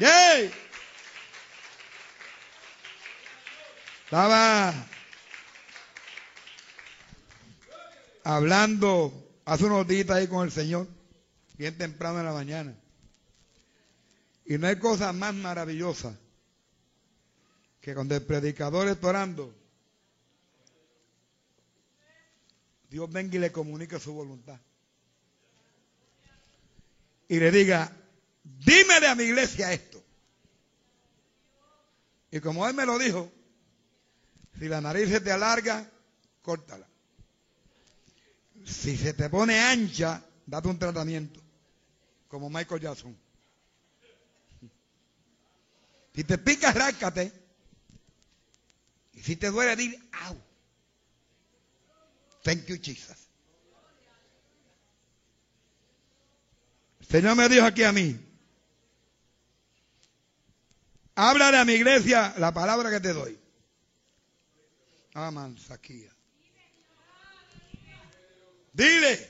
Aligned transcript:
¡Yay! 0.00 0.50
Estaba 4.06 4.72
hablando 8.24 9.12
hace 9.44 9.64
unos 9.66 9.86
días 9.86 10.08
ahí 10.08 10.26
con 10.26 10.46
el 10.46 10.50
Señor, 10.50 10.88
bien 11.58 11.76
temprano 11.76 12.20
en 12.20 12.24
la 12.24 12.32
mañana. 12.32 12.74
Y 14.46 14.56
no 14.56 14.68
hay 14.68 14.78
cosa 14.78 15.12
más 15.12 15.34
maravillosa 15.34 16.18
que 17.82 17.94
cuando 17.94 18.14
el 18.14 18.22
predicador 18.22 18.88
está 18.88 19.08
orando, 19.08 19.54
Dios 22.88 23.08
venga 23.12 23.36
y 23.36 23.38
le 23.38 23.52
comunique 23.52 24.00
su 24.00 24.14
voluntad. 24.14 24.58
Y 27.28 27.38
le 27.38 27.50
diga, 27.52 27.92
dímele 28.42 29.06
a 29.06 29.14
mi 29.14 29.24
iglesia 29.24 29.72
esto. 29.72 29.89
Y 32.30 32.40
como 32.40 32.66
él 32.66 32.74
me 32.74 32.86
lo 32.86 32.98
dijo, 32.98 33.30
si 34.58 34.68
la 34.68 34.80
nariz 34.80 35.08
se 35.08 35.20
te 35.20 35.32
alarga, 35.32 35.90
córtala. 36.42 36.86
Si 38.64 38.96
se 38.96 39.14
te 39.14 39.28
pone 39.28 39.58
ancha, 39.58 40.24
date 40.46 40.68
un 40.68 40.78
tratamiento, 40.78 41.40
como 42.28 42.48
Michael 42.50 42.80
Jackson. 42.80 43.16
Si 46.14 46.24
te 46.24 46.38
pica, 46.38 46.72
ráscate. 46.72 47.32
Y 49.14 49.22
si 49.22 49.36
te 49.36 49.50
duele, 49.50 49.76
dile, 49.76 50.00
au. 50.24 50.36
Thank 52.42 52.66
you, 52.66 52.78
Jesus. 52.80 53.16
El 57.00 57.06
Señor 57.06 57.36
me 57.36 57.48
dijo 57.48 57.66
aquí 57.66 57.82
a 57.82 57.92
mí, 57.92 58.29
háblale 61.20 61.58
a 61.58 61.64
mi 61.66 61.74
iglesia 61.74 62.34
la 62.38 62.52
palabra 62.52 62.90
que 62.90 63.00
te 63.00 63.12
doy. 63.12 63.38
Aman, 65.12 65.58
Saquía. 65.58 66.10
Dile 68.72 69.28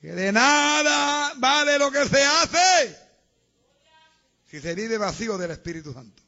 que 0.00 0.12
de 0.12 0.32
nada 0.32 1.34
vale 1.36 1.78
lo 1.78 1.90
que 1.90 2.06
se 2.06 2.22
hace 2.22 2.96
si 4.50 4.60
se 4.60 4.74
vive 4.74 4.96
vacío 4.96 5.36
del 5.36 5.50
Espíritu 5.50 5.92
Santo. 5.92 6.22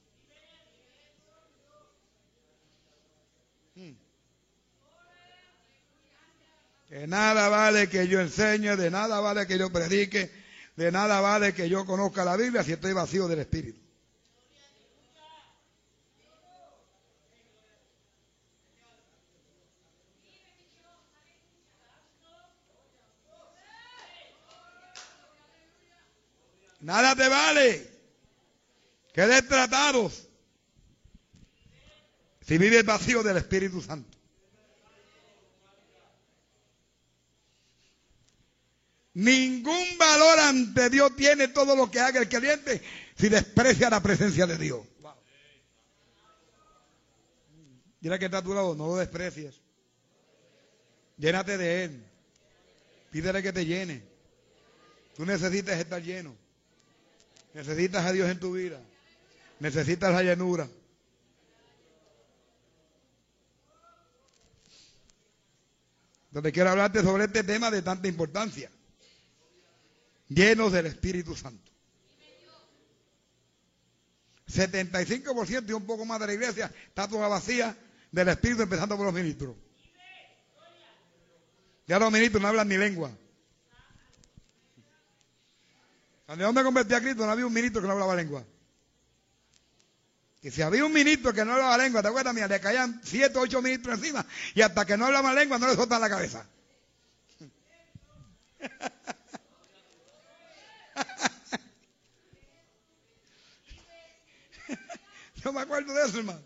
De 6.91 7.07
nada 7.07 7.49
vale 7.49 7.89
que 7.89 8.09
yo 8.09 8.21
enseñe, 8.21 8.77
de 8.77 8.91
nada 8.91 9.21
vale 9.21 9.47
que 9.47 9.57
yo 9.57 9.71
predique, 9.71 10.40
de 10.77 10.93
nada 10.93 11.21
vale 11.21 11.55
que 11.55 11.69
yo 11.69 11.85
conozca 11.85 12.25
la 12.25 12.37
Biblia 12.37 12.63
si 12.63 12.73
estoy 12.73 12.93
vacío 12.93 13.29
del 13.29 13.41
Espíritu. 13.41 13.81
Nada 26.81 27.15
te 27.15 27.29
vale. 27.29 27.91
Quedes 29.13 29.47
tratados 29.47 30.29
si 32.47 32.59
vives 32.59 32.85
vacío 32.85 33.23
del 33.23 33.37
Espíritu 33.37 33.83
Santo. 33.83 34.20
Ningún 39.15 39.99
valor 39.99 40.39
ante 40.39 40.89
Dios 40.89 41.17
tiene 41.17 41.49
todo 41.49 41.75
lo 41.75 41.91
que 41.91 41.99
haga 41.99 42.21
el 42.21 42.29
creyente 42.29 42.81
si 43.17 43.29
desprecia 43.29 43.91
la 43.91 44.01
presencia 44.01 44.47
de 44.47 44.57
Dios. 44.57 44.87
Mira 48.01 48.19
que 48.19 48.27
está 48.27 48.39
a 48.39 48.43
tu 48.43 48.55
lado, 48.55 48.75
no 48.75 48.87
lo 48.87 48.97
desprecies. 48.97 49.61
Llénate 51.19 51.59
de 51.59 51.85
Él. 51.85 52.05
Pídele 53.11 53.43
que 53.43 53.53
te 53.53 53.67
llene. 53.67 54.03
Tú 55.17 55.27
necesitas 55.27 55.79
estar 55.79 56.01
lleno. 56.01 56.35
Necesitas 57.53 58.07
a 58.07 58.13
Dios 58.13 58.31
en 58.31 58.39
tu 58.39 58.53
vida. 58.53 58.81
Necesitas 59.59 60.13
la 60.13 60.23
llenura. 60.23 60.69
Donde 66.31 66.53
quiero 66.53 66.71
hablarte 66.71 67.03
sobre 67.03 67.25
este 67.25 67.43
tema 67.43 67.71
de 67.71 67.83
tanta 67.83 68.07
importancia 68.09 68.71
llenos 70.31 70.73
del 70.73 70.87
Espíritu 70.87 71.37
Santo. 71.37 71.71
75% 74.49 75.69
y 75.69 75.73
un 75.73 75.87
poco 75.87 76.05
más 76.05 76.19
de 76.21 76.27
la 76.27 76.33
iglesia 76.33 76.73
está 76.89 77.07
toda 77.07 77.29
vacía 77.29 77.77
del 78.11 78.29
Espíritu, 78.29 78.63
empezando 78.63 78.97
por 78.97 79.07
los 79.07 79.15
ministros. 79.15 79.55
Ya 81.87 81.99
los 81.99 82.11
ministros 82.11 82.41
no 82.41 82.49
hablan 82.49 82.69
ni 82.69 82.77
lengua. 82.77 83.11
Cuando 86.27 86.45
yo 86.45 86.53
me 86.53 86.63
convertí 86.63 86.95
a 86.95 87.01
Cristo 87.01 87.27
no 87.27 87.33
había 87.33 87.47
un 87.47 87.53
ministro 87.53 87.81
que 87.81 87.89
no 87.89 87.93
hablaba 87.95 88.15
lengua. 88.15 88.45
Y 90.43 90.51
si 90.51 90.63
había 90.63 90.85
un 90.85 90.93
ministro 90.93 91.33
que 91.33 91.45
no 91.45 91.53
hablaba 91.53 91.77
lengua, 91.77 92.03
¿te 92.03 92.09
acuerdas? 92.09 92.33
Mira, 92.33 92.47
le 92.49 92.61
caían 92.61 93.01
siete 93.05 93.37
o 93.39 93.43
ocho 93.43 93.61
ministros 93.61 93.99
encima 93.99 94.25
y 94.55 94.63
hasta 94.63 94.87
que 94.87 94.97
no 94.97 95.07
hablaba 95.07 95.35
lengua 95.35 95.59
no 95.59 95.67
le 95.69 95.75
soltaban 95.75 96.01
la 96.01 96.09
cabeza. 96.09 96.47
Yo 105.45 105.53
me 105.53 105.61
acuerdo 105.61 105.95
de 105.95 106.07
eso, 106.07 106.19
hermano. 106.19 106.43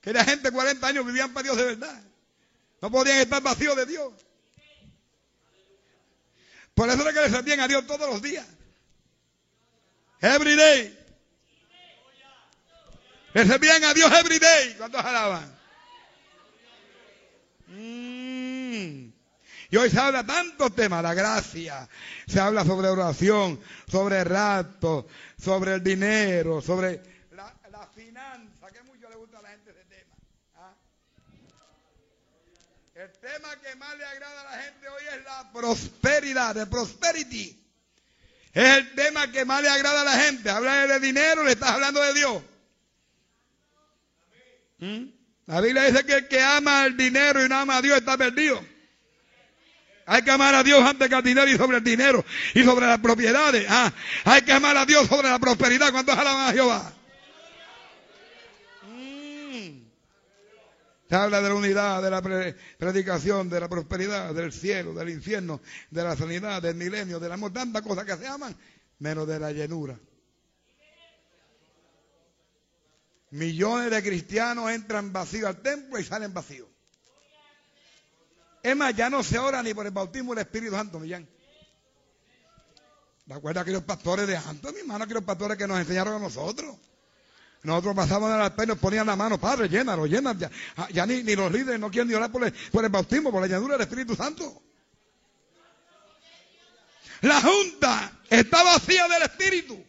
Que 0.00 0.12
la 0.12 0.24
gente 0.24 0.50
de 0.50 0.52
40 0.52 0.86
años 0.86 1.06
vivían 1.06 1.32
para 1.32 1.44
Dios 1.44 1.56
de 1.56 1.64
verdad. 1.64 2.02
No 2.80 2.90
podían 2.90 3.18
estar 3.18 3.42
vacíos 3.42 3.76
de 3.76 3.86
Dios. 3.86 4.12
Por 6.74 6.88
eso 6.88 7.06
es 7.06 7.14
que 7.14 7.20
le 7.20 7.30
servían 7.30 7.60
a 7.60 7.68
Dios 7.68 7.86
todos 7.86 8.08
los 8.08 8.22
días. 8.22 8.46
Every 10.20 10.56
day. 10.56 10.98
Le 13.34 13.46
servían 13.46 13.84
a 13.84 13.94
Dios 13.94 14.12
every 14.12 14.38
day 14.38 14.74
cuando 14.76 14.98
alaban. 14.98 15.58
Mm. 17.68 18.01
Y 19.72 19.76
hoy 19.78 19.88
se 19.88 19.98
habla 19.98 20.22
tantos 20.22 20.74
temas, 20.74 21.02
la 21.02 21.14
gracia, 21.14 21.88
se 22.26 22.38
habla 22.38 22.62
sobre 22.62 22.88
oración, 22.88 23.58
sobre 23.90 24.20
el 24.20 24.26
rapto, 24.26 25.08
sobre 25.42 25.72
el 25.72 25.82
dinero, 25.82 26.60
sobre 26.60 27.00
finanza, 27.94 28.70
que 28.70 28.82
mucho 28.82 29.08
le 29.08 29.16
gusta 29.16 29.38
a 29.38 29.42
la 29.42 29.48
gente 29.48 29.70
ese 29.70 29.84
tema. 29.84 30.14
¿ah? 30.56 30.74
El 32.96 33.12
tema 33.12 33.56
que 33.62 33.74
más 33.76 33.96
le 33.96 34.04
agrada 34.04 34.40
a 34.42 34.44
la 34.44 34.62
gente 34.62 34.88
hoy 34.90 35.02
es 35.16 35.24
la 35.24 35.52
prosperidad, 35.54 36.54
de 36.54 36.66
prosperity. 36.66 37.58
Es 38.52 38.76
el 38.76 38.94
tema 38.94 39.32
que 39.32 39.46
más 39.46 39.62
le 39.62 39.70
agrada 39.70 40.02
a 40.02 40.04
la 40.04 40.18
gente. 40.18 40.50
Habla 40.50 40.86
de 40.86 41.00
dinero, 41.00 41.44
le 41.44 41.52
estás 41.52 41.70
hablando 41.70 42.02
de 42.02 42.12
Dios. 42.12 42.42
¿Mm? 44.80 45.04
La 45.46 45.62
Biblia 45.62 45.84
dice 45.84 46.04
que 46.04 46.12
el 46.12 46.28
que 46.28 46.42
ama 46.42 46.84
el 46.84 46.94
dinero 46.94 47.42
y 47.42 47.48
no 47.48 47.56
ama 47.56 47.78
a 47.78 47.82
Dios 47.82 47.96
está 47.96 48.18
perdido. 48.18 48.71
Hay 50.06 50.22
que 50.22 50.30
amar 50.30 50.54
a 50.54 50.62
Dios 50.62 50.82
antes 50.82 51.08
que 51.08 51.14
al 51.14 51.22
dinero 51.22 51.48
y 51.48 51.56
sobre 51.56 51.78
el 51.78 51.84
dinero 51.84 52.24
y 52.54 52.64
sobre 52.64 52.86
las 52.86 52.98
propiedades. 52.98 53.66
Ah, 53.68 53.92
hay 54.24 54.42
que 54.42 54.52
amar 54.52 54.76
a 54.76 54.84
Dios 54.84 55.06
sobre 55.06 55.28
la 55.28 55.38
prosperidad. 55.38 55.92
¿Cuántos 55.92 56.16
alaban 56.16 56.48
a 56.48 56.52
Jehová? 56.52 56.92
Se 61.08 61.16
habla 61.16 61.42
de 61.42 61.48
la 61.50 61.54
unidad, 61.54 62.02
de 62.02 62.10
la 62.10 62.22
predicación, 62.78 63.50
de 63.50 63.60
la 63.60 63.68
prosperidad, 63.68 64.34
del 64.34 64.50
cielo, 64.50 64.94
del 64.94 65.10
infierno, 65.10 65.60
de 65.90 66.02
la 66.02 66.16
sanidad, 66.16 66.62
del 66.62 66.74
milenio, 66.74 67.20
del 67.20 67.32
amor, 67.32 67.52
tantas 67.52 67.82
cosas 67.82 68.06
que 68.06 68.16
se 68.16 68.26
aman, 68.26 68.56
menos 68.98 69.28
de 69.28 69.38
la 69.38 69.52
llenura. 69.52 70.00
Millones 73.30 73.90
de 73.90 74.02
cristianos 74.02 74.70
entran 74.70 75.12
vacíos 75.12 75.44
al 75.44 75.60
templo 75.60 75.98
y 75.98 76.04
salen 76.04 76.32
vacíos. 76.32 76.71
Es 78.62 78.76
más, 78.76 78.94
ya 78.94 79.10
no 79.10 79.22
se 79.22 79.38
ora 79.38 79.62
ni 79.62 79.74
por 79.74 79.86
el 79.86 79.92
bautismo 79.92 80.34
del 80.34 80.44
Espíritu 80.44 80.74
Santo, 80.74 81.00
Millán. 81.00 81.28
¿De 83.26 83.34
acuerdo 83.34 83.60
a 83.60 83.62
aquellos 83.62 83.82
pastores 83.82 84.26
de 84.26 84.36
antes, 84.36 84.72
mi 84.72 84.80
hermano? 84.80 85.04
Aquellos 85.04 85.24
pastores 85.24 85.56
que 85.56 85.66
nos 85.66 85.78
enseñaron 85.78 86.14
a 86.14 86.18
nosotros. 86.18 86.76
Nosotros 87.62 87.94
pasábamos 87.94 88.30
en 88.30 88.38
la 88.38 88.46
altar 88.46 88.64
y 88.64 88.68
nos 88.68 88.78
ponían 88.78 89.06
la 89.06 89.14
mano, 89.14 89.38
Padre, 89.38 89.68
llénalo, 89.68 90.06
llénalo. 90.06 90.38
Ya, 90.38 90.50
ah, 90.76 90.88
ya 90.92 91.06
ni, 91.06 91.22
ni, 91.22 91.36
los 91.36 91.50
líderes 91.50 91.78
no 91.78 91.90
quieren 91.90 92.08
ni 92.08 92.14
orar 92.14 92.30
por 92.30 92.44
el, 92.44 92.52
por 92.52 92.84
el 92.84 92.90
bautismo, 92.90 93.30
por 93.30 93.40
la 93.40 93.46
llanura 93.46 93.74
del 93.74 93.82
Espíritu 93.82 94.16
Santo. 94.16 94.62
La 97.22 97.40
junta 97.40 98.20
está 98.28 98.64
vacía 98.64 99.06
del 99.08 99.22
Espíritu. 99.22 99.84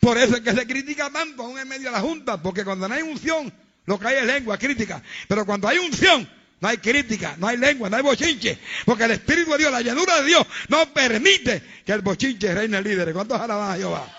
Por 0.00 0.18
eso 0.18 0.36
es 0.36 0.40
que 0.40 0.52
se 0.52 0.66
critica 0.66 1.10
tanto 1.10 1.44
aún 1.44 1.58
en 1.58 1.68
medio 1.68 1.86
de 1.86 1.92
la 1.92 2.00
junta, 2.00 2.42
porque 2.42 2.64
cuando 2.64 2.88
no 2.88 2.94
hay 2.94 3.02
unción, 3.02 3.52
lo 3.86 3.98
que 3.98 4.08
hay 4.08 4.16
es 4.16 4.24
lengua 4.24 4.58
crítica. 4.58 5.02
Pero 5.28 5.44
cuando 5.46 5.68
hay 5.68 5.78
unción, 5.78 6.28
no 6.60 6.68
hay 6.68 6.78
crítica, 6.78 7.36
no 7.38 7.46
hay 7.46 7.56
lengua, 7.56 7.88
no 7.88 7.96
hay 7.96 8.02
bochinche. 8.02 8.58
Porque 8.84 9.04
el 9.04 9.12
Espíritu 9.12 9.52
de 9.52 9.58
Dios, 9.58 9.72
la 9.72 9.80
llenura 9.80 10.20
de 10.20 10.26
Dios, 10.26 10.46
no 10.68 10.92
permite 10.92 11.62
que 11.84 11.92
el 11.92 12.02
bochinche 12.02 12.54
reine 12.54 12.78
el 12.78 12.84
líder. 12.84 13.12
¿Cuántos 13.12 13.40
alaban 13.40 13.72
a 13.72 13.76
Jehová? 13.76 14.16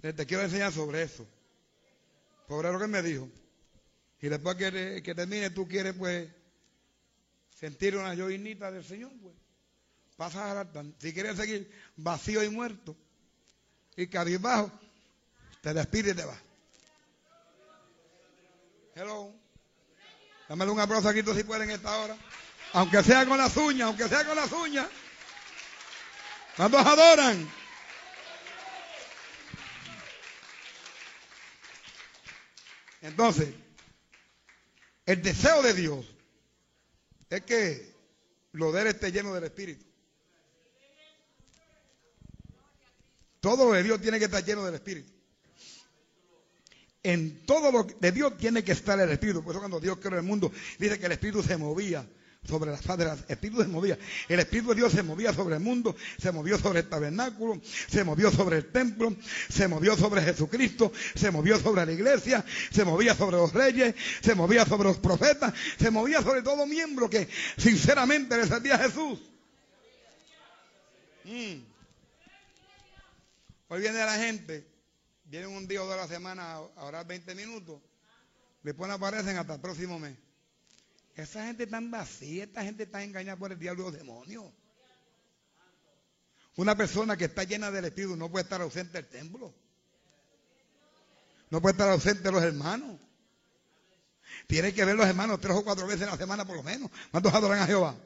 Te 0.00 0.26
quiero 0.26 0.42
enseñar 0.42 0.72
sobre 0.72 1.02
eso. 1.02 1.26
Sobre 2.48 2.70
lo 2.72 2.78
que 2.78 2.86
me 2.86 3.02
dijo. 3.02 3.28
Y 4.20 4.28
después 4.28 4.56
que, 4.56 5.02
que 5.02 5.14
termine, 5.14 5.50
tú 5.50 5.66
quieres, 5.68 5.94
pues, 5.94 6.28
sentir 7.58 7.96
una 7.96 8.14
llovinita 8.14 8.70
del 8.70 8.84
Señor, 8.84 9.12
pues. 9.22 9.34
Pasas 10.16 10.56
a 10.56 10.84
Si 10.98 11.12
quieres 11.12 11.36
seguir 11.36 11.70
vacío 11.96 12.42
y 12.44 12.48
muerto 12.48 12.96
y 13.96 14.06
cabizbajo, 14.06 14.70
te 15.64 15.72
despides 15.72 16.12
y 16.12 16.16
te 16.16 16.24
vas. 16.26 16.38
Hello. 18.94 19.32
Dámele 20.46 20.70
un 20.70 20.78
aplauso 20.78 21.08
aquí 21.08 21.22
si 21.22 21.42
pueden 21.42 21.70
en 21.70 21.76
esta 21.76 21.98
hora. 22.00 22.18
Aunque 22.74 23.02
sea 23.02 23.24
con 23.24 23.38
las 23.38 23.56
uñas, 23.56 23.86
aunque 23.86 24.06
sea 24.06 24.26
con 24.26 24.36
las 24.36 24.52
uñas. 24.52 24.86
¿Cuántos 26.58 26.86
adoran? 26.86 27.48
Entonces, 33.00 33.54
el 35.06 35.22
deseo 35.22 35.62
de 35.62 35.72
Dios 35.72 36.04
es 37.30 37.40
que 37.42 37.94
lo 38.52 38.70
de 38.70 38.82
él 38.82 38.86
esté 38.88 39.12
lleno 39.12 39.32
del 39.32 39.44
Espíritu. 39.44 39.86
Todo 43.40 43.64
lo 43.64 43.72
de 43.72 43.82
Dios 43.82 43.98
tiene 44.02 44.18
que 44.18 44.26
estar 44.26 44.44
lleno 44.44 44.62
del 44.62 44.74
Espíritu. 44.74 45.13
En 47.04 47.44
todo 47.44 47.70
lo 47.70 47.84
de 47.84 48.12
Dios 48.12 48.36
tiene 48.38 48.64
que 48.64 48.72
estar 48.72 48.98
el 48.98 49.10
Espíritu. 49.10 49.44
Por 49.44 49.52
eso 49.52 49.60
cuando 49.60 49.78
Dios 49.78 49.98
creó 50.00 50.18
el 50.18 50.24
mundo, 50.24 50.50
dice 50.78 50.98
que 50.98 51.06
el 51.06 51.12
Espíritu 51.12 51.42
se 51.42 51.56
movía 51.56 52.04
sobre 52.48 52.70
las 52.70 52.82
faz 52.82 52.98
El 53.00 53.08
Espíritu 53.28 53.62
se 53.62 53.68
movía. 53.68 53.98
El 54.28 54.40
Espíritu 54.40 54.70
de 54.70 54.76
Dios 54.76 54.92
se 54.92 55.02
movía 55.02 55.32
sobre 55.32 55.56
el 55.56 55.60
mundo, 55.60 55.96
se 56.18 56.32
movió 56.32 56.58
sobre 56.58 56.80
el 56.80 56.88
tabernáculo, 56.88 57.60
se 57.88 58.04
movió 58.04 58.30
sobre 58.30 58.58
el 58.58 58.72
templo, 58.72 59.14
se 59.48 59.68
movió 59.68 59.96
sobre 59.96 60.22
Jesucristo, 60.22 60.92
se 61.14 61.30
movió 61.30 61.58
sobre 61.58 61.86
la 61.86 61.92
iglesia, 61.92 62.44
se 62.70 62.84
movía 62.84 63.14
sobre 63.14 63.36
los 63.36 63.52
reyes, 63.52 63.94
se 64.22 64.34
movía 64.34 64.64
sobre 64.64 64.84
los 64.84 64.98
profetas, 64.98 65.52
se 65.78 65.90
movía 65.90 66.22
sobre 66.22 66.42
todo 66.42 66.66
miembro 66.66 67.08
que 67.08 67.28
sinceramente 67.56 68.36
le 68.36 68.46
servía 68.46 68.76
a 68.76 68.78
Jesús. 68.78 69.18
Mm. 71.24 71.64
Hoy 73.68 73.80
viene 73.80 73.98
la 73.98 74.14
gente 74.14 74.73
vienen 75.34 75.56
un 75.56 75.66
día 75.66 75.82
o 75.82 75.90
de 75.90 75.96
la 75.96 76.06
semana 76.06 76.54
a 76.54 76.84
orar 76.84 77.04
20 77.08 77.34
minutos, 77.34 77.80
después 78.62 78.86
no 78.86 78.94
aparecen 78.94 79.36
hasta 79.36 79.54
el 79.54 79.60
próximo 79.60 79.98
mes. 79.98 80.16
Esa 81.16 81.44
gente 81.46 81.66
tan 81.66 81.90
vacía, 81.90 82.44
esta 82.44 82.62
gente 82.62 82.84
está 82.84 83.02
engañada 83.02 83.36
por 83.36 83.50
el 83.50 83.58
diablo 83.58 83.82
y 83.82 83.84
los 83.86 83.94
demonios. 83.94 84.44
Una 86.54 86.76
persona 86.76 87.16
que 87.16 87.24
está 87.24 87.42
llena 87.42 87.72
del 87.72 87.86
Espíritu 87.86 88.14
no 88.14 88.30
puede 88.30 88.44
estar 88.44 88.60
ausente 88.60 88.92
del 88.92 89.08
templo. 89.08 89.52
No 91.50 91.60
puede 91.60 91.72
estar 91.72 91.90
ausente 91.90 92.22
de 92.22 92.30
los 92.30 92.42
hermanos. 92.42 93.00
Tiene 94.46 94.72
que 94.72 94.84
ver 94.84 94.94
los 94.94 95.06
hermanos 95.06 95.40
tres 95.40 95.56
o 95.56 95.64
cuatro 95.64 95.84
veces 95.88 96.02
en 96.02 96.10
la 96.10 96.16
semana 96.16 96.44
por 96.44 96.54
lo 96.54 96.62
menos. 96.62 96.92
¿Cuántos 97.10 97.34
adoran 97.34 97.58
a 97.58 97.66
Jehová? 97.66 97.96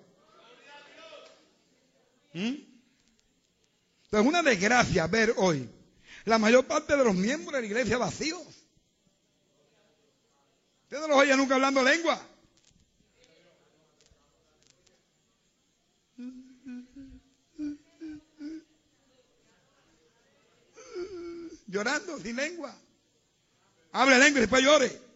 ¿Mm? 2.32 2.38
Entonces, 2.38 4.12
es 4.12 4.26
una 4.26 4.42
desgracia 4.42 5.06
ver 5.06 5.34
hoy 5.36 5.77
la 6.24 6.38
mayor 6.38 6.66
parte 6.66 6.96
de 6.96 7.04
los 7.04 7.14
miembros 7.14 7.52
de 7.54 7.60
la 7.60 7.66
iglesia 7.66 7.98
vacíos. 7.98 8.42
Usted 10.84 11.00
no 11.00 11.08
los 11.08 11.16
oye 11.18 11.36
nunca 11.36 11.54
hablando 11.54 11.82
lengua. 11.82 12.20
Llorando 21.66 22.18
sin 22.20 22.36
lengua. 22.36 22.74
Hable 23.92 24.18
lengua 24.18 24.38
y 24.38 24.40
después 24.40 24.62
llore. 24.62 25.08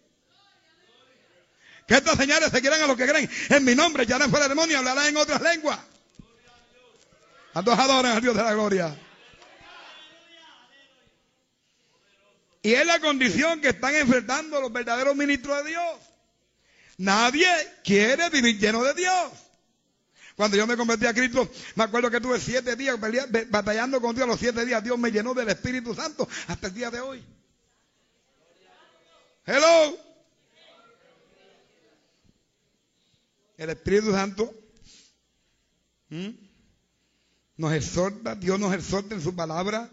Que 1.86 1.94
estas 1.94 2.16
señales 2.16 2.50
se 2.50 2.60
quieran 2.60 2.82
a 2.82 2.86
los 2.86 2.96
que 2.96 3.06
creen. 3.06 3.30
En 3.48 3.64
mi 3.64 3.74
nombre 3.74 4.04
ya 4.04 4.18
no 4.18 4.28
fuera 4.28 4.48
demonio 4.48 4.74
y 4.74 4.78
hablarán 4.78 5.06
en 5.06 5.16
otras 5.16 5.40
lenguas. 5.40 5.78
A 7.54 7.62
todos 7.62 7.78
adoran 7.78 8.12
al 8.12 8.22
Dios 8.22 8.36
de 8.36 8.42
la 8.42 8.52
gloria. 8.52 8.94
Y 12.62 12.74
es 12.74 12.86
la 12.86 13.00
condición 13.00 13.60
que 13.60 13.70
están 13.70 13.94
enfrentando 13.96 14.60
los 14.60 14.72
verdaderos 14.72 15.16
ministros 15.16 15.64
de 15.64 15.70
Dios. 15.70 15.98
Nadie 16.98 17.48
quiere 17.82 18.30
vivir 18.30 18.58
lleno 18.58 18.84
de 18.84 18.94
Dios. 18.94 19.32
Cuando 20.36 20.56
yo 20.56 20.66
me 20.66 20.76
convertí 20.76 21.06
a 21.06 21.12
Cristo, 21.12 21.50
me 21.74 21.84
acuerdo 21.84 22.10
que 22.10 22.20
tuve 22.20 22.38
siete 22.38 22.76
días 22.76 22.96
batallando 23.50 24.00
con 24.00 24.14
Dios. 24.14 24.28
Los 24.28 24.38
siete 24.38 24.64
días 24.64 24.82
Dios 24.82 24.98
me 24.98 25.10
llenó 25.10 25.34
del 25.34 25.48
Espíritu 25.48 25.94
Santo 25.94 26.28
hasta 26.46 26.68
el 26.68 26.74
día 26.74 26.90
de 26.90 27.00
hoy. 27.00 27.24
Hello. 29.44 29.98
El 33.56 33.70
Espíritu 33.70 34.12
Santo 34.12 34.54
nos 37.56 37.72
exhorta, 37.72 38.34
Dios 38.36 38.58
nos 38.58 38.72
exhorta 38.72 39.14
en 39.14 39.20
su 39.20 39.34
palabra 39.34 39.90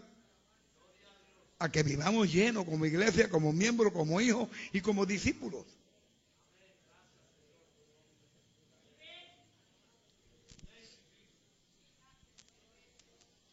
a 1.60 1.70
que 1.70 1.82
vivamos 1.82 2.32
llenos 2.32 2.64
como 2.64 2.86
iglesia, 2.86 3.28
como 3.28 3.52
miembros, 3.52 3.92
como 3.92 4.18
hijos 4.20 4.48
y 4.72 4.80
como 4.80 5.04
discípulos. 5.04 5.66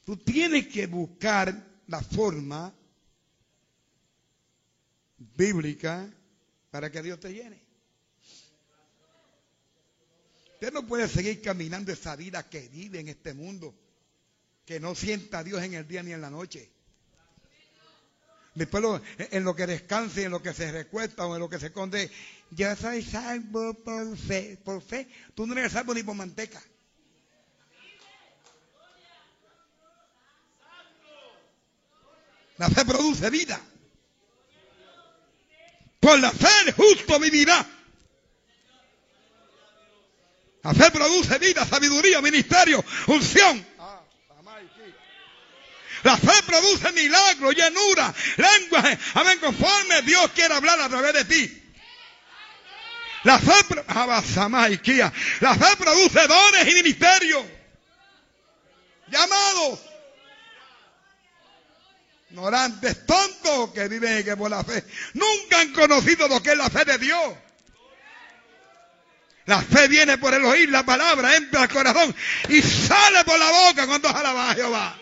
Tú 0.06 0.16
tienes 0.16 0.70
que 0.70 0.88
buscar 0.88 1.54
la 1.88 2.02
forma 2.02 2.74
bíblica 5.18 6.10
para 6.72 6.90
que 6.90 7.02
Dios 7.02 7.20
te 7.20 7.34
llene. 7.34 7.62
Usted 10.54 10.72
no 10.72 10.88
puede 10.88 11.10
seguir 11.10 11.42
caminando 11.42 11.92
esa 11.92 12.16
vida 12.16 12.50
que 12.50 12.70
vive 12.70 13.02
en 13.02 13.10
este 13.10 13.34
mundo, 13.34 13.76
que 14.66 14.80
no 14.80 14.96
sienta 14.96 15.40
a 15.40 15.44
Dios 15.44 15.62
en 15.62 15.74
el 15.74 15.86
día 15.86 16.04
ni 16.04 16.14
en 16.14 16.22
la 16.22 16.30
noche. 16.30 16.77
Después 18.58 18.84
en 19.20 19.44
lo 19.44 19.56
que 19.56 19.68
descanse, 19.68 20.24
en 20.24 20.32
lo 20.32 20.42
que 20.42 20.52
se 20.52 20.72
recuesta 20.72 21.28
o 21.28 21.36
en 21.36 21.40
lo 21.40 21.48
que 21.48 21.60
se 21.60 21.68
esconde, 21.68 22.10
yo 22.50 22.76
soy 22.76 23.04
salvo 23.04 23.76
por 23.76 24.18
fe. 24.18 24.58
Por 24.66 24.82
fe, 24.82 25.08
tú 25.36 25.46
no 25.46 25.54
eres 25.54 25.74
salvo 25.74 25.94
ni 25.94 26.02
por 26.02 26.16
manteca. 26.16 26.60
La 32.58 32.68
fe 32.68 32.84
produce 32.84 33.30
vida. 33.30 33.62
Por 36.00 36.18
la 36.18 36.32
fe 36.32 36.50
el 36.66 36.74
justo 36.74 37.20
vivirá. 37.20 37.64
La 40.64 40.74
fe 40.74 40.90
produce 40.90 41.38
vida, 41.38 41.64
sabiduría, 41.64 42.22
ministerio, 42.22 42.84
unción. 43.06 43.64
La 46.04 46.18
fe 46.18 46.44
produce 46.46 46.92
milagros, 46.92 47.56
llenura, 47.56 48.14
lenguaje. 48.38 48.98
Amén, 49.16 49.40
conforme 49.40 50.02
Dios 50.04 50.32
quiere 50.32 50.54
hablar 50.54 50.80
a 50.80 50.90
través 50.90 51.14
de 51.14 51.26
ti. 51.26 51.64
La 53.24 53.40
fe, 53.40 53.54
la 55.42 55.56
fe 55.56 55.76
produce 55.78 56.28
dones 56.28 56.68
y 56.68 56.74
ministerios. 56.76 57.44
Llamados. 59.10 59.80
Ignorantes, 62.30 63.06
tontos 63.06 63.72
que 63.74 63.88
viven 63.88 64.24
que 64.24 64.38
por 64.38 64.50
la 64.52 64.64
fe. 64.64 64.84
Nunca 65.14 65.60
han 65.60 65.74
conocido 65.74 66.28
lo 66.28 66.42
que 66.44 66.52
es 66.52 66.58
la 66.58 66.70
fe 66.70 66.86
de 66.86 66.98
Dios. 66.98 67.34
La 69.46 69.62
fe 69.62 69.88
viene 69.88 70.18
por 70.18 70.34
el 70.34 70.44
oír 70.44 70.70
la 70.70 70.84
palabra, 70.84 71.36
entra 71.36 71.64
al 71.64 71.70
corazón 71.70 72.14
y 72.50 72.62
sale 72.62 73.24
por 73.24 73.40
la 73.40 73.50
boca 73.50 73.88
cuando 73.88 74.10
alaba 74.10 74.52
a 74.52 74.56
Jehová. 74.56 75.00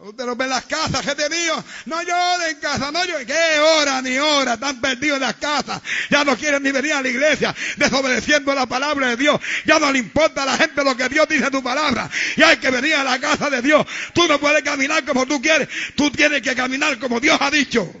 Usted 0.00 0.26
lo 0.26 0.36
ve 0.36 0.44
en 0.44 0.50
las 0.50 0.64
casas, 0.64 1.04
gente 1.04 1.28
mío. 1.28 1.64
No 1.86 2.00
lloren 2.02 2.50
en 2.50 2.60
casa, 2.60 2.92
no 2.92 3.04
lloren. 3.04 3.26
¿Qué 3.26 3.58
hora 3.58 4.00
ni 4.00 4.16
hora? 4.16 4.54
Están 4.54 4.80
perdidos 4.80 5.16
en 5.16 5.22
las 5.22 5.34
casas. 5.34 5.82
Ya 6.08 6.24
no 6.24 6.36
quieren 6.36 6.62
ni 6.62 6.70
venir 6.70 6.92
a 6.92 7.02
la 7.02 7.08
iglesia, 7.08 7.54
desobedeciendo 7.76 8.54
la 8.54 8.66
palabra 8.66 9.08
de 9.08 9.16
Dios. 9.16 9.40
Ya 9.66 9.80
no 9.80 9.90
le 9.90 9.98
importa 9.98 10.44
a 10.44 10.46
la 10.46 10.56
gente 10.56 10.84
lo 10.84 10.96
que 10.96 11.08
Dios 11.08 11.28
dice 11.28 11.46
en 11.46 11.50
tu 11.50 11.64
palabra. 11.64 12.08
Y 12.36 12.42
hay 12.42 12.58
que 12.58 12.70
venir 12.70 12.94
a 12.94 13.02
la 13.02 13.18
casa 13.18 13.50
de 13.50 13.60
Dios. 13.60 13.84
Tú 14.14 14.28
no 14.28 14.38
puedes 14.38 14.62
caminar 14.62 15.04
como 15.04 15.26
tú 15.26 15.42
quieres. 15.42 15.68
Tú 15.96 16.12
tienes 16.12 16.42
que 16.42 16.54
caminar 16.54 16.96
como 17.00 17.18
Dios 17.18 17.36
ha 17.40 17.50
dicho. 17.50 17.92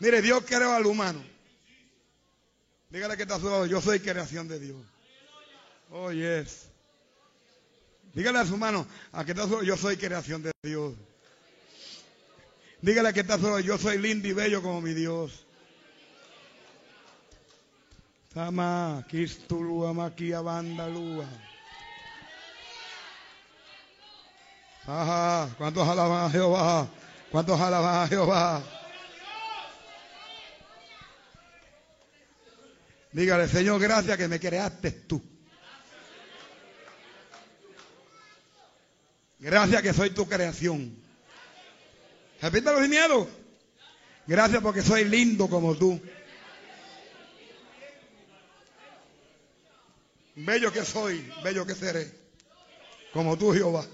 Mire, 0.00 0.20
Dios 0.20 0.42
creó 0.44 0.72
al 0.72 0.86
humano. 0.86 1.29
Dígale 2.90 3.16
que 3.16 3.22
está 3.22 3.36
a 3.36 3.40
su 3.40 3.48
lado, 3.48 3.66
yo 3.66 3.80
soy 3.80 4.00
creación 4.00 4.48
de 4.48 4.58
Dios. 4.58 4.82
Oh, 5.90 6.10
yes. 6.10 6.66
Dígale 8.12 8.40
a 8.40 8.46
su 8.46 8.56
mano, 8.56 8.86
a 9.12 9.24
que 9.24 9.30
está 9.30 9.44
a 9.44 9.46
su 9.46 9.52
lado, 9.52 9.62
yo 9.62 9.76
soy 9.76 9.96
creación 9.96 10.42
de 10.42 10.50
Dios. 10.62 10.94
Dígale 12.82 13.12
que 13.12 13.20
está 13.20 13.34
a 13.34 13.38
su 13.38 13.44
lado, 13.44 13.60
yo 13.60 13.78
soy 13.78 13.98
lindo 13.98 14.26
y 14.26 14.32
bello 14.32 14.60
como 14.60 14.80
mi 14.80 14.92
Dios. 14.92 15.46
Tama, 18.34 19.04
Kistulua, 19.08 19.92
Maquia, 19.92 20.40
Bandalúa. 20.40 21.26
Ajá, 24.86 25.54
¿cuántos 25.56 25.86
alaban 25.86 26.24
a 26.24 26.30
Jehová? 26.30 26.88
¿Cuántos 27.30 27.60
alaban 27.60 28.02
a 28.02 28.08
Jehová? 28.08 28.79
Dígale, 33.12 33.48
Señor, 33.48 33.80
gracias 33.80 34.16
que 34.16 34.28
me 34.28 34.38
creaste 34.38 34.92
tú. 34.92 35.20
Gracias 39.38 39.82
que 39.82 39.92
soy 39.92 40.10
tu 40.10 40.28
creación. 40.28 40.96
Repítalo 42.40 42.80
sin 42.80 42.90
miedo. 42.90 43.28
Gracias 44.26 44.62
porque 44.62 44.82
soy 44.82 45.04
lindo 45.04 45.48
como 45.48 45.74
tú. 45.74 46.00
Bello 50.36 50.72
que 50.72 50.84
soy, 50.84 51.30
bello 51.42 51.66
que 51.66 51.74
seré. 51.74 52.10
Como 53.12 53.36
tú, 53.36 53.52
Jehová. 53.52 53.84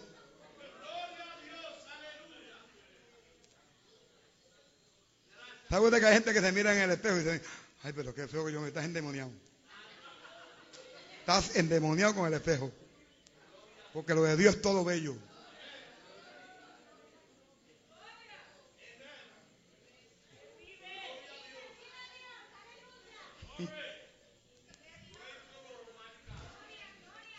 ¿Sabe 5.70 5.86
usted 5.86 6.00
que 6.00 6.06
hay 6.06 6.14
gente 6.14 6.32
que 6.32 6.40
se 6.40 6.52
mira 6.52 6.72
en 6.74 6.82
el 6.82 6.90
espejo 6.90 7.16
y 7.16 7.18
dice, 7.20 7.42
ay, 7.86 7.92
pero 7.94 8.12
qué 8.12 8.26
feo 8.26 8.44
que 8.44 8.52
yo 8.52 8.60
me 8.60 8.66
estás 8.66 8.84
endemoniado? 8.84 9.30
Estás 11.20 11.54
endemoniado 11.54 12.16
con 12.16 12.26
el 12.26 12.34
espejo. 12.34 12.72
Porque 13.92 14.12
lo 14.12 14.24
de 14.24 14.36
Dios 14.36 14.56
es 14.56 14.60
todo 14.60 14.84
bello. 14.84 15.16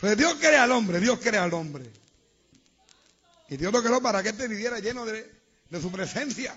Pues 0.00 0.16
Dios 0.16 0.34
crea 0.36 0.62
al 0.62 0.72
hombre, 0.72 1.00
Dios 1.00 1.18
crea 1.18 1.44
al 1.44 1.52
hombre. 1.52 1.90
Y 3.50 3.56
Dios 3.58 3.70
lo 3.70 3.82
creó 3.82 4.00
para 4.00 4.22
que 4.22 4.30
éste 4.30 4.48
viviera 4.48 4.78
lleno 4.78 5.04
de, 5.04 5.30
de 5.68 5.80
su 5.80 5.92
presencia. 5.92 6.56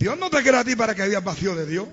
Dios 0.00 0.16
no 0.18 0.30
te 0.30 0.42
crea 0.42 0.60
a 0.60 0.64
ti 0.64 0.74
para 0.74 0.94
que 0.94 1.06
vivas 1.06 1.22
vacío 1.22 1.54
de 1.54 1.66
Dios. 1.66 1.86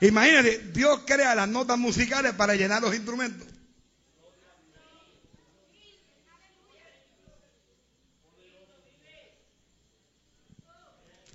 Imagínate, 0.00 0.58
Dios 0.72 1.02
crea 1.04 1.34
las 1.34 1.48
notas 1.48 1.76
musicales 1.76 2.32
para 2.32 2.54
llenar 2.54 2.80
los 2.80 2.94
instrumentos. 2.94 3.46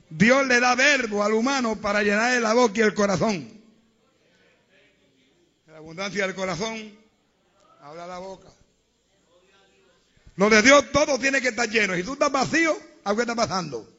Dios 0.09 0.47
le 0.47 0.59
da 0.59 0.73
verbo 0.73 1.23
al 1.23 1.33
humano 1.33 1.79
para 1.79 2.01
llenar 2.01 2.41
la 2.41 2.53
boca 2.55 2.79
y 2.79 2.81
el 2.81 2.95
corazón. 2.95 3.61
La 5.67 5.77
abundancia 5.77 6.25
del 6.25 6.33
corazón 6.35 6.97
habla 7.79 8.07
la 8.07 8.17
boca. 8.17 8.49
Lo 10.35 10.49
de 10.49 10.61
Dios 10.61 10.91
todo 10.91 11.19
tiene 11.19 11.41
que 11.41 11.49
estar 11.49 11.69
lleno. 11.69 11.95
Si 11.95 12.03
tú 12.03 12.13
estás 12.13 12.31
vacío, 12.31 12.77
algo 13.03 13.21
está 13.21 13.35
pasando. 13.35 13.89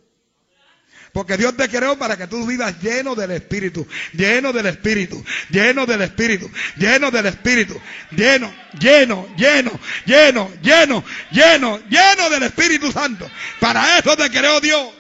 Porque 1.15 1.37
Dios 1.37 1.57
te 1.57 1.69
creó 1.69 1.97
para 1.97 2.17
que 2.17 2.27
tú 2.27 2.45
vivas 2.45 2.83
lleno 2.83 3.15
del 3.15 3.31
Espíritu, 3.31 3.87
lleno 4.15 4.53
del 4.53 4.67
Espíritu, 4.67 5.25
lleno 5.49 5.87
del 5.87 6.03
Espíritu, 6.03 6.51
lleno 6.77 7.11
del 7.13 7.27
Espíritu, 7.27 7.81
lleno, 8.11 8.53
lleno, 8.81 9.29
lleno, 9.37 9.81
lleno, 10.07 10.51
lleno, 10.61 11.05
lleno, 11.31 11.79
lleno 11.89 12.31
del 12.31 12.43
Espíritu 12.43 12.91
Santo. 12.91 13.31
Para 13.61 13.97
eso 13.97 14.17
te 14.17 14.29
creó 14.29 14.61
Dios. 14.61 14.93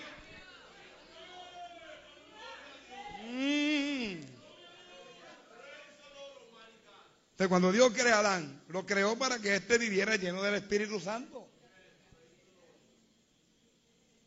Entonces, 7.32 7.48
cuando 7.48 7.72
Dios 7.72 7.92
creó 7.92 8.14
a 8.14 8.18
Adán, 8.20 8.53
lo 8.74 8.84
creó 8.84 9.16
para 9.16 9.38
que 9.38 9.54
éste 9.54 9.78
viviera 9.78 10.16
lleno 10.16 10.42
del 10.42 10.56
Espíritu 10.56 10.98
Santo. 10.98 11.48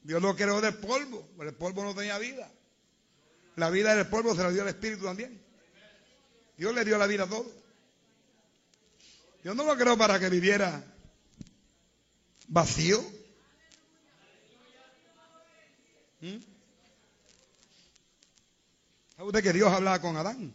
Dios 0.04 0.22
lo 0.22 0.38
creó 0.38 0.62
del 0.62 0.76
polvo, 0.76 1.28
pero 1.38 1.50
el 1.50 1.56
polvo 1.58 1.84
no 1.84 1.94
tenía 1.94 2.18
vida. 2.18 2.50
La 3.58 3.70
vida 3.70 3.94
del 3.94 4.08
polvo 4.08 4.34
se 4.34 4.44
la 4.44 4.50
dio 4.50 4.62
el 4.62 4.70
Espíritu 4.70 5.04
también. 5.04 5.44
Dios 6.56 6.74
le 6.74 6.86
dio 6.86 6.98
la 6.98 7.08
vida 7.08 7.26
a 7.26 7.28
todo. 7.28 7.52
Dios 9.44 9.54
no 9.54 9.66
lo 9.66 9.76
creó 9.76 9.98
para 9.98 10.18
que 10.18 10.30
viviera 10.30 10.82
vacío. 12.48 13.04
¿Mm? 16.22 16.38
¿Sabe 19.18 19.28
usted 19.28 19.44
que 19.44 19.52
Dios 19.52 19.74
hablaba 19.74 20.00
con 20.00 20.16
Adán? 20.16 20.54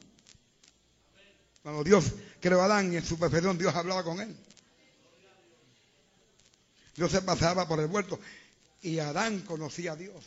Cuando 1.63 1.85
Dios 1.85 2.13
creó 2.43 2.61
a 2.61 2.65
Adán 2.65 2.93
en 2.93 3.05
su 3.05 3.19
perfección 3.19 3.57
Dios 3.57 3.75
hablaba 3.75 4.03
con 4.03 4.21
él. 4.21 4.37
Dios 6.95 7.11
se 7.11 7.23
pasaba 7.23 7.67
por 7.67 7.81
el 7.81 7.87
huerto 7.87 8.19
y 8.83 8.99
Adán 8.99 9.41
conocía 9.43 9.93
a 9.93 9.97
Dios. 9.97 10.23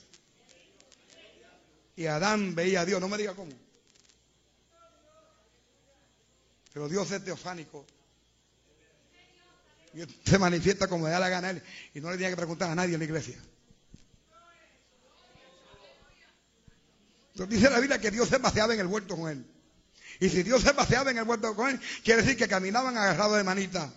Y 1.98 2.08
Adán 2.08 2.56
veía 2.56 2.82
a 2.82 2.86
Dios, 2.86 3.00
no 3.00 3.10
me 3.10 3.18
diga 3.18 3.36
cómo. 3.36 3.52
Pero 6.74 6.90
Dios 6.90 7.12
es 7.12 7.24
teofánico. 7.24 7.86
Y 9.94 10.04
se 10.30 10.40
manifiesta 10.40 10.88
como 10.88 11.06
le 11.06 11.12
da 11.12 11.20
la 11.20 11.30
gana 11.30 11.48
a 11.48 11.52
él. 11.52 11.64
Y 11.94 12.02
no 12.02 12.12
le 12.12 12.18
tiene 12.18 12.32
que 12.32 12.38
preguntar 12.38 12.70
a 12.70 12.76
nadie 12.76 12.96
en 12.96 13.00
la 13.00 13.06
iglesia. 13.06 13.38
Entonces 17.32 17.60
dice 17.60 17.70
la 17.70 17.80
Biblia 17.80 18.00
que 18.00 18.12
Dios 18.12 18.28
se 18.28 18.40
paseaba 18.40 18.74
en 18.74 18.80
el 18.80 18.88
huerto 18.88 19.16
con 19.16 19.30
él. 19.30 19.55
Y 20.20 20.30
si 20.30 20.44
Dios 20.44 20.62
se 20.62 20.74
paseaba 20.74 21.12
en 21.12 21.18
el 21.18 21.24
huerto 21.24 21.56
con 21.56 21.70
él, 21.70 21.80
quiere 22.04 22.22
decir 22.22 22.38
que 22.38 22.48
caminaban 22.48 22.98
agarrados 22.98 23.38
de 23.38 23.44
manita. 23.44 23.90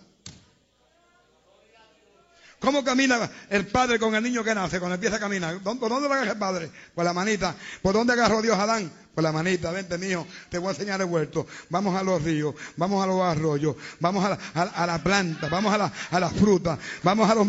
¿Cómo 2.59 2.83
camina 2.83 3.29
el 3.49 3.67
padre 3.67 3.97
con 3.99 4.13
el 4.15 4.21
niño 4.21 4.43
que 4.43 4.53
nace 4.53 4.79
cuando 4.79 4.95
empieza 4.95 5.15
a 5.15 5.19
caminar? 5.19 5.59
¿Por 5.59 5.89
dónde 5.89 6.09
lo 6.09 6.13
agarra 6.13 6.31
el 6.31 6.37
padre? 6.37 6.69
Por 6.93 7.05
la 7.05 7.13
manita. 7.13 7.55
¿Por 7.81 7.93
dónde 7.93 8.13
agarró 8.13 8.41
Dios 8.41 8.57
a 8.57 8.63
Adán? 8.63 8.91
Por 9.15 9.23
la 9.23 9.31
manita. 9.31 9.71
Vente, 9.71 9.97
mío, 9.97 10.27
te 10.49 10.57
voy 10.57 10.67
a 10.67 10.71
enseñar 10.71 10.99
el 10.99 11.07
huerto. 11.07 11.47
Vamos 11.69 11.95
a 11.95 12.03
los 12.03 12.21
ríos, 12.21 12.53
vamos 12.75 13.01
a 13.01 13.07
los 13.07 13.21
arroyos, 13.21 13.77
vamos 14.01 14.25
a 14.25 14.29
la, 14.29 14.63
a, 14.63 14.85
la 14.85 15.01
planta, 15.01 15.47
vamos 15.47 15.73
a 15.73 16.19
las 16.19 16.33
frutas, 16.33 16.77
vamos 17.01 17.29
a 17.29 17.35
los... 17.35 17.47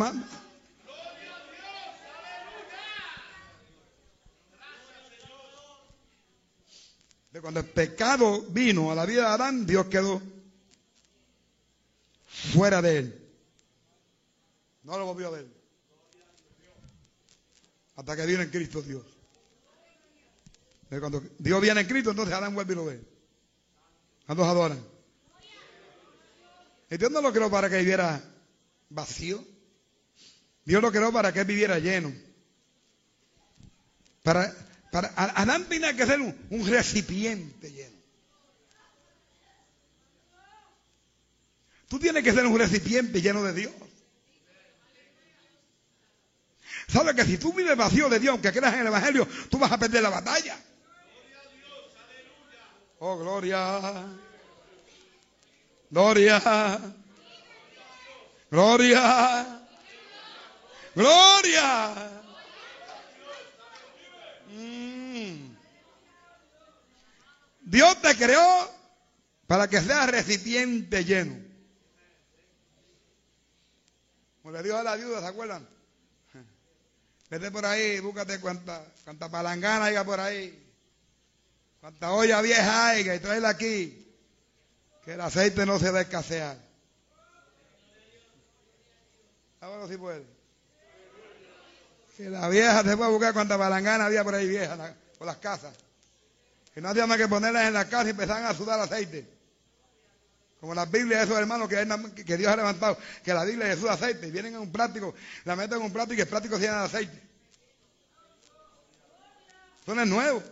De 7.31 7.41
cuando 7.41 7.61
el 7.61 7.67
pecado 7.67 8.43
vino 8.43 8.91
a 8.91 8.95
la 8.95 9.07
vida 9.07 9.23
de 9.23 9.29
Adán, 9.29 9.67
Dios 9.67 9.87
quedó 9.87 10.21
fuera 12.53 12.83
de 12.83 12.99
él. 12.99 13.29
No 14.83 14.99
lo 14.99 15.07
volvió 15.07 15.29
a 15.29 15.31
ver. 15.31 15.47
Hasta 17.97 18.17
que 18.17 18.27
viene 18.27 18.45
en 18.45 18.51
Cristo 18.51 18.83
Dios. 18.83 19.05
De 20.89 20.99
cuando 20.99 21.23
Dios 21.39 21.61
viene 21.61 21.83
en 21.83 21.87
Cristo, 21.87 22.11
entonces 22.11 22.35
Adán 22.35 22.55
vuelve 22.55 22.73
y 22.73 22.77
lo 22.77 22.85
ve. 22.87 23.01
¿Cuántos 24.27 24.47
adoran? 24.47 24.85
Dios 26.89 27.11
no 27.13 27.21
lo 27.21 27.33
creó 27.33 27.49
para 27.49 27.71
que 27.71 27.79
viviera 27.79 28.21
vacío. 28.89 29.45
Dios 30.65 30.83
lo 30.83 30.91
creó 30.91 31.13
para 31.13 31.33
que 31.33 31.45
viviera 31.45 31.79
lleno. 31.79 32.13
Para 34.25 34.53
para, 34.91 35.09
Adán 35.17 35.65
tenía 35.67 35.95
que 35.95 36.07
ser 36.07 36.21
un, 36.21 36.67
recipiente 36.67 37.71
lleno. 37.71 37.97
Tú 41.89 41.99
tienes 41.99 42.23
que 42.23 42.33
ser 42.33 42.47
un 42.47 42.59
recipiente 42.59 43.21
lleno 43.21 43.43
de 43.43 43.53
Dios. 43.53 43.73
¿Sabes 46.89 47.15
que 47.15 47.25
si 47.25 47.39
tú 47.39 47.53
vives 47.53 47.77
vacío 47.77 48.09
de 48.09 48.19
Dios, 48.19 48.33
aunque 48.33 48.53
creas 48.53 48.75
en 48.75 48.81
el 48.81 48.87
Evangelio, 48.89 49.27
tú 49.49 49.59
vas 49.59 49.71
a 49.71 49.79
perder 49.79 50.03
la 50.03 50.11
batalla? 50.11 50.59
Oh, 52.99 53.17
gloria. 53.17 54.07
Gloria. 55.91 56.81
Gloria. 58.51 59.67
Gloria. 60.95 62.20
Dios 67.71 68.03
te 68.03 68.17
creó 68.17 68.69
para 69.47 69.69
que 69.69 69.81
seas 69.81 70.11
recipiente 70.11 71.05
lleno. 71.05 71.37
Como 74.43 74.53
le 74.53 74.63
dijo 74.65 74.77
a 74.77 74.83
la 74.83 74.97
viuda, 74.97 75.21
¿se 75.21 75.27
acuerdan? 75.29 75.69
Vete 77.29 77.53
por 77.53 77.65
ahí, 77.65 78.01
búscate 78.01 78.41
cuánta, 78.41 78.83
palangana 79.31 79.85
haya 79.85 80.05
por 80.05 80.19
ahí. 80.19 80.69
Cuánta 81.81 82.11
olla 82.11 82.43
vieja 82.43 82.89
haya 82.89 83.15
y 83.15 83.21
tráela 83.21 83.51
aquí. 83.51 84.17
Que 85.05 85.13
el 85.13 85.21
aceite 85.21 85.65
no 85.65 85.79
se 85.79 85.93
va 85.93 86.01
a 86.01 86.03
escasear. 86.03 86.59
Ahora 89.61 89.87
sí 89.87 89.97
puede. 89.97 90.27
Que 92.17 92.31
la 92.31 92.49
vieja 92.49 92.83
se 92.83 92.97
puede 92.97 93.13
buscar 93.13 93.33
cuánta 93.33 93.57
palangana 93.57 94.07
había 94.07 94.25
por 94.25 94.35
ahí 94.35 94.49
vieja, 94.49 94.97
por 95.17 95.29
las 95.29 95.37
casas. 95.37 95.73
Que 96.75 96.81
no 96.81 96.89
hacía 96.89 97.07
más 97.07 97.19
que 97.19 97.29
ponerlas 97.29 97.67
en 97.67 97.75
la 97.75 97.89
casa 97.89 98.07
y 98.07 98.11
empezaban 98.11 98.45
a 98.45 98.55
sudar 98.55 98.79
aceite. 98.81 99.29
Como 100.61 100.75
las 100.75 100.91
Biblias 100.91 101.21
de 101.21 101.25
esos 101.25 101.39
hermanos 101.39 101.69
que, 101.69 102.37
Dios 102.37 102.53
ha 102.53 102.57
levantado, 102.57 102.99
que 103.25 103.33
la 103.33 103.45
Biblia 103.45 103.67
es 103.69 103.77
Jesús 103.77 103.89
aceite, 103.89 104.31
vienen 104.31 104.55
en 104.55 104.61
un 104.61 104.71
plástico, 104.71 105.15
la 105.45 105.57
meten 105.57 105.79
en 105.79 105.85
un 105.85 105.93
plástico 105.93 106.19
y 106.19 106.21
el 106.21 106.29
plástico 106.29 106.57
se 106.57 106.63
llena 106.63 106.81
de 106.81 106.85
aceite. 106.85 107.23
Eso 109.83 109.95
no 109.95 110.03
es 110.03 110.09
nuevo. 110.09 110.43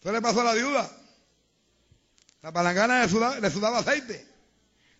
Eso 0.00 0.12
le 0.12 0.20
pasó 0.20 0.42
a 0.42 0.44
la 0.44 0.54
viuda. 0.54 0.90
La 2.42 2.52
palangana 2.52 3.02
le 3.02 3.50
sudaba, 3.50 3.78
aceite. 3.78 4.26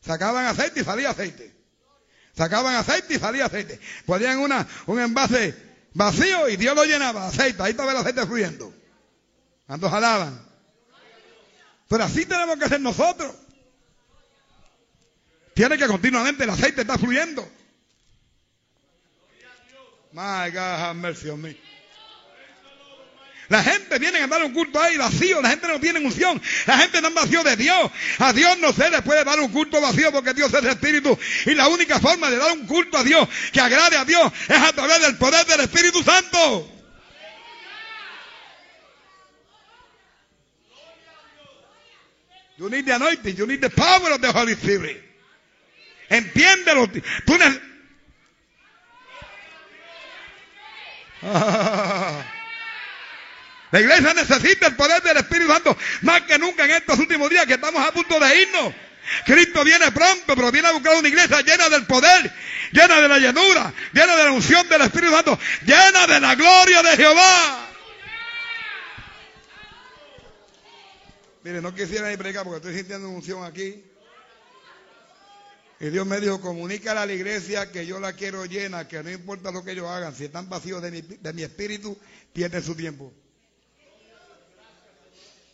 Sacaban 0.01 0.47
aceite 0.47 0.81
y 0.81 0.85
salía 0.85 1.11
aceite. 1.11 1.55
Sacaban 2.35 2.75
aceite 2.75 3.15
y 3.15 3.19
salía 3.19 3.45
aceite. 3.45 3.79
Ponían 4.07 4.39
una, 4.39 4.67
un 4.87 5.01
envase 5.01 5.55
vacío 5.93 6.49
y 6.49 6.57
Dios 6.57 6.75
lo 6.75 6.85
llenaba 6.85 7.29
aceite. 7.29 7.63
Ahí 7.63 7.73
estaba 7.73 7.93
el 7.93 7.99
aceite 7.99 8.27
fluyendo. 8.27 8.73
¿Cuántos 9.67 9.91
jalaban? 9.91 10.47
Pero 11.89 12.05
así 12.05 12.27
tenemos 12.27 12.59
que 12.59 12.69
ser 12.69 12.81
nosotros. 12.81 13.35
Tiene 15.55 15.79
que 15.79 15.87
continuamente 15.87 16.45
el 16.45 16.51
aceite 16.51 16.83
está 16.83 16.99
fluyendo. 16.99 17.49
My 20.13 20.51
God, 20.51 20.59
have 20.59 20.95
mercy 20.95 21.29
on 21.29 21.41
me. 21.41 21.57
La 23.49 23.63
gente 23.63 23.99
viene 23.99 24.19
a 24.19 24.27
dar 24.27 24.43
un 24.43 24.53
culto 24.53 24.81
ahí 24.81 24.97
vacío, 24.97 25.41
la 25.41 25.51
gente 25.51 25.69
no 25.69 25.79
tiene 25.79 26.01
unción, 26.01 26.43
la 26.67 26.79
gente 26.79 27.01
no 27.01 27.13
vacío 27.13 27.45
de 27.45 27.57
Dios. 27.57 27.91
A 28.19 28.33
Dios 28.33 28.59
no 28.59 28.73
se 28.73 28.91
le 28.91 29.03
puede 29.03 29.23
dar 29.25 29.39
un 29.39 29.53
culto 29.53 29.81
vacío 29.81 30.11
porque 30.11 30.35
Dios 30.35 30.53
es 30.53 30.65
espíritu. 30.65 31.17
Y 31.45 31.55
la 31.55 31.69
única 31.69 32.01
forma 32.01 32.29
de 32.29 32.39
dar 32.39 32.53
un 32.53 32.67
culto 32.67 32.99
a 32.99 33.05
Dios 33.05 33.29
que 33.53 33.61
agrade 33.61 33.97
a 33.97 34.05
Dios 34.05 34.33
es 34.49 34.61
a 34.61 34.73
través 34.73 35.01
del 35.01 35.17
poder 35.17 35.47
del 35.47 35.61
Espíritu 35.61 36.03
Santo. 36.03 36.76
You 42.59 42.71
need 42.71 42.87
the 42.87 42.95
anointing, 42.95 43.37
you 43.37 43.47
need 43.47 43.61
the 43.61 43.71
power 43.71 44.13
of 44.13 44.21
the 44.21 44.33
Holy 44.33 44.55
Spirit. 44.55 45.03
Entiéndelo. 46.09 46.89
Tú 47.27 47.37
La 53.73 53.81
iglesia 53.81 54.15
necesita 54.15 54.69
el 54.69 54.77
poder 54.77 55.03
del 55.03 55.17
Espíritu 55.17 55.51
Santo 55.51 55.77
más 56.03 56.23
que 56.23 56.39
nunca 56.39 56.65
en 56.65 56.71
estos 56.71 56.99
últimos 56.99 57.29
días 57.29 57.47
que 57.47 57.55
estamos 57.55 57.85
a 57.85 57.93
punto 57.93 58.21
de 58.21 58.43
irnos. 58.43 58.75
Cristo 59.25 59.65
viene 59.65 59.91
pronto, 59.93 60.35
pero 60.35 60.51
viene 60.53 60.69
a 60.69 60.73
buscar 60.73 60.97
una 60.97 61.09
iglesia 61.09 61.41
llena 61.41 61.69
del 61.69 61.85
poder, 61.87 62.33
llena 62.73 63.01
de 63.01 63.09
la 63.09 63.19
llenura, 63.19 63.73
llena 63.93 64.17
de 64.17 64.25
la 64.25 64.33
unción 64.33 64.69
del 64.69 64.83
Espíritu 64.83 65.13
Santo, 65.13 65.39
llena 65.65 66.07
de 66.07 66.21
la 66.21 66.35
gloria 66.35 66.83
de 66.83 66.97
Jehová. 66.97 67.66
Mire, 71.47 71.63
no 71.63 71.73
quisiera 71.73 72.11
ir 72.11 72.19
predicar 72.19 72.43
porque 72.43 72.57
estoy 72.57 72.75
sintiendo 72.75 73.09
unción 73.09 73.45
aquí. 73.45 73.85
Y 75.79 75.91
Dios 75.91 76.05
me 76.05 76.19
dijo, 76.19 76.41
comunícale 76.41 76.99
a 76.99 77.07
la 77.07 77.13
iglesia 77.13 77.71
que 77.71 77.87
yo 77.87 78.01
la 78.01 78.15
quiero 78.15 78.47
llena, 78.47 78.89
que 78.89 79.01
no 79.01 79.13
importa 79.13 79.53
lo 79.53 79.63
que 79.63 79.71
ellos 79.71 79.87
hagan, 79.87 80.13
si 80.13 80.25
están 80.25 80.49
vacíos 80.49 80.83
de 80.83 80.91
mi, 80.91 81.03
de 81.03 81.33
mi 81.33 81.45
espíritu, 81.45 81.97
pierden 82.33 82.65
su 82.65 82.75
tiempo. 82.75 83.13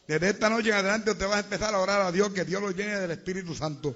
Desde 0.09 0.31
esta 0.31 0.49
noche 0.49 0.71
en 0.71 0.77
adelante 0.77 1.11
usted 1.11 1.29
va 1.29 1.37
a 1.37 1.41
empezar 1.41 1.75
a 1.75 1.79
orar 1.79 2.01
a 2.01 2.11
Dios, 2.11 2.33
que 2.33 2.47
Dios 2.47 2.63
lo 2.63 2.71
llene 2.71 2.99
del 2.99 3.11
Espíritu 3.11 3.55
Santo. 3.55 3.95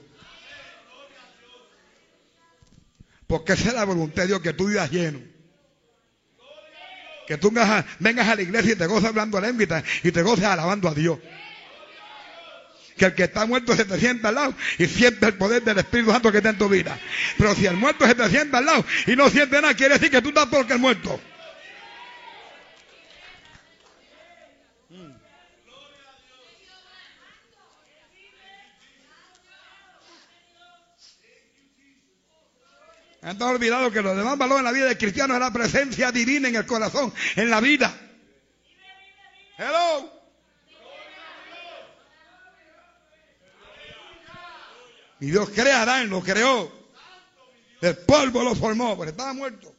Porque 3.27 3.55
esa 3.55 3.69
es 3.69 3.75
la 3.75 3.85
voluntad 3.85 4.25
de 4.25 4.29
Dios, 4.29 4.43
que 4.43 4.53
tú 4.53 4.67
vivas 4.67 4.91
lleno. 4.91 5.21
Que 7.27 7.39
tú 7.39 7.51
vengas 7.51 7.71
a, 7.71 7.87
vengas 8.01 8.29
a 8.29 8.35
la 8.35 8.43
iglesia 8.43 8.75
y 8.75 8.77
te 8.77 8.87
goces 8.87 9.09
hablando 9.09 9.39
a 9.39 9.41
la 9.41 9.49
y 9.49 10.13
te 10.13 10.23
goces 10.23 10.45
alabando 10.45 10.91
a 10.91 10.95
Dios 10.95 11.19
que 12.97 13.05
el 13.05 13.15
que 13.15 13.25
está 13.25 13.47
muerto 13.47 13.77
se 13.77 13.85
te 13.85 13.99
sienta 13.99 14.29
al 14.29 14.35
lado 14.37 14.55
y 14.79 14.87
siente 14.87 15.27
el 15.27 15.35
poder 15.35 15.63
del 15.63 15.79
Espíritu 15.79 16.11
Santo 16.11 16.33
que 16.33 16.39
está 16.39 16.51
en 16.51 16.59
tu 16.59 16.69
vida. 16.69 16.99
Pero 17.37 17.55
si 17.55 17.67
el 17.67 17.77
muerto 17.77 18.07
se 18.07 18.15
te 18.15 18.29
sienta 18.29 18.59
al 18.59 18.67
lado 18.67 18.85
y 19.07 19.17
no 19.17 19.29
siente 19.29 19.61
nada, 19.61 19.75
quiere 19.75 19.95
decir 19.95 20.11
que 20.11 20.23
tú 20.23 20.29
estás 20.31 20.47
porque 20.47 20.73
el 20.73 20.79
muerto. 20.79 21.21
Han 33.23 33.43
olvidado 33.43 33.91
que 33.91 34.03
lo 34.03 34.15
demás 34.15 34.39
valor 34.39 34.61
en 34.61 34.65
la 34.65 34.73
vida 34.73 34.85
del 34.85 34.97
cristiano 34.97 35.35
es 35.35 35.41
la 35.41 35.53
presencia 35.53 36.13
divina 36.13 36.49
en 36.49 36.55
el 36.55 36.65
corazón, 36.65 37.13
en 37.35 37.51
la 37.51 37.61
vida. 37.61 37.93
Hello. 39.59 40.16
Y 45.21 45.31
Dios 45.31 45.51
crea 45.51 45.81
a 45.81 45.83
Adán, 45.83 46.11
lo 46.11 46.23
creó. 46.23 46.71
El 47.81 47.97
polvo 47.99 48.43
lo 48.43 48.55
formó, 48.55 48.97
pero 48.99 49.11
estaba 49.11 49.33
muerto. 49.33 49.73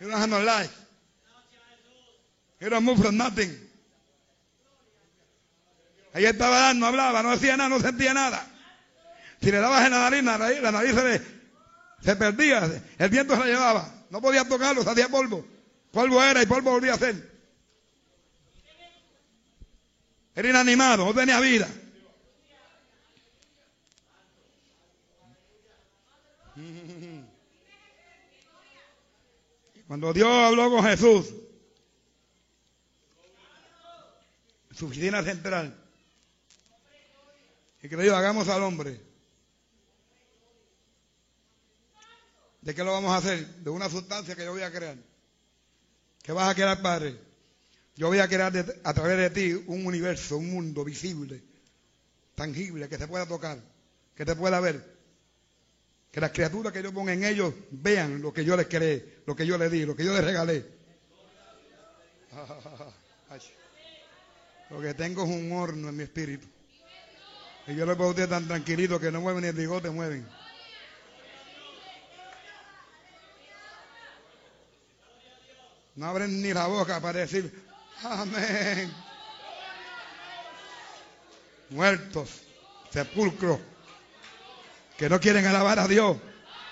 He 0.00 0.04
don't 0.04 0.14
have 0.14 0.28
no 0.28 0.40
life. 0.40 0.74
He 2.60 2.68
from 2.68 3.16
nothing. 3.16 3.70
Ahí 6.12 6.24
estaba 6.24 6.56
Adán, 6.56 6.78
no 6.78 6.86
hablaba, 6.86 7.22
no 7.22 7.30
hacía 7.30 7.56
nada, 7.56 7.68
no 7.68 7.80
sentía 7.80 8.14
nada. 8.14 8.46
Si 9.40 9.50
le 9.50 9.58
dabas 9.58 9.84
en 9.84 9.90
la 9.90 10.10
nariz, 10.10 10.62
la 10.62 10.72
nariz, 10.72 10.94
se, 10.94 11.22
se, 12.00 12.16
perdía, 12.16 12.70
el 12.98 13.08
viento 13.10 13.34
se 13.34 13.40
la 13.40 13.46
llevaba. 13.46 13.92
No 14.10 14.20
podía 14.20 14.48
tocarlo, 14.48 14.82
se 14.82 14.90
hacía 14.90 15.08
polvo. 15.08 15.44
Polvo 15.90 16.22
era 16.22 16.42
y 16.42 16.46
polvo 16.46 16.70
volvía 16.70 16.94
a 16.94 16.98
ser. 16.98 17.32
Era 20.34 20.48
inanimado, 20.48 21.04
no 21.04 21.14
tenía 21.14 21.40
vida. 21.40 21.68
Cuando 29.86 30.12
Dios 30.12 30.28
habló 30.28 30.70
con 30.70 30.84
Jesús, 30.84 31.26
en 34.70 34.76
su 34.76 34.86
oficina 34.86 35.22
central, 35.22 35.78
y 37.82 37.88
que 37.88 37.96
le 37.96 38.10
hagamos 38.10 38.48
al 38.48 38.62
hombre. 38.62 38.98
¿De 42.62 42.74
qué 42.74 42.82
lo 42.82 42.92
vamos 42.92 43.12
a 43.12 43.18
hacer? 43.18 43.46
De 43.56 43.68
una 43.68 43.90
sustancia 43.90 44.34
que 44.34 44.44
yo 44.44 44.52
voy 44.52 44.62
a 44.62 44.72
crear. 44.72 44.96
¿Qué 46.22 46.32
vas 46.32 46.48
a 46.48 46.54
crear, 46.54 46.80
Padre? 46.80 47.20
Yo 47.94 48.08
voy 48.08 48.20
a 48.20 48.26
crear 48.26 48.52
a 48.84 48.94
través 48.94 49.18
de 49.18 49.30
ti 49.30 49.64
un 49.66 49.84
universo, 49.84 50.38
un 50.38 50.50
mundo 50.50 50.82
visible, 50.82 51.42
tangible, 52.34 52.88
que 52.88 52.96
se 52.96 53.06
pueda 53.06 53.26
tocar, 53.26 53.58
que 54.16 54.24
te 54.24 54.34
pueda 54.34 54.60
ver. 54.60 54.93
Que 56.14 56.20
las 56.20 56.30
criaturas 56.30 56.72
que 56.72 56.80
yo 56.80 56.94
ponga 56.94 57.12
en 57.12 57.24
ellos 57.24 57.52
vean 57.72 58.22
lo 58.22 58.32
que 58.32 58.44
yo 58.44 58.56
les 58.56 58.68
creé, 58.68 59.22
lo 59.26 59.34
que 59.34 59.44
yo 59.44 59.58
les 59.58 59.68
di, 59.68 59.84
lo 59.84 59.96
que 59.96 60.04
yo 60.04 60.12
les 60.12 60.22
regalé. 60.22 60.64
Lo 64.70 64.80
que 64.80 64.94
tengo 64.94 65.24
es 65.24 65.28
un 65.28 65.52
horno 65.52 65.88
en 65.88 65.96
mi 65.96 66.04
espíritu. 66.04 66.46
Y 67.66 67.74
yo 67.74 67.84
le 67.84 67.94
puedo 67.96 68.14
decir 68.14 68.30
tan 68.30 68.46
tranquilito 68.48 68.98
que 68.98 69.12
no 69.12 69.20
mueven 69.20 69.42
ni 69.42 69.48
el 69.48 69.54
bigote, 69.54 69.90
mueven. 69.90 70.26
No 75.96 76.06
abren 76.06 76.40
ni 76.42 76.52
la 76.52 76.66
boca 76.66 77.00
para 77.00 77.20
decir, 77.20 77.52
amén. 78.02 78.92
Muertos, 81.70 82.42
sepulcros, 82.90 83.60
que 84.96 85.08
no 85.08 85.20
quieren 85.20 85.46
alabar 85.46 85.78
a 85.78 85.88
Dios. 85.88 86.16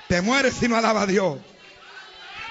Te 0.08 0.20
mueres 0.20 0.54
si 0.54 0.68
no 0.68 0.76
alabas 0.76 1.04
a 1.04 1.06
Dios. 1.06 1.38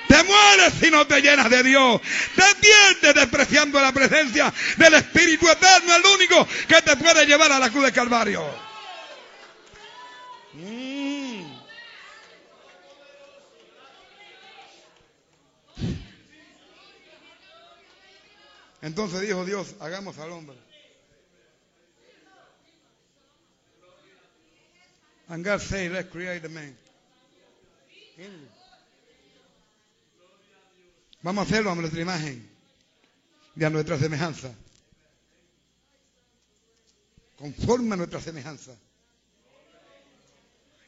Te 0.08 0.24
mueres 0.24 0.74
si 0.80 0.92
no 0.92 1.08
te 1.08 1.22
llenas 1.22 1.50
de 1.50 1.64
Dios. 1.64 2.02
Te 2.36 2.56
pierdes 2.56 3.16
despreciando 3.16 3.80
la 3.80 3.92
presencia 3.92 4.54
del 4.78 4.96
Espíritu 4.96 5.48
Eterno, 5.50 5.96
el 5.96 6.06
único 6.06 6.48
que 6.68 6.82
te 6.82 6.98
puede 6.98 7.26
llevar 7.26 7.52
a 7.52 7.60
la 7.60 7.70
cruz 7.70 7.86
de 7.86 7.92
Calvario. 7.92 8.44
Mm. 10.54 11.52
Entonces 18.82 19.22
dijo 19.22 19.46
Dios, 19.46 19.76
hagamos 19.80 20.18
al 20.18 20.32
hombre. 20.32 20.71
And 25.32 25.46
God 25.46 25.62
let's 25.72 26.12
create 26.12 26.50
man. 26.50 26.76
Vamos 31.22 31.46
a 31.46 31.50
hacerlo 31.50 31.72
a 31.72 31.76
nuestra 31.76 32.02
imagen 32.02 32.50
y 33.56 33.64
a 33.64 33.70
nuestra 33.70 33.98
semejanza. 33.98 34.54
Conforme 37.38 37.94
a 37.94 37.98
nuestra 37.98 38.20
semejanza. 38.20 38.76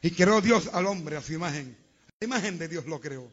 Y 0.01 0.12
creó 0.12 0.41
Dios 0.41 0.69
al 0.73 0.88
hombre 0.88 1.15
a 1.15 1.21
su 1.21 1.32
imagen. 1.32 1.77
La 2.19 2.25
imagen 2.25 2.58
de 2.58 2.67
Dios 2.67 2.86
lo 2.86 2.99
creó. 2.99 3.32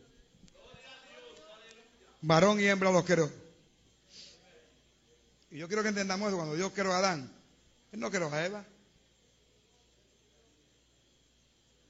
Varón 2.21 2.61
y 2.61 2.67
hembra 2.67 2.93
lo 2.93 3.05
creó. 3.05 3.29
Y 5.51 5.59
yo 5.59 5.67
quiero 5.67 5.83
que 5.83 5.89
entendamos 5.89 6.29
eso. 6.29 6.37
Cuando 6.37 6.55
Dios 6.55 6.71
creó 6.73 6.93
a 6.93 6.99
Adán, 6.99 7.33
Él 7.91 7.99
no 7.99 8.13
creó 8.13 8.33
a 8.33 8.47
Eva. 8.47 8.65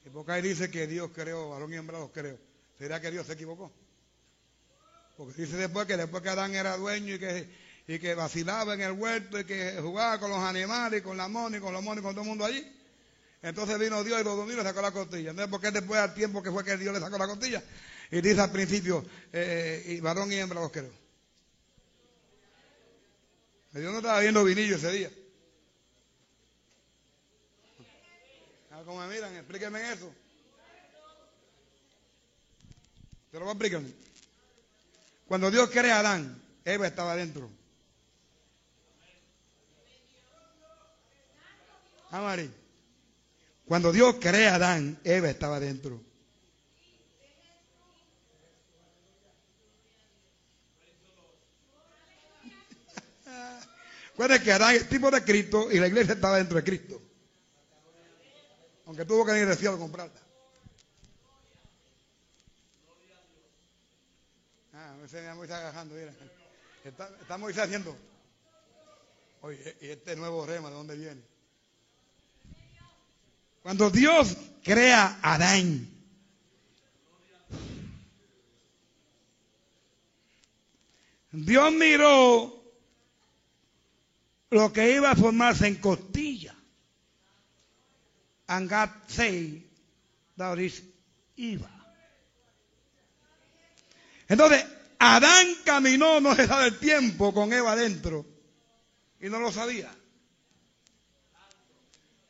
porque 0.13 0.31
ahí 0.31 0.41
dice 0.41 0.69
que 0.69 0.87
Dios 0.87 1.11
creó, 1.13 1.49
varón 1.49 1.73
y 1.73 1.77
hembra 1.77 1.99
los 1.99 2.11
creó. 2.11 2.37
¿Será 2.77 2.99
que 2.99 3.11
Dios 3.11 3.27
se 3.27 3.33
equivocó? 3.33 3.71
Porque 5.17 5.41
dice 5.41 5.57
después 5.57 5.85
que 5.85 5.97
después 5.97 6.23
que 6.23 6.29
Adán 6.29 6.55
era 6.55 6.77
dueño 6.77 7.15
y 7.15 7.19
que, 7.19 7.49
y 7.87 7.99
que 7.99 8.15
vacilaba 8.15 8.73
en 8.73 8.81
el 8.81 8.93
huerto 8.93 9.39
y 9.39 9.45
que 9.45 9.77
jugaba 9.81 10.19
con 10.19 10.31
los 10.31 10.39
animales 10.39 10.99
y 10.99 11.03
con 11.03 11.17
la 11.17 11.27
mona 11.27 11.57
y 11.57 11.59
con 11.59 11.73
los 11.73 11.83
monos 11.83 12.01
y 12.01 12.03
con 12.03 12.13
todo 12.13 12.23
el 12.23 12.29
mundo 12.29 12.45
allí. 12.45 12.65
Entonces 13.43 13.77
vino 13.79 14.03
Dios 14.03 14.21
y 14.21 14.23
los 14.23 14.35
dominó 14.35 14.53
y 14.53 14.63
le 14.63 14.63
sacó 14.63 14.81
la 14.81 14.91
costilla. 14.91 15.31
Entonces, 15.31 15.49
¿por 15.49 15.61
qué 15.61 15.71
después 15.71 15.99
al 15.99 16.13
tiempo 16.13 16.41
que 16.43 16.51
fue 16.51 16.63
que 16.63 16.77
Dios 16.77 16.93
le 16.93 16.99
sacó 16.99 17.17
la 17.17 17.27
costilla? 17.27 17.63
Y 18.11 18.21
dice 18.21 18.41
al 18.41 18.51
principio, 18.51 19.05
eh, 19.31 19.83
y 19.87 19.99
varón 19.99 20.31
y 20.31 20.35
hembra 20.35 20.59
los 20.59 20.71
creó. 20.71 20.91
Dios 23.73 23.91
no 23.91 23.99
estaba 23.99 24.19
viendo 24.19 24.43
vinillo 24.43 24.75
ese 24.75 24.91
día. 24.91 25.11
Ah, 28.81 28.83
¿Cómo 28.83 28.99
me 29.01 29.13
miran? 29.13 29.35
Explíquenme 29.35 29.93
eso. 29.93 30.11
¿Se 33.29 33.37
lo 33.37 33.41
voy 33.41 33.49
a 33.49 33.51
explicar? 33.51 33.81
Cuando 35.27 35.51
Dios 35.51 35.69
crea 35.69 35.97
a 35.97 35.99
Adán, 35.99 36.41
Eva 36.65 36.87
estaba 36.87 37.13
adentro. 37.13 37.49
Ah, 42.13 42.21
María. 42.21 42.49
Cuando 43.65 43.91
Dios 43.93 44.15
crea 44.19 44.51
a 44.51 44.55
Adán, 44.55 44.99
Eva 45.03 45.29
estaba 45.29 45.57
adentro. 45.57 46.01
Recuerden 54.09 54.43
que 54.43 54.51
Adán 54.51 54.75
es 54.75 54.89
tipo 54.89 55.09
de 55.09 55.23
Cristo 55.23 55.71
y 55.71 55.79
la 55.79 55.87
iglesia 55.87 56.15
estaba 56.15 56.37
dentro 56.37 56.57
de 56.57 56.63
Cristo. 56.63 57.10
Aunque 58.91 59.05
tuvo 59.05 59.25
que 59.25 59.39
ir 59.39 59.47
a 59.47 59.77
comprarla. 59.77 60.19
Ah, 64.73 64.97
ese 65.05 65.33
me 65.33 65.43
está 65.43 65.59
agajando, 65.59 65.95
mira. 65.95 66.13
Está, 66.83 67.37
Moisés 67.37 67.63
haciendo. 67.63 67.95
Oye, 69.43 69.77
¿y 69.79 69.87
este 69.91 70.17
nuevo 70.17 70.45
rema 70.45 70.67
de 70.67 70.75
dónde 70.75 70.97
viene? 70.97 71.21
Cuando 73.63 73.89
Dios 73.89 74.35
crea 74.61 75.19
a 75.21 75.35
Adán, 75.35 75.87
Dios 81.31 81.71
miró 81.71 82.61
lo 84.49 84.73
que 84.73 84.95
iba 84.95 85.11
a 85.11 85.15
formarse 85.15 85.67
en 85.67 85.75
costilla. 85.75 86.60
And 88.51 88.69
God 88.69 88.89
say 89.07 89.63
that 90.35 90.59
is. 90.59 90.83
Entonces, 94.27 94.65
Adán 94.99 95.55
caminó, 95.63 96.19
no 96.19 96.35
se 96.35 96.47
sabe 96.47 96.67
el 96.67 96.77
tiempo, 96.77 97.33
con 97.33 97.53
Eva 97.53 97.71
adentro. 97.71 98.25
Y 99.21 99.29
no 99.29 99.39
lo 99.39 99.53
sabía. 99.53 99.89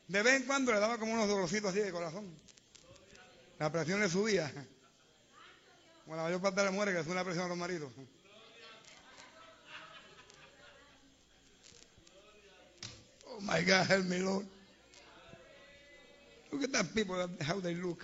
De 0.08 0.22
vez 0.22 0.42
en 0.42 0.44
cuando 0.46 0.72
le 0.72 0.80
daba 0.80 1.00
como 1.00 1.14
unos 1.14 1.28
dolorcitos 1.28 1.72
así 1.72 1.80
de 1.80 1.92
corazón. 1.92 2.28
La 3.58 3.72
presión 3.72 4.00
le 4.00 4.08
subía. 4.08 4.52
Como 6.06 6.18
la 6.18 6.24
mayor 6.24 6.40
parte 6.40 6.60
de 6.60 6.66
las 6.66 6.74
mujeres 6.74 6.96
que 6.96 7.02
es 7.02 7.08
una 7.08 7.24
presión 7.24 7.46
a 7.46 7.50
los 7.50 7.58
maridos. 7.58 7.92
Oh 13.26 13.42
my 13.42 13.64
God, 13.64 13.90
help 13.90 14.06
me, 14.06 14.20
Lord. 14.20 14.61
Look 16.52 16.64
at 16.64 16.72
that 16.74 16.94
people, 16.94 17.16
how 17.42 17.60
they 17.62 17.76
look. 17.76 18.04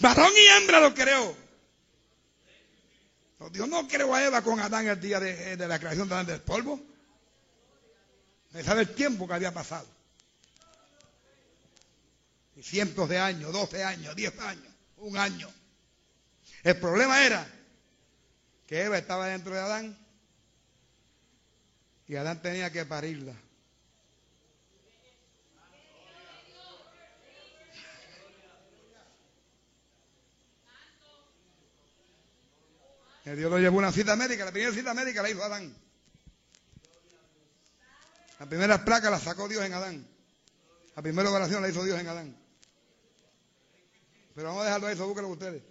Varón 0.00 0.32
y 0.36 0.46
hembra 0.46 0.80
lo 0.80 0.92
creó. 0.92 1.36
Dios 3.52 3.68
no 3.68 3.86
creó 3.86 4.14
a 4.14 4.24
Eva 4.24 4.42
con 4.42 4.58
Adán 4.58 4.86
el 4.86 5.00
día 5.00 5.20
de, 5.20 5.56
de 5.56 5.68
la 5.68 5.78
creación 5.78 6.08
de 6.08 6.14
Adán 6.14 6.26
del 6.26 6.40
polvo. 6.40 6.80
Me 8.52 8.62
sabe 8.62 8.82
el 8.82 8.94
tiempo 8.94 9.28
que 9.28 9.34
había 9.34 9.52
pasado. 9.52 9.86
Cientos 12.62 13.08
de 13.08 13.18
años, 13.18 13.52
12 13.52 13.84
años, 13.84 14.16
10 14.16 14.38
años, 14.40 14.74
un 14.96 15.16
año. 15.16 15.50
El 16.62 16.78
problema 16.78 17.24
era 17.24 17.46
que 18.66 18.82
Eva 18.82 18.96
estaba 18.96 19.26
dentro 19.26 19.52
de 19.54 19.60
Adán 19.60 19.98
y 22.06 22.16
Adán 22.16 22.40
tenía 22.40 22.70
que 22.72 22.86
parirla. 22.86 23.34
Dios 33.24 33.50
lo 33.50 33.58
llevó 33.58 33.76
a 33.76 33.78
una 33.78 33.92
cita 33.92 34.16
médica. 34.16 34.44
La 34.44 34.52
primera 34.52 34.72
cita 34.72 34.92
médica 34.92 35.22
la 35.22 35.30
hizo 35.30 35.42
Adán. 35.42 35.74
La 38.38 38.46
primera 38.46 38.84
placa 38.84 39.10
la 39.10 39.18
sacó 39.18 39.48
Dios 39.48 39.64
en 39.64 39.72
Adán. 39.72 40.06
La 40.94 41.02
primera 41.02 41.30
oración 41.30 41.62
la 41.62 41.68
hizo 41.68 41.82
Dios 41.84 41.98
en 41.98 42.06
Adán. 42.06 42.36
Pero 44.34 44.48
vamos 44.48 44.62
a 44.62 44.64
dejarlo 44.66 44.86
ahí, 44.88 44.94
eso 44.94 45.06
búsquenlo 45.06 45.30
ustedes. 45.30 45.62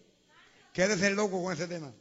Quédese 0.73 1.11
loco 1.11 1.43
con 1.43 1.53
ese 1.53 1.67
tema. 1.67 1.93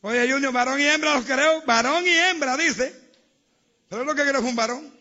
Oye, 0.00 0.30
Junior, 0.30 0.52
varón 0.52 0.80
y 0.80 0.84
hembra 0.84 1.14
los 1.14 1.24
creo. 1.24 1.62
Varón 1.66 2.06
y 2.06 2.10
hembra, 2.10 2.56
dice. 2.56 2.94
Pero 3.88 4.04
lo 4.04 4.14
que 4.14 4.22
creo 4.22 4.38
es 4.38 4.44
un 4.44 4.56
varón. 4.56 4.93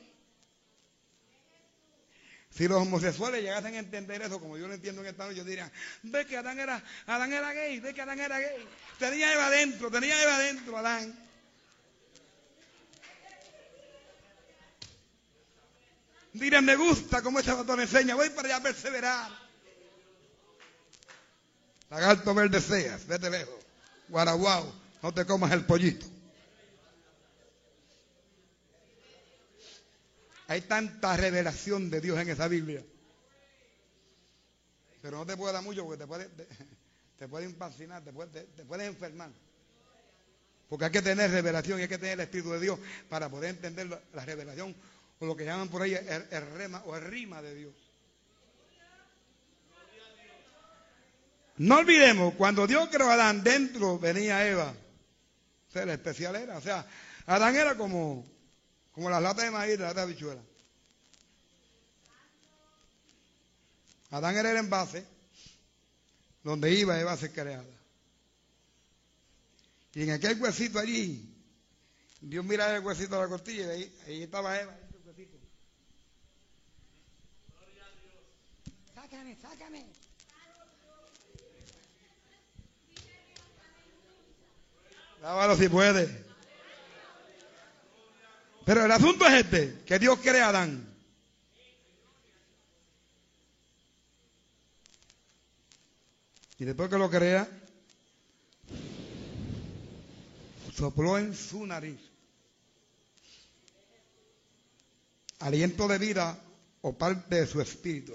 Si 2.55 2.67
los 2.67 2.79
homosexuales 2.79 3.41
llegasen 3.41 3.73
a 3.73 3.79
entender 3.79 4.21
eso, 4.21 4.39
como 4.39 4.57
yo 4.57 4.67
lo 4.67 4.75
entiendo 4.75 5.01
en 5.01 5.07
esta 5.07 5.25
noche, 5.25 5.37
yo 5.37 5.43
diría, 5.43 5.71
ve 6.03 6.25
que 6.27 6.37
Adán 6.37 6.59
era, 6.59 6.83
Adán 7.07 7.33
era 7.33 7.51
gay, 7.51 7.79
ve 7.79 7.95
que 7.95 8.01
Adán 8.01 8.19
era 8.19 8.37
gay. 8.37 8.67
Tenía 8.99 9.33
Eva 9.33 9.47
adentro, 9.47 9.89
tenía 9.89 10.21
Eva 10.21 10.35
adentro, 10.35 10.77
Adán. 10.77 11.19
Dirán, 16.33 16.65
me 16.65 16.75
gusta 16.75 17.23
como 17.23 17.39
ese 17.39 17.51
doctor 17.51 17.79
enseña, 17.79 18.15
voy 18.15 18.29
para 18.29 18.47
allá 18.49 18.57
a 18.57 18.63
perseverar. 18.63 19.31
Lagarto 21.89 22.33
verde 22.35 22.61
seas, 22.61 23.05
vete 23.07 23.29
lejos. 23.31 23.55
Guaraguao, 24.09 24.73
no 25.01 25.11
te 25.11 25.25
comas 25.25 25.51
el 25.51 25.65
pollito. 25.65 26.12
Hay 30.47 30.61
tanta 30.61 31.15
revelación 31.15 31.89
de 31.89 32.01
Dios 32.01 32.19
en 32.19 32.29
esa 32.29 32.47
Biblia. 32.47 32.83
Pero 35.01 35.17
no 35.17 35.25
te 35.25 35.35
puede 35.35 35.53
dar 35.53 35.63
mucho 35.63 35.83
porque 35.83 35.97
te 35.97 36.07
puede, 36.07 36.25
te, 36.29 36.47
te 37.17 37.27
puede 37.27 37.45
impacinar, 37.45 38.03
te 38.03 38.13
puede, 38.13 38.43
te, 38.43 38.63
puedes 38.65 38.87
enfermar. 38.87 39.31
Porque 40.69 40.85
hay 40.85 40.91
que 40.91 41.01
tener 41.01 41.29
revelación 41.29 41.79
y 41.79 41.83
hay 41.83 41.87
que 41.87 41.97
tener 41.97 42.13
el 42.13 42.21
Espíritu 42.21 42.51
de 42.51 42.59
Dios 42.59 42.79
para 43.09 43.29
poder 43.29 43.51
entender 43.51 43.87
la, 43.87 44.01
la 44.13 44.25
revelación 44.25 44.75
o 45.19 45.25
lo 45.25 45.35
que 45.35 45.45
llaman 45.45 45.69
por 45.69 45.81
ahí 45.81 45.93
el, 45.93 46.27
el, 46.31 46.51
rema 46.53 46.81
o 46.85 46.95
el 46.95 47.03
rima 47.03 47.41
de 47.41 47.55
Dios. 47.55 47.73
No 51.57 51.77
olvidemos, 51.77 52.33
cuando 52.33 52.65
Dios 52.65 52.89
creó 52.91 53.09
a 53.09 53.13
Adán, 53.13 53.43
dentro 53.43 53.99
venía 53.99 54.47
Eva. 54.47 54.73
O 55.69 55.71
sea, 55.71 55.83
el 55.83 55.89
especial 55.91 56.35
era. 56.35 56.57
O 56.57 56.61
sea, 56.61 56.85
Adán 57.25 57.55
era 57.55 57.75
como, 57.75 58.25
como 58.93 59.09
las 59.09 59.21
latas 59.21 59.45
de 59.45 59.51
maíz, 59.51 59.79
las 59.79 59.89
latas 59.89 59.95
de 59.95 60.01
habichuela. 60.01 60.41
Adán 64.11 64.37
era 64.37 64.51
el 64.51 64.57
envase 64.57 65.05
donde 66.43 66.71
iba 66.71 66.99
Eva 66.99 67.13
a 67.13 67.17
ser 67.17 67.31
creada. 67.31 67.65
Y 69.95 70.03
en 70.03 70.11
aquel 70.11 70.39
huesito 70.39 70.79
allí, 70.79 71.29
Dios 72.21 72.45
mira 72.45 72.75
el 72.75 72.83
huesito 72.83 73.15
de 73.15 73.21
la 73.21 73.27
costilla 73.27 73.65
y 73.65 73.69
ahí, 73.69 73.99
ahí 74.05 74.23
estaba 74.23 74.59
Eva. 74.59 74.77
Huesito. 75.05 75.37
Sácame, 78.93 79.35
sácame. 79.41 79.85
Lávalo 85.21 85.55
si 85.55 85.69
puede. 85.69 86.32
Pero 88.65 88.85
el 88.85 88.91
asunto 88.91 89.25
es 89.27 89.45
este, 89.45 89.83
que 89.85 89.99
Dios 89.99 90.19
crea 90.19 90.45
a 90.45 90.49
Adán. 90.49 90.89
Y 96.59 96.65
después 96.65 96.89
que 96.89 96.97
lo 96.97 97.09
crea, 97.09 97.49
sopló 100.73 101.17
en 101.17 101.35
su 101.35 101.65
nariz 101.65 101.99
aliento 105.43 105.87
de 105.87 105.97
vida 105.97 106.39
o 106.81 106.97
parte 106.97 107.35
de 107.35 107.47
su 107.47 107.61
espíritu. 107.61 108.13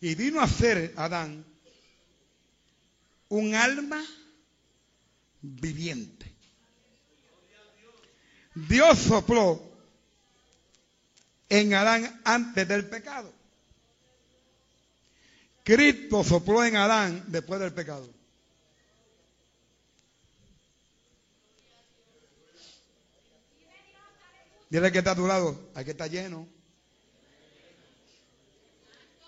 Y 0.00 0.14
vino 0.14 0.40
a 0.40 0.48
ser 0.48 0.94
Adán 0.96 1.44
un 3.28 3.54
alma 3.54 4.02
viviente. 5.42 6.19
Dios 8.54 8.98
sopló 8.98 9.62
en 11.48 11.74
Adán 11.74 12.20
antes 12.24 12.66
del 12.66 12.88
pecado. 12.88 13.32
Cristo 15.64 16.24
sopló 16.24 16.64
en 16.64 16.76
Adán 16.76 17.24
después 17.28 17.60
del 17.60 17.72
pecado. 17.72 18.08
Dile 24.68 24.92
que 24.92 24.98
está 24.98 25.12
a 25.12 25.16
tu 25.16 25.26
lado, 25.26 25.70
hay 25.74 25.84
que 25.84 25.90
estar 25.90 26.08
lleno. 26.08 26.46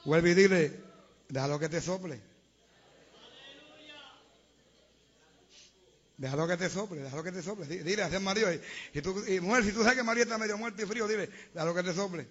Vuelve 0.05 0.31
y 0.31 0.35
dile, 0.35 0.81
déjalo 1.29 1.59
que 1.59 1.69
te 1.69 1.81
sople. 1.81 2.32
Déjalo 6.23 6.47
que 6.47 6.57
te 6.57 6.71
sople, 6.71 7.03
déjalo 7.03 7.25
que 7.25 7.33
te 7.33 7.43
sople. 7.43 7.67
Dile, 7.67 8.01
hacer 8.01 8.21
marido. 8.21 8.49
Y, 8.95 9.03
tú, 9.03 9.25
y 9.27 9.41
mujer, 9.41 9.65
si 9.65 9.73
tú 9.73 9.83
sabes 9.83 9.97
que 9.97 10.05
María 10.05 10.23
está 10.23 10.39
medio 10.39 10.57
muerta 10.57 10.81
y 10.81 10.87
frío, 10.87 11.09
dile, 11.09 11.29
déjalo 11.53 11.75
que 11.75 11.83
te 11.83 11.93
sople. 11.93 12.29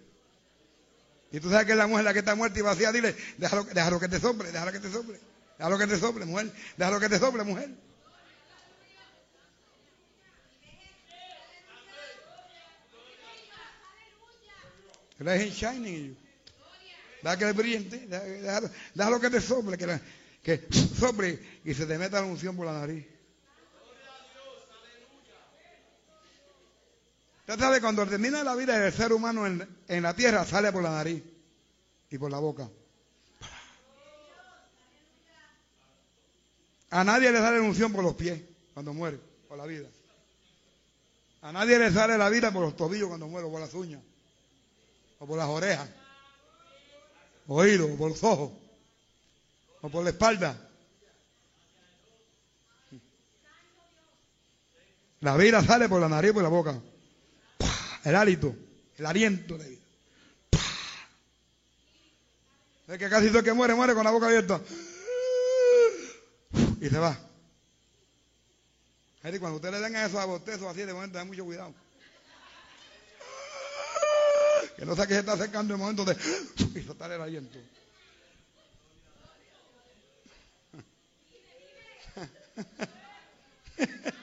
Y 1.30 1.42
tú 1.42 1.50
sabes 1.50 1.66
que 1.66 1.74
es 1.74 1.78
la 1.78 1.88
mujer 1.88 2.06
la 2.06 2.14
que 2.14 2.20
está 2.20 2.34
muerta 2.34 2.58
y 2.58 2.62
vacía, 2.62 2.94
dile, 2.94 3.14
déjalo, 3.38 3.66
déjalo 3.66 4.00
que 4.00 4.08
te 4.08 4.18
sople, 4.18 4.50
déjalo 4.50 4.72
que 4.72 4.80
te 4.80 4.90
sople. 4.90 5.20
Déjalo 5.58 5.78
que 5.78 5.88
te 5.88 5.98
sople, 6.00 6.24
mujer. 6.24 6.54
Déjalo 6.78 7.00
que 7.02 7.10
te 7.10 7.20
sople, 7.20 7.44
mujer. 7.44 7.70
Let 15.20 15.42
him 15.42 15.52
shining 15.52 15.86
in 15.86 16.06
you. 16.06 16.16
Deja 17.24 17.38
que 17.38 17.46
le 17.46 17.52
brillante, 17.52 18.08
déjalo, 18.96 19.20
que 19.20 19.30
te 19.30 19.42
sople, 19.42 19.78
que, 19.78 20.00
que 20.42 20.66
sople 20.98 21.40
y 21.66 21.74
se 21.74 21.86
te 21.86 21.98
meta 21.98 22.22
la 22.22 22.28
unción 22.28 22.56
por 22.56 22.66
la 22.66 22.80
nariz. 22.80 23.06
Usted 27.42 27.60
sabe, 27.60 27.82
cuando 27.82 28.06
termina 28.08 28.44
la 28.44 28.56
vida 28.56 28.78
del 28.78 28.94
ser 28.94 29.12
humano 29.12 29.48
en, 29.48 29.68
en 29.88 30.04
la 30.04 30.16
tierra, 30.16 30.46
sale 30.46 30.72
por 30.72 30.84
la 30.84 30.92
nariz 30.92 31.24
y 32.12 32.18
por 32.18 32.30
la 32.30 32.38
boca. 32.38 32.70
A 36.92 37.04
nadie 37.04 37.32
le 37.32 37.40
sale 37.40 37.58
la 37.58 37.64
unción 37.64 37.92
por 37.92 38.04
los 38.04 38.14
pies 38.14 38.42
cuando 38.74 38.94
muere, 38.94 39.20
por 39.48 39.58
la 39.58 39.66
vida. 39.66 39.88
A 41.42 41.52
nadie 41.52 41.80
le 41.80 41.92
sale 41.92 42.18
la 42.18 42.30
vida 42.30 42.52
por 42.52 42.62
los 42.62 42.76
tobillos 42.76 43.08
cuando 43.08 43.28
muere, 43.28 43.50
por 43.50 43.60
las 43.60 43.74
uñas, 43.74 44.02
o 45.18 45.26
por 45.26 45.38
las 45.38 45.48
orejas, 45.48 45.90
oídos, 47.48 47.90
o 47.92 47.98
por 47.98 48.12
los 48.12 48.24
ojos, 48.24 48.52
o 49.82 49.90
por 49.90 50.04
la 50.04 50.12
espalda. 50.12 50.70
La 55.22 55.36
vida 55.38 55.64
sale 55.64 55.90
por 55.90 56.00
la 56.00 56.08
nariz 56.08 56.32
y 56.32 56.34
por 56.34 56.44
la 56.44 56.50
boca 56.50 56.80
el 58.04 58.16
hálito, 58.16 58.56
el 58.98 59.06
aliento 59.06 59.58
de 59.58 59.70
vida. 59.70 59.82
Es 62.88 62.98
que 62.98 63.10
casi 63.10 63.28
todo 63.28 63.40
el 63.40 63.46
que 63.46 63.54
muere, 63.54 63.74
muere 63.74 63.94
con 63.94 64.04
la 64.04 64.12
boca 64.12 64.28
abierta. 64.28 64.60
Y 66.82 66.90
se 66.90 66.98
va. 66.98 67.18
cuando 69.22 69.56
usted 69.56 69.72
le 69.72 69.80
den 69.80 69.96
esos 69.96 70.20
abostezos 70.20 70.68
así, 70.68 70.82
de 70.82 70.94
momento, 70.94 71.18
ten 71.18 71.28
mucho 71.28 71.46
cuidado. 71.46 71.74
Que 74.76 74.86
no 74.86 74.96
sea 74.96 75.08
que 75.08 75.14
se 75.14 75.20
está 75.20 75.34
acercando 75.34 75.74
el 75.74 75.80
momento 75.80 76.04
de 76.04 76.18
y 76.76 76.84
soltar 76.84 77.12
el 77.12 77.22
aliento. 77.22 77.60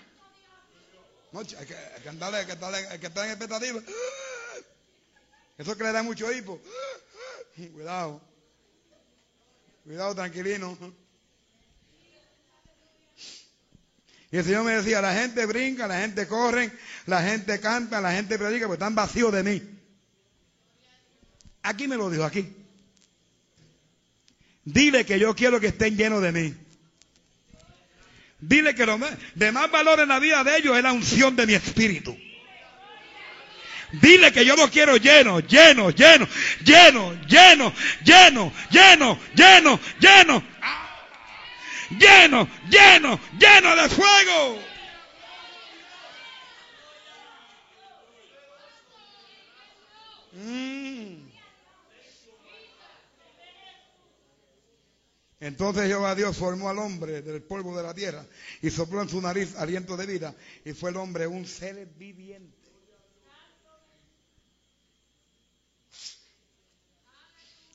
No, 1.32 1.40
hay 1.40 1.46
que, 1.46 1.66
que 1.66 3.06
estar 3.06 3.24
en 3.24 3.30
expectativa. 3.30 3.82
Eso 5.58 5.76
que 5.76 5.84
le 5.84 5.92
da 5.92 6.02
mucho 6.02 6.32
hipo. 6.32 6.60
Cuidado. 7.72 8.20
Cuidado, 9.84 10.14
tranquilino. 10.14 10.78
Y 14.30 14.36
el 14.36 14.44
Señor 14.44 14.64
me 14.64 14.72
decía, 14.72 15.00
la 15.00 15.14
gente 15.14 15.46
brinca, 15.46 15.86
la 15.86 16.00
gente 16.00 16.28
corre, 16.28 16.70
la 17.06 17.22
gente 17.22 17.60
canta, 17.60 18.00
la 18.00 18.12
gente 18.12 18.38
predica, 18.38 18.66
porque 18.66 18.76
están 18.76 18.94
vacíos 18.94 19.32
de 19.32 19.42
mí. 19.42 19.62
Aquí 21.62 21.88
me 21.88 21.96
lo 21.96 22.10
dijo, 22.10 22.24
aquí. 22.24 22.54
Dile 24.64 25.06
que 25.06 25.18
yo 25.18 25.34
quiero 25.34 25.60
que 25.60 25.68
estén 25.68 25.96
llenos 25.96 26.22
de 26.22 26.32
mí. 26.32 26.67
Dile 28.40 28.74
que 28.74 28.86
lo 28.86 28.98
de 29.34 29.52
más 29.52 29.70
valor 29.70 30.00
en 30.00 30.08
la 30.08 30.18
vida 30.18 30.44
de 30.44 30.58
ellos 30.58 30.76
es 30.76 30.82
la 30.82 30.92
unción 30.92 31.34
de 31.34 31.46
mi 31.46 31.54
espíritu. 31.54 32.16
Dile 33.92 34.32
que 34.32 34.44
yo 34.44 34.54
lo 34.54 34.70
quiero 34.70 34.96
lleno, 34.96 35.40
lleno, 35.40 35.90
lleno, 35.90 36.28
lleno, 36.64 37.14
lleno, 37.26 37.72
lleno, 38.04 38.52
lleno, 38.70 39.18
lleno, 39.34 39.80
lleno, 39.98 40.42
lleno, 41.98 42.48
lleno, 42.68 43.20
lleno 43.38 43.76
de 43.76 43.88
fuego. 43.88 44.62
Entonces 55.40 55.86
Jehová 55.86 56.14
Dios 56.14 56.36
formó 56.36 56.68
al 56.68 56.78
hombre 56.78 57.22
del 57.22 57.42
polvo 57.42 57.76
de 57.76 57.82
la 57.82 57.94
tierra 57.94 58.26
y 58.60 58.70
sopló 58.70 59.02
en 59.02 59.08
su 59.08 59.20
nariz 59.20 59.54
aliento 59.56 59.96
de 59.96 60.06
vida 60.06 60.34
y 60.64 60.72
fue 60.72 60.90
el 60.90 60.96
hombre 60.96 61.26
un 61.26 61.46
ser 61.46 61.86
viviente. 61.96 62.56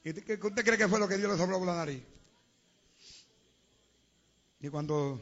¿Y 0.04 0.10
usted 0.10 0.66
cree 0.66 0.78
que 0.78 0.90
fue 0.90 1.00
lo 1.00 1.08
que 1.08 1.18
Dios 1.18 1.32
le 1.32 1.38
sopló 1.38 1.60
por 1.60 1.68
la 1.68 1.78
nariz? 1.78 2.04
Y 4.60 4.68
cuando 4.70 5.22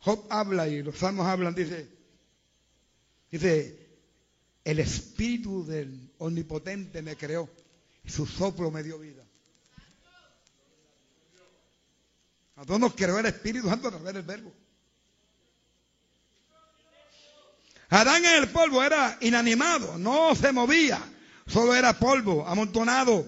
Job 0.00 0.26
habla 0.28 0.68
y 0.68 0.82
los 0.82 0.98
salmos 0.98 1.26
hablan, 1.26 1.54
dice, 1.54 1.88
dice, 3.30 3.84
el 4.64 4.78
espíritu 4.78 5.64
del 5.64 6.12
omnipotente 6.18 7.00
me 7.00 7.16
creó 7.16 7.48
y 8.04 8.10
su 8.10 8.26
soplo 8.26 8.70
me 8.70 8.82
dio 8.82 8.98
vida. 8.98 9.23
A 12.56 12.64
todos 12.64 12.80
nos 12.80 12.94
creó 12.94 13.18
el 13.18 13.26
Espíritu 13.26 13.68
Santo 13.68 13.88
a 13.88 13.90
través 13.90 14.14
del 14.14 14.22
verbo. 14.22 14.52
Adán 17.90 18.24
en 18.24 18.42
el 18.42 18.48
polvo 18.48 18.82
era 18.82 19.18
inanimado, 19.20 19.98
no 19.98 20.34
se 20.34 20.52
movía, 20.52 21.00
solo 21.46 21.74
era 21.74 21.98
polvo, 21.98 22.46
amontonado. 22.46 23.26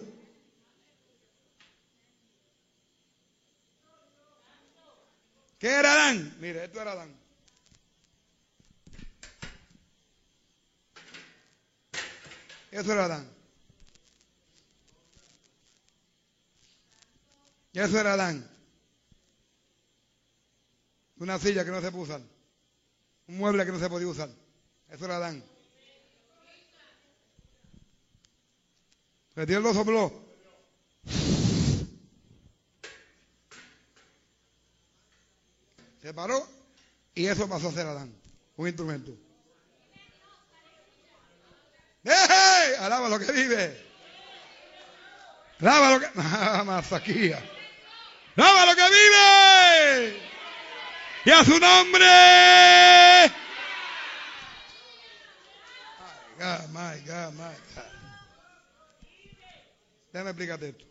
¿Qué 5.58 5.68
era 5.68 5.92
Adán? 5.92 6.36
Mire, 6.40 6.64
esto 6.64 6.80
era 6.80 6.92
Adán. 6.92 7.16
Eso 12.70 12.92
era 12.92 13.04
Adán. 13.04 13.30
Eso 17.72 18.00
era 18.00 18.12
Adán. 18.14 18.55
Una 21.18 21.38
silla 21.38 21.64
que 21.64 21.70
no 21.70 21.80
se 21.80 21.90
puede 21.90 22.04
usar. 22.04 22.20
Un 23.28 23.38
mueble 23.38 23.64
que 23.64 23.72
no 23.72 23.78
se 23.78 23.88
podía 23.88 24.08
usar. 24.08 24.28
Eso 24.90 25.04
era 25.06 25.16
Adán. 25.16 25.42
Pero 29.34 29.46
Dios 29.46 29.86
lo. 29.86 30.26
Se 36.00 36.14
paró 36.14 36.46
y 37.14 37.26
eso 37.26 37.48
pasó 37.48 37.68
a 37.68 37.72
ser 37.72 37.86
Adán. 37.86 38.14
Un 38.56 38.68
instrumento. 38.68 39.12
¡Hey! 42.04 42.74
Alaba 42.78 43.08
lo 43.08 43.18
que 43.18 43.32
vive. 43.32 43.84
Alaba 45.60 45.92
lo 45.92 46.00
que. 46.00 46.08
Masaquía. 46.64 47.42
Alaba 48.36 48.66
lo 48.66 48.76
que 48.76 48.88
vive 48.90 50.35
y 51.26 51.30
a 51.30 51.44
su 51.44 51.58
nombre. 51.58 52.06
My 56.38 56.44
God, 56.44 56.68
my 56.68 57.00
God, 57.00 57.32
my 57.32 57.54
God. 57.74 57.84
Déjame 60.12 60.30
explicarte 60.30 60.68
esto. 60.68 60.84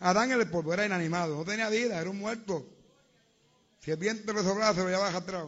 Adán 0.00 0.32
el 0.32 0.50
polvo 0.50 0.74
era 0.74 0.84
inanimado, 0.84 1.36
no 1.36 1.44
tenía 1.44 1.68
vida, 1.70 2.00
era 2.00 2.10
un 2.10 2.18
muerto. 2.18 2.66
Si 3.80 3.92
el 3.92 3.96
viento 3.98 4.32
le 4.32 4.42
sobraba, 4.42 4.74
se 4.74 4.80
lo 4.80 4.88
llevaba 4.88 5.16
atrás. 5.16 5.46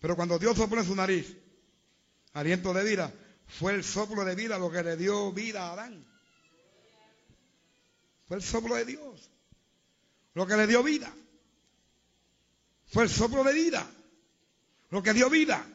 Pero 0.00 0.16
cuando 0.16 0.38
Dios 0.38 0.56
sopló 0.56 0.80
en 0.80 0.86
su 0.86 0.96
nariz, 0.96 1.36
aliento 2.32 2.72
de 2.72 2.82
vida, 2.82 3.12
fue 3.46 3.74
el 3.74 3.84
soplo 3.84 4.24
de 4.24 4.34
vida 4.34 4.58
lo 4.58 4.70
que 4.70 4.82
le 4.82 4.96
dio 4.96 5.30
vida 5.32 5.68
a 5.68 5.72
Adán. 5.74 6.02
Fue 8.26 8.38
el 8.38 8.42
soplo 8.42 8.74
de 8.74 8.86
Dios. 8.86 9.30
Lo 10.32 10.46
que 10.46 10.56
le 10.56 10.66
dio 10.66 10.82
vida. 10.82 11.12
Fue 12.88 13.04
el 13.04 13.10
soplo 13.10 13.42
de 13.44 13.52
vida. 13.52 13.86
Lo 14.90 15.02
que 15.02 15.12
dio 15.12 15.28
vida. 15.28 15.66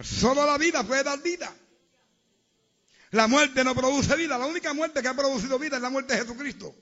Solo 0.00 0.46
la 0.46 0.58
vida 0.58 0.82
puede 0.84 1.02
dar 1.02 1.20
vida. 1.22 1.52
La 3.12 3.26
muerte 3.26 3.64
no 3.64 3.74
produce 3.74 4.16
vida. 4.16 4.38
La 4.38 4.46
única 4.46 4.72
muerte 4.72 5.02
que 5.02 5.08
ha 5.08 5.14
producido 5.14 5.58
vida 5.58 5.76
es 5.76 5.82
la 5.82 5.90
muerte 5.90 6.14
de 6.14 6.20
Jesucristo. 6.20 6.74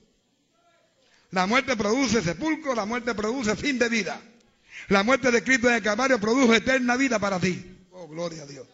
La 1.31 1.45
muerte 1.45 1.75
produce 1.75 2.21
sepulcro, 2.21 2.73
la 2.73 2.85
muerte 2.85 3.13
produce 3.13 3.55
fin 3.55 3.77
de 3.77 3.87
vida. 3.87 4.19
La 4.87 5.03
muerte 5.03 5.31
de 5.31 5.43
Cristo 5.43 5.69
en 5.69 5.75
el 5.75 5.83
Calvario 5.83 6.19
produjo 6.19 6.53
eterna 6.55 6.95
vida 6.95 7.19
para 7.19 7.39
ti. 7.39 7.77
Oh, 7.91 8.07
gloria 8.07 8.43
a 8.43 8.45
Dios. 8.45 8.67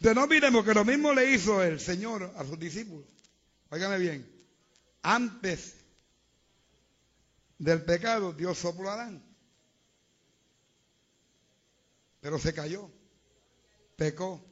De 0.00 0.14
no 0.14 0.26
miremos 0.26 0.64
que 0.64 0.74
lo 0.74 0.84
mismo 0.84 1.12
le 1.12 1.32
hizo 1.32 1.62
el 1.62 1.80
Señor 1.80 2.32
a 2.36 2.44
sus 2.44 2.58
discípulos. 2.58 3.06
Óigame 3.70 3.98
bien. 3.98 4.30
Antes 5.02 5.77
del 7.58 7.84
pecado, 7.84 8.32
Dios 8.32 8.58
sopló 8.58 8.90
a 8.90 8.94
Adán. 8.94 9.22
Pero 12.20 12.38
se 12.38 12.52
cayó. 12.54 12.90
Pecó. 13.96 14.44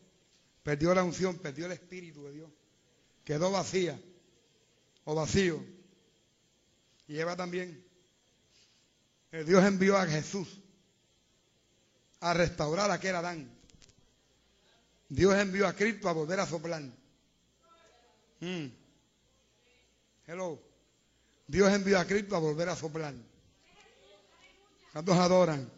Perdió 0.62 0.94
la 0.94 1.04
unción, 1.04 1.38
perdió 1.38 1.66
el 1.66 1.72
Espíritu 1.72 2.24
de 2.24 2.32
Dios. 2.32 2.50
Quedó 3.24 3.50
vacía 3.50 4.00
o 5.04 5.14
vacío. 5.14 5.64
Y 7.06 7.18
Eva 7.18 7.36
también. 7.36 7.84
Dios 9.30 9.64
envió 9.64 9.96
a 9.96 10.06
Jesús 10.06 10.60
a 12.20 12.34
restaurar 12.34 12.90
a 12.90 12.94
aquel 12.94 13.14
Adán. 13.14 13.50
Dios 15.08 15.36
envió 15.36 15.68
a 15.68 15.74
Cristo 15.74 16.08
a 16.08 16.12
volver 16.12 16.40
a 16.40 16.46
soplar. 16.46 16.82
Mm. 18.40 18.66
Hello. 20.26 20.60
Dios 21.46 21.72
envió 21.72 21.98
a 21.98 22.04
Cristo 22.04 22.36
a 22.36 22.40
volver 22.40 22.68
a 22.68 22.76
soplar. 22.76 23.14
¿Cuántos 24.92 25.16
adoran? 25.16 25.70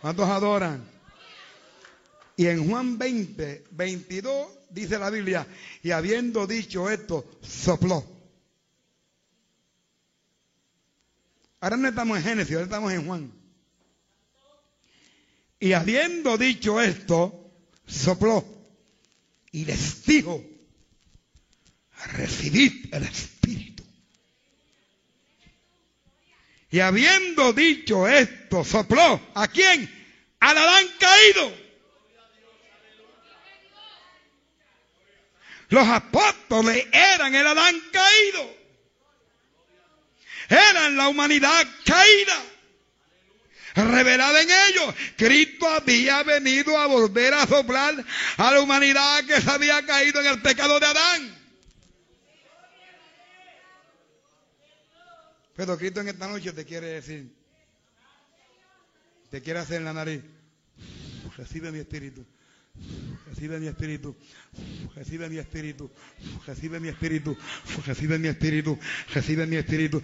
¿Cuántos 0.00 0.28
adoran? 0.28 0.84
Y 2.36 2.46
en 2.46 2.68
Juan 2.68 2.96
20, 2.96 3.64
22 3.72 4.48
dice 4.70 4.98
la 4.98 5.10
Biblia, 5.10 5.46
y 5.82 5.90
habiendo 5.90 6.46
dicho 6.46 6.88
esto, 6.88 7.38
sopló. 7.42 8.04
Ahora 11.60 11.76
no 11.76 11.88
estamos 11.88 12.16
en 12.16 12.24
Génesis, 12.24 12.54
ahora 12.54 12.64
estamos 12.64 12.92
en 12.92 13.06
Juan. 13.06 13.32
Y 15.58 15.74
habiendo 15.74 16.38
dicho 16.38 16.80
esto, 16.80 17.52
sopló 17.86 18.42
y 19.52 19.66
les 19.66 20.04
dijo, 20.06 20.42
recibid 22.12 22.94
el 22.94 23.02
Espíritu. 23.02 23.39
Y 26.70 26.80
habiendo 26.80 27.52
dicho 27.52 28.06
esto, 28.06 28.64
sopló. 28.64 29.20
¿A 29.34 29.48
quién? 29.48 29.88
Al 30.40 30.56
Adán 30.56 30.86
caído. 30.98 31.60
Los 35.68 35.88
apóstoles 35.88 36.86
eran 36.92 37.34
el 37.34 37.46
Adán 37.46 37.80
caído. 37.92 38.56
Eran 40.48 40.96
la 40.96 41.08
humanidad 41.08 41.66
caída 41.84 42.42
revelada 43.74 44.42
en 44.42 44.50
ellos. 44.50 44.94
Cristo 45.16 45.68
había 45.68 46.22
venido 46.22 46.76
a 46.78 46.86
volver 46.86 47.34
a 47.34 47.46
soplar 47.46 47.94
a 48.36 48.50
la 48.50 48.60
humanidad 48.60 49.24
que 49.24 49.40
se 49.40 49.50
había 49.50 49.84
caído 49.86 50.20
en 50.20 50.26
el 50.26 50.42
pecado 50.42 50.80
de 50.80 50.86
Adán. 50.86 51.39
Pero 55.60 55.76
Cristo 55.76 56.00
en 56.00 56.08
esta 56.08 56.26
noche 56.26 56.54
te 56.54 56.64
quiere 56.64 56.86
decir, 56.86 57.30
te 59.28 59.42
quiere 59.42 59.58
hacer 59.58 59.76
en 59.76 59.84
la 59.84 59.92
nariz, 59.92 60.22
recibe 61.36 61.70
mi 61.70 61.80
espíritu. 61.80 62.24
Recibe 63.30 63.60
mi 63.60 63.68
espíritu, 63.68 64.16
recibe 64.96 65.28
mi 65.28 65.38
espíritu, 65.38 65.88
recibe 66.44 66.80
mi 66.80 66.88
espíritu, 66.88 67.38
recibe 67.86 68.18
mi 68.18 68.26
espíritu, 68.26 68.78
recibe 69.14 69.46
mi 69.46 69.56
espíritu, 69.56 70.02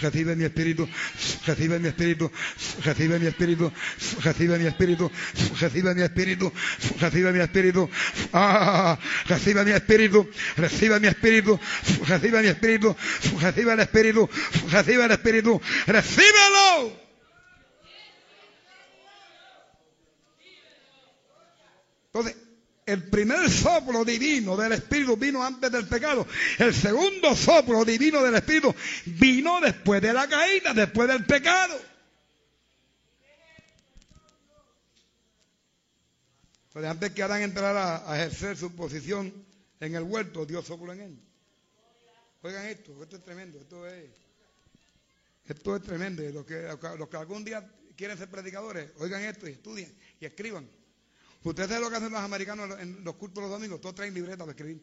recibe 0.00 0.34
mi 0.36 0.44
espíritu, 0.44 0.88
recibe 1.46 1.78
mi 1.78 1.86
espíritu, 1.88 2.30
recibe 2.82 3.18
mi 3.18 3.26
espíritu, 3.26 3.72
recibe 4.24 4.58
mi 4.58 4.66
espíritu, 4.66 5.10
recibe 5.60 5.94
mi 5.94 6.02
espíritu, 6.02 6.52
recibe 6.98 7.32
mi 7.32 7.40
espíritu, 7.40 7.90
ah, 8.32 8.98
recibe 9.26 9.64
mi 9.66 9.72
espíritu, 9.72 10.30
recibe 10.56 10.98
mi 10.98 11.08
espíritu, 11.08 11.60
recibe 12.08 12.40
mi 12.40 12.48
espíritu, 12.48 12.96
recibe 13.38 13.72
el 13.74 13.80
espíritu, 13.80 14.30
recibe 14.70 15.04
el 15.04 15.10
espíritu, 15.10 15.60
recíbelo. 15.86 17.02
Entonces, 22.14 22.36
el 22.92 23.04
primer 23.04 23.50
soplo 23.50 24.04
divino 24.04 24.56
del 24.56 24.72
Espíritu 24.72 25.16
vino 25.16 25.42
antes 25.42 25.70
del 25.72 25.88
pecado. 25.88 26.26
El 26.58 26.74
segundo 26.74 27.34
soplo 27.34 27.84
divino 27.84 28.22
del 28.22 28.34
Espíritu 28.34 28.74
vino 29.06 29.60
después 29.60 30.02
de 30.02 30.12
la 30.12 30.28
caída, 30.28 30.74
después 30.74 31.08
del 31.08 31.24
pecado. 31.24 31.78
Entonces, 36.68 36.90
antes 36.90 37.10
que 37.12 37.22
Adán 37.22 37.42
entrara 37.42 38.10
a 38.10 38.16
ejercer 38.16 38.56
su 38.56 38.74
posición 38.74 39.32
en 39.80 39.94
el 39.94 40.04
huerto, 40.04 40.46
Dios 40.46 40.66
sopló 40.66 40.92
en 40.92 41.00
él. 41.00 41.18
Oigan 42.42 42.66
esto, 42.66 43.02
esto 43.02 43.16
es 43.16 43.24
tremendo, 43.24 43.58
esto 43.58 43.86
es, 43.86 44.10
esto 45.46 45.76
es 45.76 45.82
tremendo. 45.82 46.22
Los 46.30 46.46
que, 46.46 46.68
los 46.98 47.08
que 47.08 47.16
algún 47.16 47.44
día 47.44 47.70
quieren 47.96 48.16
ser 48.16 48.28
predicadores, 48.28 48.90
oigan 48.98 49.22
esto 49.22 49.46
y 49.48 49.52
estudien 49.52 49.94
y 50.18 50.24
escriban. 50.24 50.68
Ustedes 51.44 51.68
saben 51.68 51.82
lo 51.82 51.90
que 51.90 51.96
hacen 51.96 52.12
los 52.12 52.20
americanos 52.20 52.78
en 52.78 53.02
los 53.02 53.16
cultos 53.16 53.42
los 53.42 53.50
domingos, 53.50 53.80
todos 53.80 53.94
traen 53.94 54.14
libretas 54.14 54.38
para 54.38 54.52
escribir. 54.52 54.80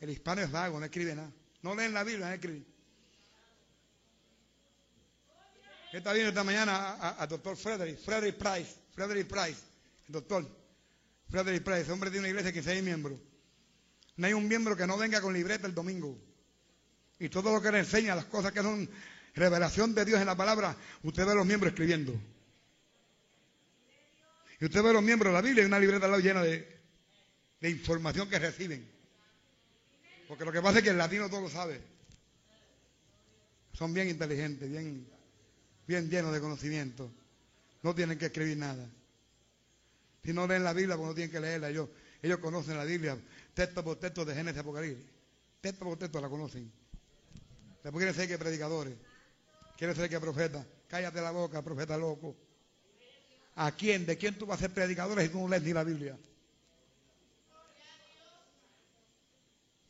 El 0.00 0.10
hispano 0.10 0.42
es 0.42 0.50
vago, 0.50 0.78
no 0.78 0.84
escribe 0.84 1.14
nada. 1.14 1.30
No 1.62 1.74
leen 1.74 1.92
la 1.92 2.04
Biblia, 2.04 2.28
no 2.28 2.34
escriben. 2.34 2.66
Está 5.92 6.12
viendo 6.12 6.28
esta 6.30 6.44
mañana 6.44 6.92
al 7.12 7.28
doctor 7.28 7.56
Frederick, 7.56 7.98
Frederick 7.98 8.36
Price, 8.36 8.74
Frederick 8.92 9.26
Price, 9.26 9.60
doctor 10.08 10.46
Frederick 11.28 11.62
Price, 11.62 11.90
hombre 11.90 12.10
tiene 12.10 12.26
una 12.26 12.28
iglesia 12.28 12.52
que 12.52 12.62
seis 12.62 12.82
miembros. 12.82 13.18
No 14.16 14.26
hay 14.26 14.32
un 14.32 14.48
miembro 14.48 14.76
que 14.76 14.86
no 14.86 14.96
venga 14.96 15.20
con 15.20 15.34
libreta 15.34 15.66
el 15.66 15.74
domingo. 15.74 16.18
Y 17.18 17.28
todo 17.28 17.52
lo 17.52 17.60
que 17.60 17.72
le 17.72 17.80
enseña, 17.80 18.14
las 18.14 18.26
cosas 18.26 18.52
que 18.52 18.62
son 18.62 18.88
revelación 19.34 19.94
de 19.94 20.04
Dios 20.04 20.20
en 20.20 20.26
la 20.26 20.36
palabra, 20.36 20.76
usted 21.02 21.24
ve 21.24 21.32
a 21.32 21.34
los 21.34 21.46
miembros 21.46 21.72
escribiendo. 21.72 22.12
Y 24.60 24.64
usted 24.64 24.82
ve 24.82 24.92
los 24.92 25.02
miembros 25.02 25.32
de 25.32 25.34
la 25.34 25.42
Biblia 25.42 25.62
y 25.62 25.66
una 25.66 25.78
libreta 25.78 26.06
al 26.06 26.12
lado 26.12 26.22
llena 26.22 26.42
de, 26.42 26.76
información 27.62 28.28
que 28.28 28.38
reciben. 28.38 28.88
Porque 30.28 30.44
lo 30.44 30.52
que 30.52 30.62
pasa 30.62 30.78
es 30.78 30.84
que 30.84 30.90
el 30.90 30.98
latino 30.98 31.28
todo 31.28 31.42
lo 31.42 31.50
sabe. 31.50 31.80
Son 33.72 33.92
bien 33.92 34.08
inteligentes, 34.08 34.70
bien, 34.70 35.06
bien 35.86 36.08
llenos 36.08 36.32
de 36.32 36.40
conocimiento. 36.40 37.12
No 37.82 37.94
tienen 37.94 38.18
que 38.18 38.26
escribir 38.26 38.56
nada. 38.56 38.88
Si 40.24 40.32
no 40.32 40.46
leen 40.46 40.64
la 40.64 40.72
Biblia, 40.72 40.96
pues 40.96 41.08
no 41.08 41.14
tienen 41.14 41.30
que 41.30 41.40
leerla. 41.40 41.68
Ellos, 41.68 41.88
ellos 42.22 42.38
conocen 42.38 42.76
la 42.76 42.84
Biblia, 42.84 43.18
texto 43.52 43.84
por 43.84 43.98
texto 43.98 44.24
de 44.24 44.34
Génesis 44.34 44.60
Apocalipsis. 44.60 45.04
Texto 45.60 45.84
por 45.84 45.98
texto 45.98 46.20
la 46.20 46.28
conocen. 46.28 46.72
Después 47.82 48.02
quieren 48.02 48.14
ser 48.14 48.26
que 48.26 48.38
predicadores. 48.38 48.94
Quieren 49.76 49.94
ser 49.94 50.08
que 50.08 50.18
profetas. 50.18 50.66
Cállate 50.88 51.20
la 51.20 51.30
boca, 51.30 51.62
profeta 51.62 51.96
loco. 51.98 52.36
¿A 53.56 53.72
quién? 53.72 54.04
¿De 54.04 54.18
quién 54.18 54.38
tú 54.38 54.44
vas 54.44 54.58
a 54.58 54.60
ser 54.62 54.72
predicador 54.72 55.20
si 55.20 55.30
tú 55.30 55.40
no 55.40 55.48
lees 55.48 55.62
ni 55.62 55.72
la 55.72 55.82
Biblia? 55.82 56.18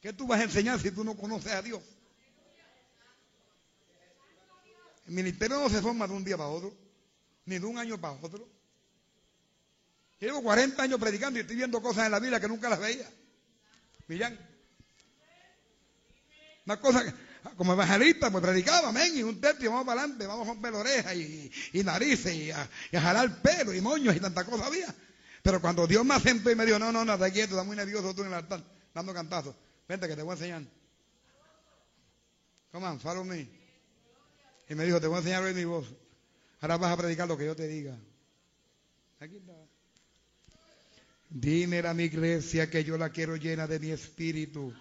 ¿Qué 0.00 0.12
tú 0.12 0.26
vas 0.26 0.40
a 0.40 0.44
enseñar 0.44 0.78
si 0.80 0.92
tú 0.92 1.02
no 1.02 1.16
conoces 1.16 1.52
a 1.52 1.62
Dios? 1.62 1.82
El 5.06 5.14
ministerio 5.14 5.58
no 5.58 5.68
se 5.68 5.82
forma 5.82 6.06
de 6.06 6.14
un 6.14 6.24
día 6.24 6.36
para 6.36 6.48
otro, 6.48 6.72
ni 7.44 7.58
de 7.58 7.66
un 7.66 7.76
año 7.76 8.00
para 8.00 8.14
otro. 8.14 8.48
Llevo 10.20 10.42
40 10.42 10.82
años 10.82 11.00
predicando 11.00 11.38
y 11.38 11.42
estoy 11.42 11.56
viendo 11.56 11.82
cosas 11.82 12.06
en 12.06 12.12
la 12.12 12.20
Biblia 12.20 12.40
que 12.40 12.48
nunca 12.48 12.68
las 12.68 12.78
veía. 12.78 13.10
Miran. 14.06 14.38
Una 16.64 16.80
cosa 16.80 17.04
como 17.57 17.72
evangelista, 17.72 18.30
pues 18.30 18.42
predicaba, 18.42 18.88
amén, 18.88 19.16
y 19.16 19.22
un 19.22 19.40
texto 19.40 19.64
y 19.64 19.68
vamos 19.68 19.84
para 19.86 20.01
adelante, 20.01 20.26
vamos 20.26 20.47
a 20.47 20.53
romper 20.53 20.74
orejas 20.74 21.14
y, 21.14 21.51
y, 21.72 21.84
narices 21.84 22.34
y 22.34 22.51
a, 22.51 22.68
jalar 22.92 23.42
pelo 23.42 23.72
y 23.72 23.80
moños 23.80 24.16
y 24.16 24.20
tanta 24.20 24.44
cosa 24.44 24.66
había. 24.66 24.94
Pero 25.42 25.61
cuando 25.61 25.86
Dios 25.86 26.05
me 26.05 26.18
sentó 26.18 26.51
y 26.51 26.55
me 26.57 26.66
dijo, 26.66 26.78
no, 26.78 26.90
no, 26.90 27.05
no, 27.05 27.14
está 27.14 27.30
quieto, 27.30 27.53
está 27.55 27.64
muy 27.64 27.76
nervioso 27.76 28.14
tú 28.14 28.22
en 28.22 28.28
el 28.28 28.34
altar, 28.34 28.64
dando 28.92 29.14
cantazos. 29.14 29.55
Vente 29.88 30.09
que 30.09 30.16
te 30.16 30.22
voy 30.22 30.32
a 30.32 30.34
enseñar. 30.34 30.62
Come 32.72 32.86
on, 32.86 33.01
follow 33.01 33.24
me. 33.24 33.49
Y 34.68 34.74
me 34.74 34.84
dijo, 34.84 35.01
te 35.01 35.07
voy 35.07 35.16
a 35.16 35.18
enseñar 35.18 35.42
hoy 35.44 35.55
mi 35.55 35.64
voz. 35.64 35.86
Ahora 36.61 36.76
vas 36.78 36.92
a 36.92 36.97
predicar 36.97 37.28
lo 37.28 37.36
que 37.38 37.47
yo 37.47 37.55
te 37.55 37.68
diga. 37.68 37.97
Aquí 39.20 39.36
está. 39.36 39.53
Dime 41.28 41.78
a 41.80 41.94
mi 41.94 42.05
iglesia 42.05 42.70
que 42.70 42.84
yo 42.84 42.97
la 42.97 43.11
quiero 43.11 43.36
llena 43.36 43.66
de 43.66 43.78
mi 43.78 43.90
espíritu. 43.90 44.72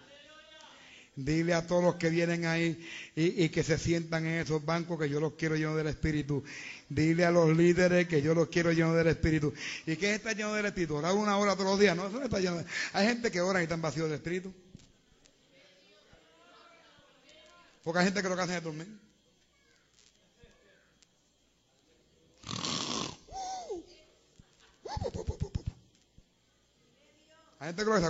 Dile 1.16 1.54
a 1.54 1.66
todos 1.66 1.82
los 1.82 1.96
que 1.96 2.10
vienen 2.10 2.46
ahí 2.46 2.78
y, 3.16 3.48
que 3.48 3.64
se 3.64 3.78
sientan 3.78 4.26
en 4.26 4.42
esos 4.42 4.66
bancos 4.66 5.00
que 5.00 5.10
yo 5.10 5.22
los 5.22 5.34
quiero 5.34 5.56
llenos 5.56 5.78
del 5.78 5.88
Espíritu. 5.88 6.44
Dile 6.90 7.24
a 7.24 7.32
los 7.32 7.56
líderes 7.56 8.06
que 8.08 8.22
yo 8.22 8.34
los 8.34 8.50
quiero 8.50 8.74
llenos 8.74 8.98
del 8.98 9.08
Espíritu. 9.08 9.54
¿Y 9.86 9.96
qué 9.96 10.16
está 10.16 10.34
lleno 10.34 10.54
del 10.54 10.66
Espíritu? 10.66 10.96
Orar 10.96 11.14
una 11.14 11.38
hora 11.38 11.54
todos 11.54 11.72
los 11.72 11.80
días. 11.80 11.96
No, 11.96 12.08
eso 12.08 12.20
no 12.20 12.26
está 12.26 12.40
lleno. 12.40 12.62
Hay 12.92 13.08
gente 13.08 13.32
que 13.32 13.40
ora 13.40 13.62
y 13.62 13.64
están 13.64 13.82
vacíos 13.82 14.10
del 14.10 14.16
Espíritu. 14.16 14.54
Porque 17.82 18.00
hay 18.00 18.06
gente 18.06 18.22
que 18.22 18.30
lo 18.30 18.36
que 18.36 18.42
hace 18.42 18.58
es 18.58 18.64
dormir. 18.64 18.88
Hay 27.60 27.68
gente 27.68 27.86
que 27.86 28.00
se 28.00 28.06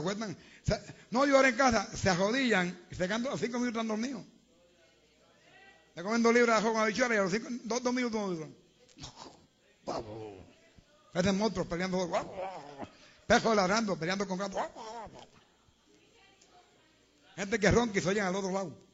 no 1.11 1.26
lloran 1.26 1.51
en 1.51 1.57
casa, 1.57 1.86
se 1.95 2.09
arrodillan 2.09 2.86
y 2.89 2.95
se 2.95 3.07
quedan 3.07 3.24
los 3.24 3.39
cinco 3.39 3.59
minutos 3.59 3.82
están 3.82 3.88
dormidos. 3.88 4.24
Se 5.93 6.03
comen 6.03 6.24
dos 6.24 6.34
libras 6.34 6.63
de 6.63 6.70
con 6.70 6.82
habichuelas 6.82 7.16
y 7.16 7.20
a 7.20 7.24
los 7.24 7.32
cinco, 7.32 7.47
dos, 7.63 7.84
dos 7.84 7.93
minutos 7.93 8.20
no 8.20 8.30
duran. 8.30 8.55
Monstruos 11.38 11.68
peleando. 11.68 12.09
Pejos 13.28 13.55
ladrando, 13.55 13.97
peleando 13.97 14.28
con 14.28 14.38
gatos. 14.38 14.61
Gente 17.36 17.59
que 17.59 17.72
ronca 17.72 17.99
y 17.99 18.01
se 18.01 18.09
oyen 18.09 18.26
al 18.26 18.36
otro 18.36 18.51
lado. 18.51 18.86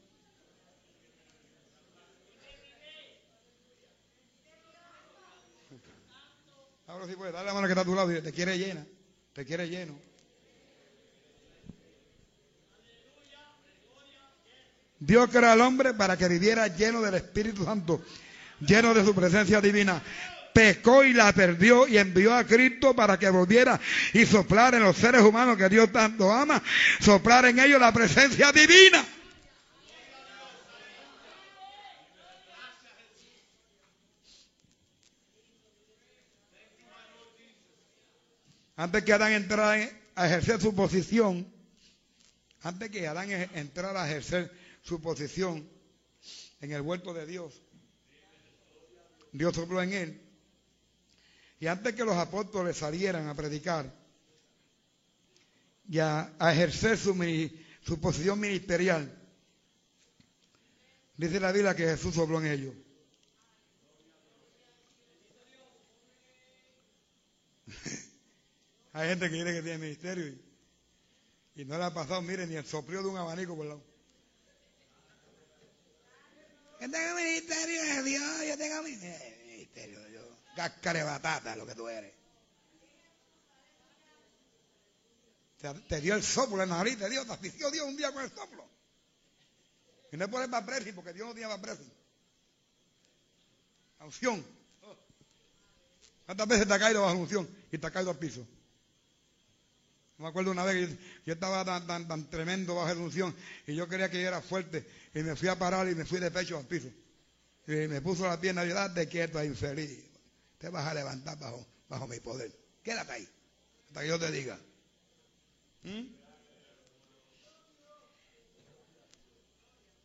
Ahora 6.88 7.08
sí 7.08 7.16
puede, 7.16 7.32
dale 7.32 7.46
la 7.46 7.54
mano 7.54 7.68
que 7.68 7.72
está 7.72 7.82
a 7.82 7.86
tu 7.86 7.96
lado 7.96 8.12
y 8.16 8.22
te 8.22 8.34
quiere 8.34 8.58
llena, 8.58 8.86
te 9.34 9.46
quiere 9.46 9.70
lleno. 9.70 10.11
Dios 15.02 15.32
creó 15.32 15.50
al 15.50 15.62
hombre 15.62 15.96
para 15.96 16.16
que 16.16 16.28
viviera 16.28 16.68
lleno 16.68 17.02
del 17.02 17.16
Espíritu 17.16 17.66
Santo, 17.66 18.06
lleno 18.60 18.94
de 18.94 19.04
su 19.04 19.16
presencia 19.16 19.60
divina. 19.60 20.00
Pecó 20.54 21.04
y 21.04 21.12
la 21.14 21.34
perdió 21.34 21.88
y 21.88 21.98
envió 21.98 22.36
a 22.36 22.44
Cristo 22.44 22.96
para 22.96 23.18
que 23.18 23.28
volviera 23.32 23.80
y 24.14 24.28
soplar 24.28 24.76
en 24.76 24.84
los 24.84 24.96
seres 24.96 25.24
humanos 25.24 25.58
que 25.58 25.70
Dios 25.70 25.92
tanto 25.92 26.32
ama, 26.32 26.62
soplar 27.00 27.46
en 27.46 27.58
ellos 27.58 27.82
la 27.82 27.92
presencia 27.92 28.52
divina. 28.52 29.04
Antes 38.76 39.04
que 39.04 39.14
Adán 39.14 39.32
entrara 39.32 39.90
a 40.14 40.28
ejercer 40.28 40.62
su 40.62 40.76
posición, 40.76 41.52
antes 42.62 42.92
que 42.92 43.08
Adán 43.08 43.32
entrara 43.32 44.04
a 44.04 44.08
ejercer 44.08 44.61
su 44.82 45.02
posición 45.02 45.70
en 46.60 46.72
el 46.72 46.82
huerto 46.82 47.14
de 47.14 47.26
Dios. 47.26 47.62
Dios 49.32 49.56
sopló 49.56 49.82
en 49.82 49.94
él. 49.94 50.22
Y 51.60 51.68
antes 51.68 51.94
que 51.94 52.04
los 52.04 52.18
apóstoles 52.18 52.76
salieran 52.78 53.28
a 53.28 53.36
predicar 53.36 53.94
y 55.88 56.00
a, 56.00 56.34
ejercer 56.52 56.98
su, 56.98 57.14
su 57.82 58.02
posición 58.02 58.40
ministerial, 58.40 59.16
dice 61.18 61.40
la 61.40 61.52
Biblia 61.52 61.76
que 61.76 61.84
Jesús 61.84 62.16
sopló 62.16 62.40
en 62.40 62.48
ellos. 62.48 62.74
Hay 68.94 69.10
gente 69.10 69.30
que 69.30 69.36
quiere 69.36 69.54
que 69.54 69.62
tiene 69.62 69.78
ministerio 69.78 70.28
y, 70.28 70.42
y 71.62 71.66
no 71.66 71.78
le 71.78 71.84
ha 71.86 71.94
pasado, 71.94 72.22
miren, 72.22 72.50
ni 72.50 72.56
el 72.56 72.66
soplío 72.66 73.04
de 73.04 73.10
un 73.10 73.18
abanico 73.18 73.56
por 73.56 73.68
lado. 73.68 73.91
Yo 76.82 76.90
tengo 76.90 77.16
ministerio 77.16 77.84
de 77.84 78.04
Dios, 78.04 78.48
yo 78.48 78.58
tengo 78.58 78.82
mi 78.82 78.96
ministerio 78.96 80.00
de 80.00 80.10
Dios. 80.10 80.26
Cáscara 80.56 81.04
batata, 81.04 81.56
lo 81.56 81.68
que 81.68 81.76
tú 81.76 81.88
eres. 81.88 82.12
Te, 85.88 86.02
dio 86.02 86.16
el 86.16 86.24
soplo 86.24 86.64
en 86.64 86.70
la 86.70 86.78
nariz, 86.78 86.98
te 86.98 87.08
dio, 87.08 87.24
te 87.24 87.34
asistió 87.34 87.70
Dios 87.70 87.86
un 87.86 87.96
día 87.96 88.12
con 88.12 88.24
el 88.24 88.32
soplo. 88.32 88.68
Y 90.12 90.18
no 90.18 90.26
es 90.26 90.32
por 90.32 90.44
el 90.44 90.66
pressing, 90.66 90.96
porque 90.96 91.14
Dios 91.14 91.28
no 91.28 91.36
tiene 91.36 91.56
pressing. 91.60 91.94
La 94.00 94.06
unción. 94.06 94.44
¿Cuántas 96.26 96.48
veces 96.48 96.68
te 96.68 96.74
ha 96.74 96.80
caído 96.80 97.04
bajo 97.04 97.16
unción 97.16 97.48
y 97.72 97.78
te 97.78 97.86
ha 97.86 97.92
caído 97.92 98.10
al 98.10 98.18
piso? 98.18 98.44
Me 100.22 100.28
acuerdo 100.28 100.52
una 100.52 100.64
vez 100.64 100.90
que 100.90 100.98
yo, 101.26 101.34
estaba 101.34 101.66
tan, 101.66 101.88
tan, 101.88 102.08
tan, 102.08 102.30
tremendo 102.30 102.76
bajo 102.76 102.94
la 102.94 103.02
unción 103.02 103.36
y 103.66 103.76
yo 103.76 103.88
quería 103.88 104.10
que 104.10 104.22
yo 104.22 104.28
era 104.28 104.42
fuerte 104.42 104.86
y 105.14 105.20
me 105.24 105.36
fui 105.36 105.48
a 105.48 105.58
parar 105.58 105.90
y 105.90 105.96
me 105.96 106.06
fui 106.06 106.20
de 106.20 106.32
pecho 106.32 106.58
al 106.58 106.66
piso. 106.66 106.90
Y 107.68 107.88
me 107.88 108.02
puso 108.02 108.28
la 108.28 108.40
pierna 108.40 108.64
y 108.66 108.94
de 108.94 109.08
quieto, 109.08 109.44
infeliz. 109.44 110.00
Te 110.58 110.70
vas 110.70 110.88
a 110.88 110.94
levantar 110.94 111.38
bajo, 111.40 111.66
bajo 111.90 112.08
mi 112.08 112.20
poder. 112.20 112.52
Quédate 112.84 113.12
ahí, 113.12 113.28
hasta 113.88 114.02
que 114.02 114.08
yo 114.08 114.20
te 114.20 114.32
diga. 114.32 114.60
¿Mm? 115.84 116.02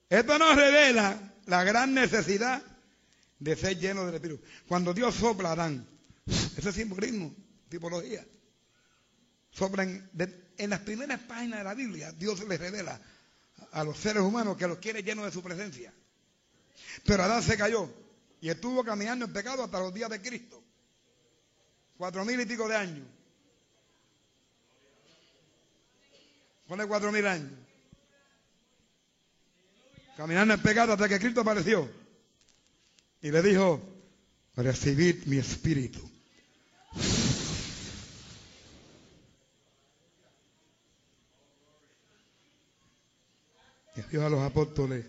Esto 0.09 0.39
nos 0.39 0.57
revela 0.57 1.35
la 1.47 1.65
gran 1.65 1.93
necesidad 1.93 2.63
de 3.39 3.57
ser 3.57 3.79
lleno 3.79 4.07
del 4.07 4.15
Espíritu. 4.15 4.43
Cuando 4.67 4.95
Dios 4.95 5.15
sopla 5.15 5.53
Adán, 5.53 5.87
ese 6.27 6.69
es 6.69 6.75
simbolismo, 6.75 7.35
tipología 7.69 8.25
en 9.59 10.71
las 10.71 10.81
primeras 10.81 11.21
páginas 11.21 11.59
de 11.59 11.65
la 11.65 11.75
Biblia, 11.75 12.13
Dios 12.13 12.47
les 12.47 12.59
revela 12.59 13.01
a 13.73 13.85
los 13.85 13.99
seres 13.99 14.23
humanos 14.23 14.57
que 14.57 14.67
los 14.67 14.79
quiere 14.79 15.03
llenos 15.03 15.25
de 15.25 15.33
su 15.33 15.43
presencia. 15.43 15.93
Pero 17.05 17.23
Adán 17.23 17.43
se 17.43 17.57
cayó 17.57 17.91
y 18.41 18.49
estuvo 18.49 18.85
caminando 18.85 19.25
en 19.25 19.33
pecado 19.33 19.65
hasta 19.65 19.81
los 19.81 19.93
días 19.93 20.11
de 20.11 20.21
Cristo. 20.21 20.63
Cuatro 21.97 22.25
mil 22.25 22.41
y 22.41 22.47
pico 22.47 22.69
de 22.69 22.77
años. 22.77 23.07
Pone 26.67 26.87
cuatro 26.87 27.13
mil 27.13 27.27
años. 27.27 27.53
Caminando 30.17 30.55
en 30.55 30.63
pecado 30.63 30.93
hasta 30.93 31.09
que 31.09 31.19
Cristo 31.19 31.41
apareció. 31.43 31.91
Y 33.23 33.31
le 33.31 33.43
dijo, 33.43 33.81
recibid 34.57 35.25
mi 35.27 35.39
espíritu. 35.39 36.01
Y 43.97 44.17
a 44.17 44.29
los 44.29 44.41
apóstoles, 44.41 45.07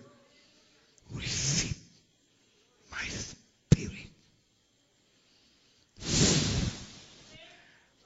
receive 1.14 1.76
my 2.90 3.08
spirit. 3.10 4.12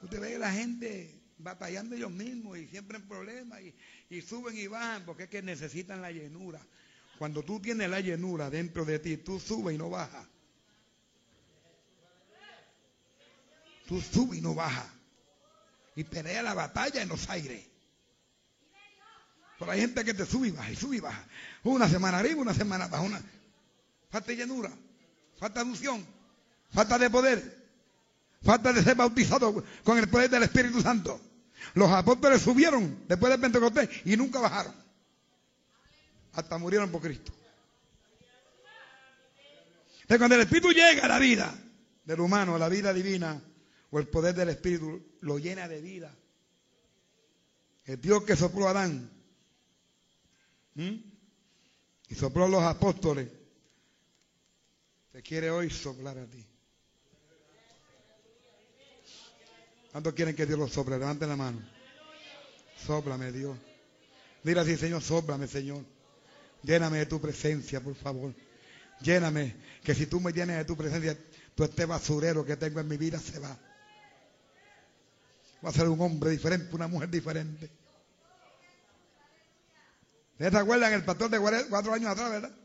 Usted 0.02 0.20
ve 0.20 0.38
la 0.38 0.52
gente 0.52 1.22
batallando 1.38 1.94
ellos 1.94 2.10
mismos 2.10 2.58
y 2.58 2.66
siempre 2.66 2.98
en 2.98 3.06
problemas 3.06 3.60
y, 3.60 3.74
y 4.10 4.22
suben 4.22 4.56
y 4.56 4.66
bajan 4.66 5.04
porque 5.04 5.24
es 5.24 5.28
que 5.28 5.40
necesitan 5.40 6.02
la 6.02 6.10
llenura. 6.10 6.60
Cuando 7.16 7.44
tú 7.44 7.60
tienes 7.60 7.88
la 7.88 8.00
llenura 8.00 8.50
dentro 8.50 8.84
de 8.84 8.98
ti, 8.98 9.18
tú 9.18 9.38
subes 9.38 9.76
y 9.76 9.78
no 9.78 9.88
bajas. 9.88 10.26
Tú 13.86 14.00
subes 14.00 14.40
y 14.40 14.42
no 14.42 14.54
bajas. 14.54 14.90
Y 15.94 16.02
pelea 16.02 16.42
la 16.42 16.54
batalla 16.54 17.02
en 17.02 17.08
los 17.08 17.28
aires. 17.30 17.71
Pero 19.62 19.70
hay 19.70 19.80
gente 19.80 20.04
que 20.04 20.12
te 20.12 20.26
sube 20.26 20.48
y 20.48 20.50
baja 20.50 20.72
y 20.72 20.74
sube 20.74 20.96
y 20.96 21.00
baja. 21.00 21.24
Una 21.62 21.88
semana 21.88 22.18
arriba, 22.18 22.40
una 22.40 22.52
semana 22.52 22.86
abajo. 22.86 23.04
Una... 23.04 23.22
Falta 24.10 24.32
de 24.32 24.36
llenura, 24.36 24.72
falta 25.38 25.62
de 25.62 25.70
unción, 25.70 26.04
falta 26.72 26.98
de 26.98 27.08
poder, 27.08 27.64
falta 28.42 28.72
de 28.72 28.82
ser 28.82 28.96
bautizado 28.96 29.64
con 29.84 29.98
el 29.98 30.08
poder 30.08 30.28
del 30.30 30.42
Espíritu 30.42 30.82
Santo. 30.82 31.20
Los 31.74 31.88
apóstoles 31.92 32.42
subieron 32.42 33.04
después 33.06 33.30
del 33.30 33.40
Pentecostés 33.40 33.88
y 34.04 34.16
nunca 34.16 34.40
bajaron. 34.40 34.74
Hasta 36.32 36.58
murieron 36.58 36.90
por 36.90 37.00
Cristo. 37.00 37.32
Entonces, 40.00 40.18
cuando 40.18 40.34
el 40.34 40.40
Espíritu 40.40 40.72
llega 40.72 41.04
a 41.04 41.08
la 41.08 41.20
vida 41.20 41.54
del 42.04 42.18
humano, 42.18 42.56
a 42.56 42.58
la 42.58 42.68
vida 42.68 42.92
divina, 42.92 43.40
o 43.92 44.00
el 44.00 44.08
poder 44.08 44.34
del 44.34 44.48
Espíritu 44.48 45.00
lo 45.20 45.38
llena 45.38 45.68
de 45.68 45.80
vida. 45.80 46.12
El 47.84 48.00
Dios 48.00 48.24
que 48.24 48.34
sopló 48.34 48.66
a 48.66 48.70
Adán 48.72 49.21
¿Mm? 50.74 50.94
Y 52.08 52.14
sopló 52.14 52.48
los 52.48 52.62
apóstoles. 52.62 53.28
Te 55.12 55.22
quiere 55.22 55.50
hoy 55.50 55.70
soplar 55.70 56.18
a 56.18 56.26
ti. 56.26 56.46
¿Cuántos 59.92 60.14
quieren 60.14 60.34
que 60.34 60.46
Dios 60.46 60.58
los 60.58 60.72
sople? 60.72 60.98
Levanten 60.98 61.28
la 61.28 61.36
mano. 61.36 61.60
Sóplame, 62.86 63.30
Dios. 63.30 63.56
Mira 64.42 64.62
así, 64.62 64.76
Señor, 64.76 65.02
sóplame, 65.02 65.46
Señor. 65.46 65.84
Lléname 66.62 66.98
de 66.98 67.06
tu 67.06 67.20
presencia, 67.20 67.80
por 67.80 67.94
favor. 67.94 68.34
Lléname, 69.02 69.54
que 69.84 69.94
si 69.94 70.06
tú 70.06 70.18
me 70.18 70.32
llenas 70.32 70.56
de 70.56 70.64
tu 70.64 70.76
presencia, 70.76 71.16
todo 71.54 71.66
este 71.66 71.84
basurero 71.84 72.44
que 72.44 72.56
tengo 72.56 72.80
en 72.80 72.88
mi 72.88 72.96
vida 72.96 73.18
se 73.18 73.38
va. 73.38 73.58
Va 75.64 75.68
a 75.68 75.72
ser 75.72 75.88
un 75.88 76.00
hombre 76.00 76.30
diferente, 76.30 76.74
una 76.74 76.88
mujer 76.88 77.10
diferente. 77.10 77.70
¿Ustedes 80.32 80.52
se 80.52 80.58
acuerdan 80.58 80.92
el 80.92 81.04
pastor 81.04 81.30
de 81.30 81.38
cuatro 81.68 81.92
años 81.92 82.10
atrás, 82.10 82.30
verdad? 82.30 82.56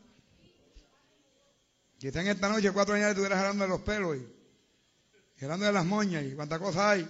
Quizá 1.98 2.20
en 2.20 2.28
esta 2.28 2.48
noche, 2.48 2.70
cuatro 2.70 2.94
años, 2.94 3.08
estuvieras 3.08 3.38
hablando 3.38 3.64
de 3.64 3.70
los 3.70 3.80
pelos 3.80 4.16
y, 4.16 5.44
hablando 5.44 5.66
de 5.66 5.72
las 5.72 5.84
moñas 5.84 6.24
y 6.24 6.34
cuántas 6.34 6.58
cosas 6.58 6.82
hay. 6.82 7.08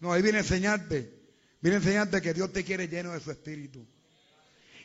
No, 0.00 0.12
ahí 0.12 0.22
viene 0.22 0.38
a 0.38 0.40
enseñarte. 0.42 1.12
Viene 1.60 1.76
a 1.76 1.80
enseñarte 1.80 2.20
que 2.20 2.34
Dios 2.34 2.52
te 2.52 2.64
quiere 2.64 2.88
lleno 2.88 3.12
de 3.12 3.20
su 3.20 3.30
espíritu. 3.30 3.86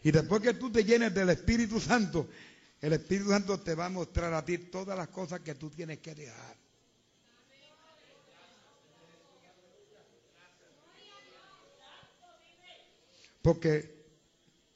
Y 0.04 0.12
después 0.12 0.42
que 0.42 0.54
tú 0.54 0.72
te 0.72 0.84
llenes 0.84 1.14
del 1.14 1.30
Espíritu 1.30 1.80
Santo, 1.80 2.30
el 2.82 2.94
Espíritu 2.94 3.30
Santo 3.30 3.60
te 3.62 3.74
va 3.74 3.86
a 3.86 3.90
mostrar 3.90 4.34
a 4.34 4.44
ti 4.44 4.58
todas 4.58 4.98
las 4.98 5.08
cosas 5.08 5.40
que 5.40 5.56
tú 5.56 5.70
tienes 5.70 6.00
que 6.00 6.14
dejar. 6.14 6.58
Porque 13.42 14.03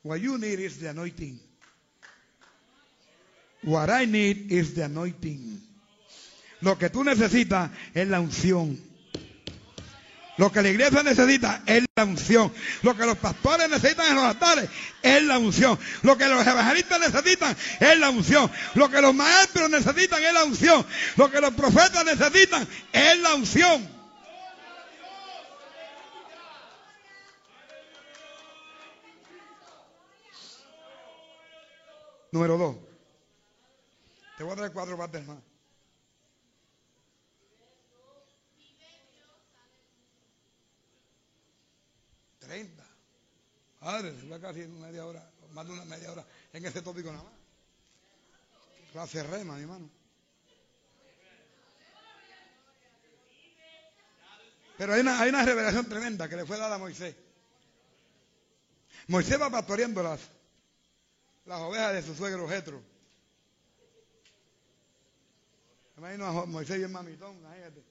what 0.07 0.21
you 0.21 0.37
need 0.37 0.59
is 0.59 0.79
the 0.79 0.89
anointing. 0.89 1.39
What 3.63 3.89
I 3.89 4.05
need 4.05 4.51
is 4.51 4.73
the 4.73 4.85
anointing. 4.85 5.61
Lo 6.61 6.77
que 6.77 6.89
tú 6.89 7.03
necesitas 7.03 7.69
es 7.93 8.07
la 8.07 8.19
unción. 8.19 8.79
Lo 10.37 10.51
que 10.51 10.61
la 10.61 10.69
iglesia 10.69 11.03
necesita 11.03 11.63
es 11.65 11.83
la 11.95 12.05
unción. 12.05 12.53
Lo 12.83 12.95
que 12.95 13.05
los 13.05 13.17
pastores 13.17 13.69
necesitan 13.69 14.07
en 14.09 14.15
los 14.15 14.23
altares 14.23 14.69
es 15.01 15.23
la 15.23 15.39
unción. 15.39 15.77
Lo 16.03 16.17
que 16.17 16.27
los 16.27 16.45
evangelistas 16.45 16.99
necesitan 16.99 17.57
es 17.79 17.99
la 17.99 18.09
unción. 18.09 18.49
Lo 18.75 18.89
que 18.89 19.01
los 19.01 19.13
maestros 19.13 19.69
necesitan 19.69 20.23
es 20.23 20.33
la 20.33 20.43
unción. 20.43 20.85
Lo 21.17 21.29
que 21.29 21.41
los 21.41 21.53
profetas 21.53 22.05
necesitan 22.05 22.67
es 22.93 23.19
la 23.19 23.33
unción. 23.33 23.96
Número 32.31 32.57
dos. 32.57 32.75
Te 34.37 34.43
voy 34.43 34.53
a 34.53 34.55
traer 34.55 34.71
cuatro 34.71 34.97
partes 34.97 35.25
más. 35.25 35.39
Treinta. 42.39 42.85
Padre, 43.79 44.13
se 44.19 44.39
casi 44.39 44.59
media 44.67 45.05
hora, 45.05 45.29
más 45.53 45.65
de 45.65 45.73
una 45.73 45.85
media 45.85 46.11
hora 46.11 46.25
en 46.53 46.65
ese 46.65 46.81
tópico 46.81 47.11
nada 47.11 47.23
más. 47.23 47.33
Clase 48.91 49.23
rema, 49.23 49.55
mi 49.55 49.61
hermano. 49.61 49.89
Pero 54.77 54.93
hay 54.93 55.01
una, 55.01 55.19
hay 55.19 55.29
una 55.29 55.43
revelación 55.43 55.89
tremenda 55.89 56.29
que 56.29 56.35
le 56.35 56.45
fue 56.45 56.57
dada 56.57 56.75
a 56.75 56.77
Moisés. 56.79 57.15
Moisés 59.07 59.41
va 59.41 59.49
pastoreando 59.49 60.03
las, 60.03 60.19
las 61.47 61.61
ovejas 61.61 61.93
de 61.93 62.03
su 62.03 62.13
suegro 62.13 62.47
Jetro. 62.47 62.83
Imagino 65.97 66.25
a 66.25 66.45
Moisés 66.45 66.81
el 66.83 66.89
mamitón, 66.89 67.37
imagínate, 67.37 67.83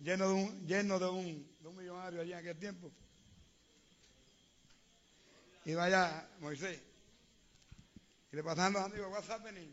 lleno 0.00 0.28
de 0.28 0.34
un, 0.34 0.66
lleno 0.66 0.98
de 0.98 1.06
un, 1.06 1.56
de 1.60 1.68
un 1.68 1.76
millonario 1.76 2.20
allí 2.20 2.32
en 2.32 2.38
aquel 2.38 2.58
tiempo. 2.58 2.90
Y 5.64 5.74
vaya 5.74 6.28
Moisés. 6.40 6.80
Y 8.32 8.36
le 8.36 8.42
pasan 8.42 8.72
los 8.72 8.82
amigos, 8.82 9.10
what's 9.12 9.30
happening? 9.30 9.72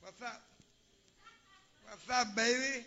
What's 0.00 0.20
up? 0.20 0.40
What's 1.86 2.08
up, 2.08 2.34
baby? 2.34 2.86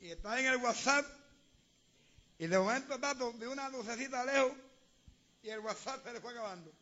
Y 0.00 0.10
está 0.10 0.38
en 0.38 0.46
el 0.46 0.56
WhatsApp. 0.58 1.04
Y 2.38 2.46
de 2.46 2.58
momento 2.58 2.98
tato 3.00 3.32
de 3.32 3.48
una 3.48 3.68
lucecita 3.68 4.24
lejos 4.24 4.52
y 5.42 5.48
el 5.50 5.58
WhatsApp 5.58 6.04
se 6.04 6.12
le 6.12 6.20
fue 6.20 6.30
acabando. 6.30 6.72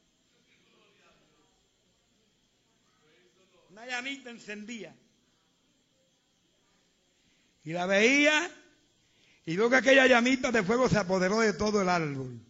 Una 3.77 3.85
llamita 3.85 4.31
encendía. 4.31 4.97
Y 7.63 7.75
la 7.75 7.85
veía 7.85 8.51
y 9.45 9.55
vio 9.55 9.69
que 9.69 9.77
aquella 9.77 10.07
llamita 10.07 10.51
de 10.51 10.63
fuego 10.63 10.89
se 10.89 10.97
apoderó 10.97 11.41
de 11.41 11.53
todo 11.53 11.83
el 11.83 11.91
árbol. 11.91 12.41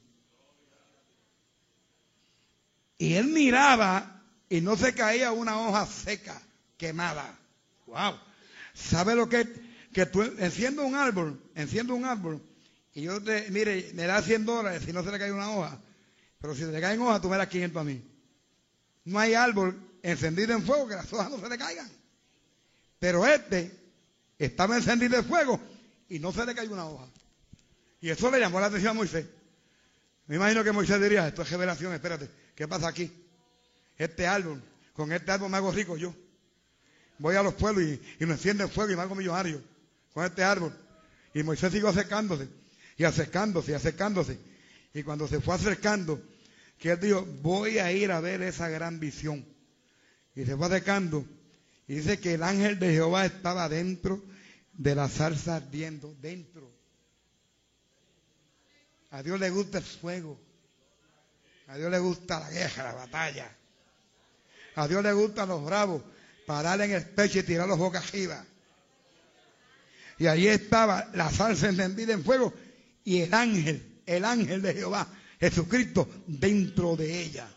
Y 2.99 3.15
él 3.15 3.27
miraba 3.27 4.23
y 4.49 4.61
no 4.61 4.77
se 4.77 4.95
caía 4.95 5.33
una 5.33 5.59
hoja 5.59 5.85
seca, 5.87 6.41
quemada. 6.77 7.37
Wow. 7.87 8.21
¿Sabe 8.73 9.17
lo 9.17 9.29
que 9.29 9.53
que 9.93 10.07
tú 10.07 10.23
enciendo 10.23 10.85
un 10.85 10.95
árbol, 10.95 11.43
enciendo 11.57 11.97
un 11.97 12.05
árbol 12.05 12.41
y 12.95 13.03
yo 13.03 13.21
te, 13.21 13.51
mire, 13.51 13.91
me 13.95 14.05
da 14.05 14.23
100 14.23 14.45
dólares 14.45 14.83
si 14.85 14.93
no 14.93 15.03
se 15.03 15.11
le 15.11 15.19
cae 15.19 15.33
una 15.33 15.51
hoja, 15.51 15.81
pero 16.41 16.55
si 16.55 16.61
se 16.61 16.71
le 16.71 16.81
caen 16.81 17.01
hojas 17.01 17.21
tú 17.21 17.29
me 17.29 17.37
das 17.37 17.49
500 17.49 17.81
a 17.81 17.85
mí. 17.85 18.01
No 19.05 19.19
hay 19.19 19.35
árbol 19.35 19.86
encendido 20.11 20.53
en 20.55 20.63
fuego 20.63 20.89
que 20.89 20.95
las 20.95 21.13
hojas 21.13 21.31
no 21.31 21.41
se 21.41 21.49
le 21.49 21.59
caigan. 21.59 21.91
Pero 22.99 23.27
este 23.27 23.71
estaba 24.39 24.77
encendido 24.77 25.19
el 25.19 25.25
fuego 25.25 25.61
y 26.09 26.19
no 26.19 26.33
se 26.33 26.47
le 26.47 26.55
cayó 26.55 26.73
una 26.73 26.87
hoja. 26.87 27.07
Y 28.01 28.11
eso 28.11 28.31
le 28.31 28.39
llamó 28.39 28.61
la 28.61 28.67
atención 28.67 28.91
a 28.91 28.95
Moisés. 28.95 29.27
Me 30.27 30.37
imagino 30.37 30.63
que 30.65 30.73
Moisés 30.73 31.01
diría, 31.01 31.27
esto 31.27 31.43
es 31.43 31.51
revelación, 31.51 31.93
espérate, 31.93 32.31
¿qué 32.55 32.67
pasa 32.67 32.89
aquí? 32.89 33.11
Este 33.97 34.27
árbol, 34.27 34.63
con 34.93 35.13
este 35.13 35.31
árbol 35.31 35.51
me 35.51 35.57
hago 35.57 35.73
rico 35.73 35.97
yo. 35.97 36.15
Voy 37.19 37.35
a 37.37 37.43
los 37.43 37.55
pueblos 37.55 37.85
y, 37.85 38.01
y 38.21 38.27
me 38.27 38.35
enciende 38.35 38.65
el 38.65 38.71
fuego 38.71 38.93
y 38.93 38.97
me 38.97 39.03
hago 39.03 39.15
millonario 39.15 39.63
con 40.13 40.25
este 40.25 40.45
árbol. 40.45 40.73
Y 41.35 41.43
Moisés 41.43 41.73
siguió 41.73 41.89
acercándose, 41.89 42.49
y 42.97 43.05
acercándose, 43.05 43.73
y 43.73 43.75
acercándose. 43.75 44.39
Y 44.95 45.03
cuando 45.03 45.29
se 45.29 45.41
fue 45.41 45.55
acercando, 45.55 46.23
que 46.79 46.91
él 46.91 47.01
dijo, 47.01 47.27
voy 47.43 47.79
a 47.79 47.93
ir 47.93 48.13
a 48.13 48.21
ver 48.21 48.43
esa 48.43 48.69
gran 48.69 49.01
visión. 49.01 49.45
Y 50.37 50.45
se 50.45 50.57
fue 50.57 50.67
acercando, 50.67 51.27
y 51.89 51.95
dice 51.95 52.21
que 52.21 52.35
el 52.35 52.43
ángel 52.43 52.79
de 52.79 52.93
Jehová 52.93 53.25
estaba 53.25 53.69
dentro 53.69 54.23
de 54.75 54.95
la 54.95 55.09
zarza 55.09 55.57
ardiendo, 55.57 56.15
dentro. 56.21 56.71
A 59.11 59.23
Dios 59.23 59.41
le 59.41 59.49
gusta 59.49 59.79
el 59.79 59.85
fuego. 59.85 60.39
A 61.69 61.77
Dios 61.79 61.91
le 61.91 61.99
gusta 61.99 62.39
la 62.39 62.51
guerra, 62.51 62.83
la 62.85 62.95
batalla. 62.95 63.51
A 64.75 64.87
Dios 64.87 65.03
le 65.03 65.13
gustan 65.15 65.49
los 65.49 65.65
bravos, 65.65 66.03
pararle 66.47 66.85
en 66.85 66.93
el 66.93 67.09
pecho 67.09 67.39
y 67.39 67.43
tirarlos 67.43 67.79
boca 67.79 67.99
arriba. 67.99 68.45
Y 70.19 70.27
ahí 70.27 70.49
estaba 70.49 71.09
la 71.15 71.31
zarza 71.31 71.71
encendida 71.71 72.13
en 72.13 72.23
fuego 72.23 72.53
y 73.05 73.21
el 73.23 73.33
ángel, 73.33 74.03
el 74.05 74.25
ángel 74.25 74.61
de 74.61 74.75
Jehová, 74.75 75.09
Jesucristo, 75.41 76.09
dentro 76.27 76.95
de 76.95 77.23
ella. 77.23 77.49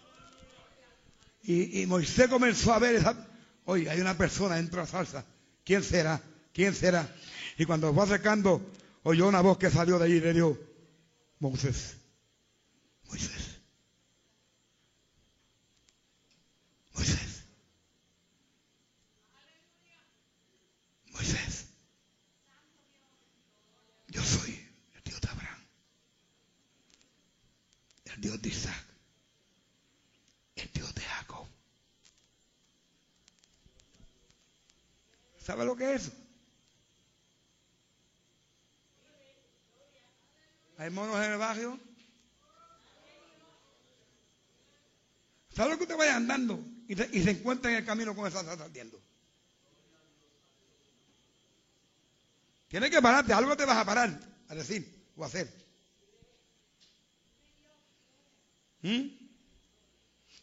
Y, 1.44 1.82
y 1.82 1.86
Moisés 1.88 2.28
comenzó 2.28 2.74
a 2.74 2.80
ver 2.80 2.96
esa, 2.96 3.16
Oye, 3.70 3.88
hay 3.88 4.02
una 4.02 4.18
persona 4.18 4.56
dentro 4.56 4.82
de 4.82 4.88
la 4.88 4.92
salsa. 4.92 5.24
¿Quién 5.64 5.84
será? 5.84 6.20
¿Quién 6.52 6.74
será? 6.74 7.08
Y 7.56 7.66
cuando 7.66 7.94
fue 7.94 8.04
acercando, 8.04 8.68
oyó 9.04 9.28
una 9.28 9.42
voz 9.42 9.60
que 9.60 9.70
salió 9.70 10.00
de 10.00 10.06
allí 10.06 10.16
y 10.16 10.22
le 10.22 10.34
dijo, 10.34 10.58
Moisés, 11.38 11.98
Moisés, 13.08 13.62
Moisés, 16.96 17.44
Moisés, 21.14 21.66
yo 24.08 24.24
soy 24.24 24.68
el 24.96 25.04
Dios 25.04 25.22
de 25.22 25.30
Abraham, 25.30 25.64
el 28.16 28.22
Dios 28.22 28.42
de 28.42 28.50
Isaac, 28.50 28.86
el 30.56 30.72
Dios 30.74 30.96
de 30.96 31.02
Jacob. 31.02 31.48
¿Sabe 35.50 35.66
lo 35.66 35.76
que 35.76 35.96
es 35.96 36.04
eso? 36.04 36.12
Hay 40.78 40.92
monos 40.92 41.16
en 41.26 41.32
el 41.32 41.40
barrio. 41.40 41.80
¿Sabe 45.52 45.72
lo 45.72 45.78
que 45.78 45.86
usted 45.86 45.98
vaya 45.98 46.18
andando 46.18 46.64
y 46.88 46.96
se, 46.96 47.32
encuentra 47.32 47.72
en 47.72 47.78
el 47.78 47.86
camino 47.86 48.16
con 48.16 48.28
esa 48.28 48.44
salsa 48.44 48.66
ardiendo? 48.66 49.02
Tienes 52.68 52.92
que 52.92 53.02
pararte, 53.02 53.34
algo 53.34 53.58
te 53.58 53.66
vas 53.66 53.78
a 53.78 53.86
parar 53.86 54.20
a 54.50 54.54
decir 54.54 55.04
o 55.16 55.24
a 55.24 55.26
hacer. 55.26 55.52
¿Mm? 58.84 59.08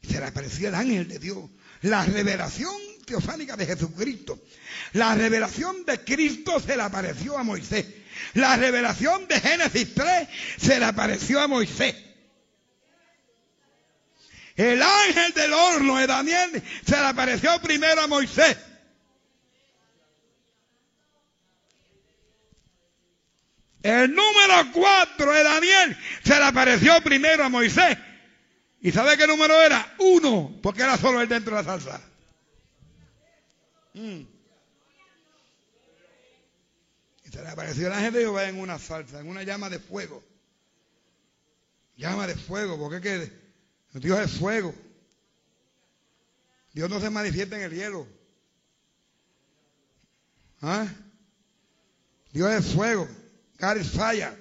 Se 0.03 0.19
le 0.19 0.27
apareció 0.27 0.67
el 0.67 0.75
ángel 0.75 1.07
de 1.07 1.21
Dios. 1.21 1.49
La 1.83 2.05
revelación 2.05 2.96
teofánica 3.07 3.57
de 3.57 3.65
Jesucristo. 3.65 4.39
La 4.93 5.15
revelación 5.15 5.85
de 5.87 6.05
Cristo 6.05 6.61
se 6.61 6.77
le 6.77 6.83
apareció 6.83 7.39
a 7.39 7.43
Moisés. 7.43 7.87
La 8.35 8.57
revelación 8.57 9.27
de 9.29 9.41
Génesis 9.41 9.95
3 9.95 10.29
se 10.59 10.79
le 10.79 10.85
apareció 10.85 11.41
a 11.41 11.47
Moisés. 11.49 11.95
El 14.57 14.83
ángel 14.83 15.33
del 15.35 15.53
horno 15.53 15.99
de 15.99 16.07
Daniel 16.07 16.63
se 16.85 16.97
le 16.97 17.07
apareció 17.07 17.61
primero 17.61 18.03
a 18.03 18.07
Moisés. 18.07 18.57
El 23.83 24.13
número 24.15 24.73
4 24.73 25.33
de 25.33 25.43
Daniel 25.45 25.97
se 26.25 26.35
le 26.35 26.45
apareció 26.45 27.01
primero 27.03 27.45
a 27.45 27.49
Moisés. 27.49 27.97
¿Y 28.81 28.91
sabe 28.91 29.17
qué 29.17 29.27
número 29.27 29.61
era? 29.63 29.95
Uno, 29.99 30.59
porque 30.63 30.83
era 30.83 30.97
solo 30.97 31.21
él 31.21 31.29
dentro 31.29 31.55
de 31.55 31.63
la 31.63 31.69
salsa. 31.69 32.16
Mm. 33.97 34.27
Y 37.25 37.29
se 37.31 37.43
le 37.43 37.49
apareció 37.49 37.87
el 37.87 37.95
ángel 37.95 38.13
de 38.13 38.21
Jehová 38.21 38.49
en 38.49 38.61
una 38.61 38.79
salsa, 38.79 39.21
en 39.21 39.29
una 39.29 39.43
llama 39.43 39.71
de 39.71 39.79
fuego. 39.79 40.23
Llama 41.97 42.27
de 42.27 42.37
fuego, 42.37 42.79
porque 42.79 42.97
es 42.97 43.03
que 43.03 43.99
Dios 44.01 44.19
es 44.21 44.39
fuego. 44.39 44.75
Dios 46.75 46.91
no 46.91 47.01
se 47.01 47.09
manifiesta 47.09 47.57
en 47.57 47.63
el 47.63 47.73
hielo. 47.73 48.07
¿Ah? 50.61 50.87
Dios 52.33 52.53
es 52.53 52.75
fuego. 52.75 53.09
God 53.59 53.77
is 53.77 53.91
fire. 53.91 54.37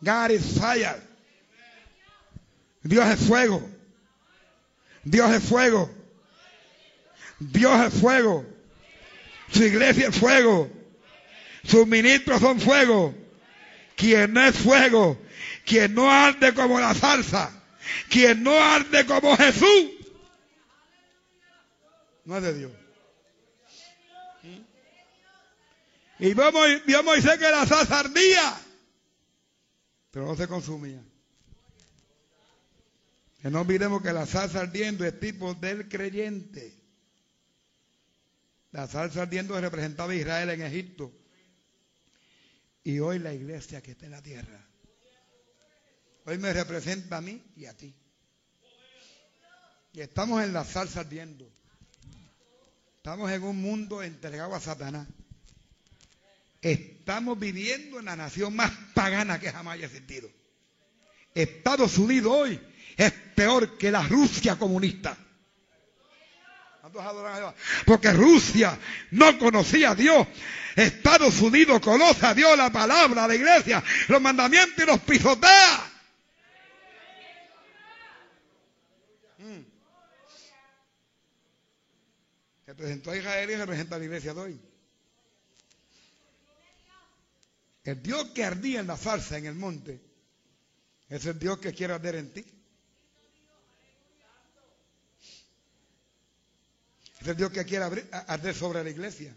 God 0.00 0.30
is 0.30 0.56
fire. 0.56 1.02
Dios 2.84 3.08
es 3.08 3.26
fuego. 3.26 3.68
Dios 5.02 5.32
es 5.32 5.42
fuego. 5.42 5.90
Dios 7.52 7.92
es 7.92 8.00
fuego. 8.00 8.46
Su 9.52 9.64
iglesia 9.64 10.08
es 10.08 10.18
fuego. 10.18 10.70
Sus 11.64 11.86
ministros 11.86 12.40
son 12.40 12.60
fuego. 12.60 13.14
Quien 13.96 14.36
es 14.36 14.56
fuego, 14.56 15.20
quien 15.64 15.94
no 15.94 16.10
arde 16.10 16.52
como 16.52 16.80
la 16.80 16.94
salsa, 16.94 17.50
quien 18.08 18.42
no 18.42 18.52
arde 18.60 19.06
como 19.06 19.36
Jesús, 19.36 19.90
no 22.24 22.36
es 22.36 22.42
de 22.42 22.58
Dios. 22.58 22.72
Y 26.18 26.34
vio 26.34 27.02
Moisés 27.02 27.38
que 27.38 27.50
la 27.50 27.66
salsa 27.66 28.00
ardía, 28.00 28.56
pero 30.10 30.26
no 30.26 30.36
se 30.36 30.48
consumía. 30.48 31.02
Que 33.42 33.50
no 33.50 33.60
olvidemos 33.60 34.02
que 34.02 34.12
la 34.12 34.26
salsa 34.26 34.60
ardiendo 34.60 35.04
es 35.04 35.20
tipo 35.20 35.54
del 35.54 35.88
creyente. 35.88 36.83
La 38.74 38.88
salsa 38.88 39.22
ardiendo 39.22 39.58
representaba 39.60 40.10
a 40.10 40.16
Israel 40.16 40.50
en 40.50 40.62
Egipto. 40.62 41.12
Y 42.82 42.98
hoy 42.98 43.20
la 43.20 43.32
iglesia 43.32 43.80
que 43.80 43.92
está 43.92 44.06
en 44.06 44.10
la 44.10 44.20
tierra. 44.20 44.66
Hoy 46.24 46.38
me 46.38 46.52
representa 46.52 47.18
a 47.18 47.20
mí 47.20 47.40
y 47.54 47.66
a 47.66 47.76
ti. 47.76 47.94
Y 49.92 50.00
estamos 50.00 50.42
en 50.42 50.52
la 50.52 50.64
salsa 50.64 51.00
ardiendo. 51.00 51.48
Estamos 52.96 53.30
en 53.30 53.44
un 53.44 53.62
mundo 53.62 54.02
entregado 54.02 54.56
a 54.56 54.60
Satanás. 54.60 55.06
Estamos 56.60 57.38
viviendo 57.38 58.00
en 58.00 58.06
la 58.06 58.16
nación 58.16 58.56
más 58.56 58.72
pagana 58.92 59.38
que 59.38 59.52
jamás 59.52 59.74
haya 59.74 59.86
existido. 59.86 60.28
Estados 61.32 61.96
Unidos 61.96 62.32
hoy 62.32 62.60
es 62.96 63.12
peor 63.36 63.78
que 63.78 63.92
la 63.92 64.02
Rusia 64.02 64.58
comunista. 64.58 65.16
Porque 67.86 68.12
Rusia 68.12 68.78
no 69.12 69.38
conocía 69.38 69.90
a 69.90 69.94
Dios. 69.94 70.26
Estados 70.76 71.40
Unidos 71.40 71.80
conoce 71.80 72.26
a 72.26 72.34
Dios, 72.34 72.56
la 72.58 72.70
palabra, 72.70 73.26
la 73.26 73.34
iglesia, 73.34 73.82
los 74.08 74.20
mandamientos 74.20 74.82
y 74.82 74.86
los 74.86 75.00
pisotea. 75.00 75.92
Mm. 79.38 79.60
Representó 82.66 83.10
a 83.12 83.16
Israel 83.16 83.50
y 83.50 83.54
representa 83.54 83.96
a 83.96 83.98
la 83.98 84.04
iglesia 84.04 84.34
de 84.34 84.40
hoy. 84.40 84.60
El 87.84 88.02
Dios 88.02 88.26
que 88.34 88.44
ardía 88.44 88.80
en 88.80 88.86
la 88.86 88.96
farsa 88.96 89.38
en 89.38 89.46
el 89.46 89.54
monte 89.54 90.00
es 91.08 91.24
el 91.26 91.38
Dios 91.38 91.58
que 91.58 91.72
quiere 91.72 91.94
arder 91.94 92.16
en 92.16 92.32
ti. 92.32 92.53
Es 97.24 97.30
el 97.30 97.36
Dios 97.38 97.50
que 97.52 97.64
quiere 97.64 97.86
arder 98.12 98.54
sobre 98.54 98.84
la 98.84 98.90
iglesia. 98.90 99.34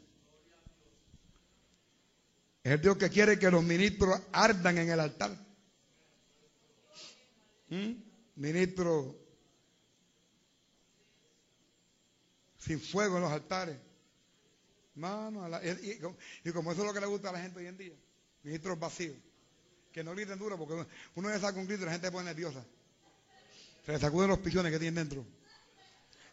Es 2.62 2.74
el 2.74 2.82
Dios 2.82 2.98
que 2.98 3.10
quiere 3.10 3.40
que 3.40 3.50
los 3.50 3.64
ministros 3.64 4.20
ardan 4.34 4.78
en 4.78 4.90
el 4.90 5.00
altar. 5.00 5.32
¿Mm? 7.70 7.94
Ministros 8.36 9.16
sin 12.58 12.82
fuego 12.82 13.16
en 13.16 13.22
los 13.22 13.32
altares. 13.32 13.78
Mano, 14.96 15.50
y, 16.44 16.52
como 16.52 16.74
eso 16.74 16.82
es 16.82 16.88
lo 16.88 16.94
que 16.94 17.00
le 17.00 17.06
gusta 17.06 17.30
a 17.30 17.32
la 17.32 17.40
gente 17.40 17.60
hoy 17.60 17.68
en 17.68 17.78
día 17.78 17.96
ministros 18.44 18.78
vacíos, 18.78 19.16
que 19.94 20.04
no 20.04 20.12
griten 20.12 20.38
duro 20.38 20.58
porque 20.58 20.86
uno 21.16 21.30
le 21.30 21.40
saca 21.40 21.58
un 21.58 21.68
grito 21.68 21.84
y 21.84 21.86
la 21.86 21.94
gente 21.94 22.08
se 22.08 22.12
pone 22.12 22.26
nerviosa. 22.26 22.66
Se 23.86 23.94
le 23.94 24.00
sacuden 24.00 24.28
los 24.28 24.40
pichones 24.40 24.74
que 24.74 24.80
tienen 24.80 25.08
dentro. 25.08 25.37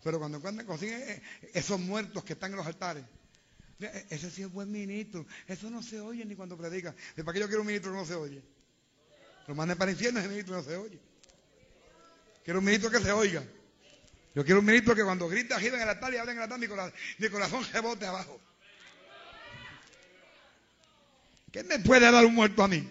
Pero 0.04 0.18
cuando 0.18 0.40
consiguen 0.66 1.00
eh, 1.00 1.22
esos 1.54 1.80
muertos 1.80 2.22
que 2.24 2.34
están 2.34 2.50
en 2.50 2.58
los 2.58 2.66
altares, 2.66 3.04
e, 3.80 4.06
ese 4.10 4.30
sí 4.30 4.42
es 4.42 4.52
buen 4.52 4.70
ministro. 4.70 5.26
Eso 5.48 5.70
no 5.70 5.82
se 5.82 5.98
oye 5.98 6.26
ni 6.26 6.36
cuando 6.36 6.58
predica. 6.58 6.94
¿Para 7.16 7.32
qué 7.32 7.40
yo 7.40 7.46
quiero 7.46 7.62
un 7.62 7.68
ministro 7.68 7.90
que 7.90 7.98
no 7.98 8.04
se 8.04 8.14
oye? 8.14 8.42
Lo 9.46 9.54
manden 9.54 9.78
para 9.78 9.90
el 9.90 9.96
infierno, 9.96 10.20
ese 10.20 10.28
ministro 10.28 10.56
no 10.56 10.62
se 10.62 10.76
oye. 10.76 11.00
Quiero 12.44 12.58
un 12.58 12.66
ministro 12.66 12.90
que 12.90 13.00
se 13.00 13.10
oiga. 13.12 13.42
Yo 14.34 14.44
quiero 14.44 14.60
un 14.60 14.66
ministro 14.66 14.94
que 14.94 15.04
cuando 15.04 15.26
grita, 15.26 15.58
gira 15.58 15.76
en 15.76 15.82
el 15.82 15.88
altar 15.88 16.12
y 16.12 16.18
habla 16.18 16.32
en 16.32 16.38
el 16.38 16.44
altar, 16.44 16.58
mi 16.58 16.68
corazón, 16.68 16.92
mi 17.16 17.28
corazón 17.30 17.66
rebote 17.72 18.04
abajo. 18.04 18.38
¿Qué 21.50 21.62
me 21.62 21.78
puede 21.78 22.10
dar 22.10 22.26
un 22.26 22.34
muerto 22.34 22.62
a 22.62 22.68
mí? 22.68 22.90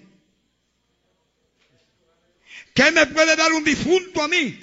¿Qué 2.73 2.89
me 2.89 3.05
puede 3.05 3.35
dar 3.35 3.51
un 3.51 3.63
difunto 3.63 4.23
a 4.23 4.27
mí? 4.27 4.59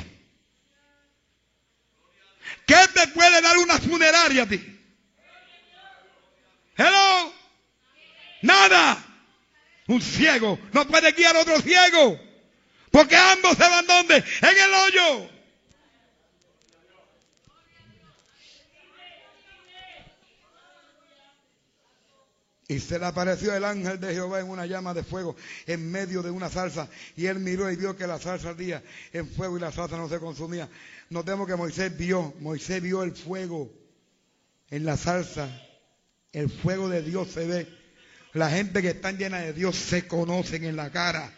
¿Qué 2.70 2.86
te 2.94 3.08
puede 3.08 3.42
dar 3.42 3.58
una 3.58 3.80
funeraria 3.80 4.44
a 4.44 4.46
ti? 4.46 4.80
Hello. 6.76 7.32
Nada. 8.42 9.04
Un 9.88 10.00
ciego 10.00 10.56
no 10.72 10.86
puede 10.86 11.10
guiar 11.10 11.36
otro 11.36 11.60
ciego. 11.60 12.20
Porque 12.92 13.16
ambos 13.16 13.56
se 13.56 13.68
van 13.68 13.84
donde? 13.88 14.18
En 14.18 14.56
el 14.56 14.74
hoyo. 14.74 15.30
Y 22.68 22.78
se 22.78 23.00
le 23.00 23.06
apareció 23.06 23.52
el 23.52 23.64
ángel 23.64 23.98
de 23.98 24.14
Jehová 24.14 24.38
en 24.38 24.48
una 24.48 24.64
llama 24.64 24.94
de 24.94 25.02
fuego 25.02 25.34
en 25.66 25.90
medio 25.90 26.22
de 26.22 26.30
una 26.30 26.48
salsa. 26.48 26.88
Y 27.16 27.26
él 27.26 27.40
miró 27.40 27.68
y 27.68 27.74
vio 27.74 27.96
que 27.96 28.06
la 28.06 28.20
salsa 28.20 28.50
ardía 28.50 28.80
en 29.12 29.28
fuego 29.28 29.56
y 29.56 29.60
la 29.60 29.72
salsa 29.72 29.96
no 29.96 30.08
se 30.08 30.20
consumía. 30.20 30.68
Notemos 31.12 31.48
que 31.48 31.56
Moisés 31.56 31.98
vio, 31.98 32.32
Moisés 32.38 32.80
vio 32.80 33.02
el 33.02 33.10
fuego 33.10 33.68
en 34.70 34.84
la 34.84 34.96
salsa. 34.96 35.48
El 36.32 36.48
fuego 36.48 36.88
de 36.88 37.02
Dios 37.02 37.32
se 37.32 37.46
ve. 37.48 37.66
La 38.32 38.48
gente 38.48 38.80
que 38.80 38.90
está 38.90 39.10
llena 39.10 39.38
de 39.38 39.52
Dios 39.52 39.74
se 39.74 40.06
conocen 40.06 40.62
en 40.62 40.76
la 40.76 40.92
cara. 40.92 41.32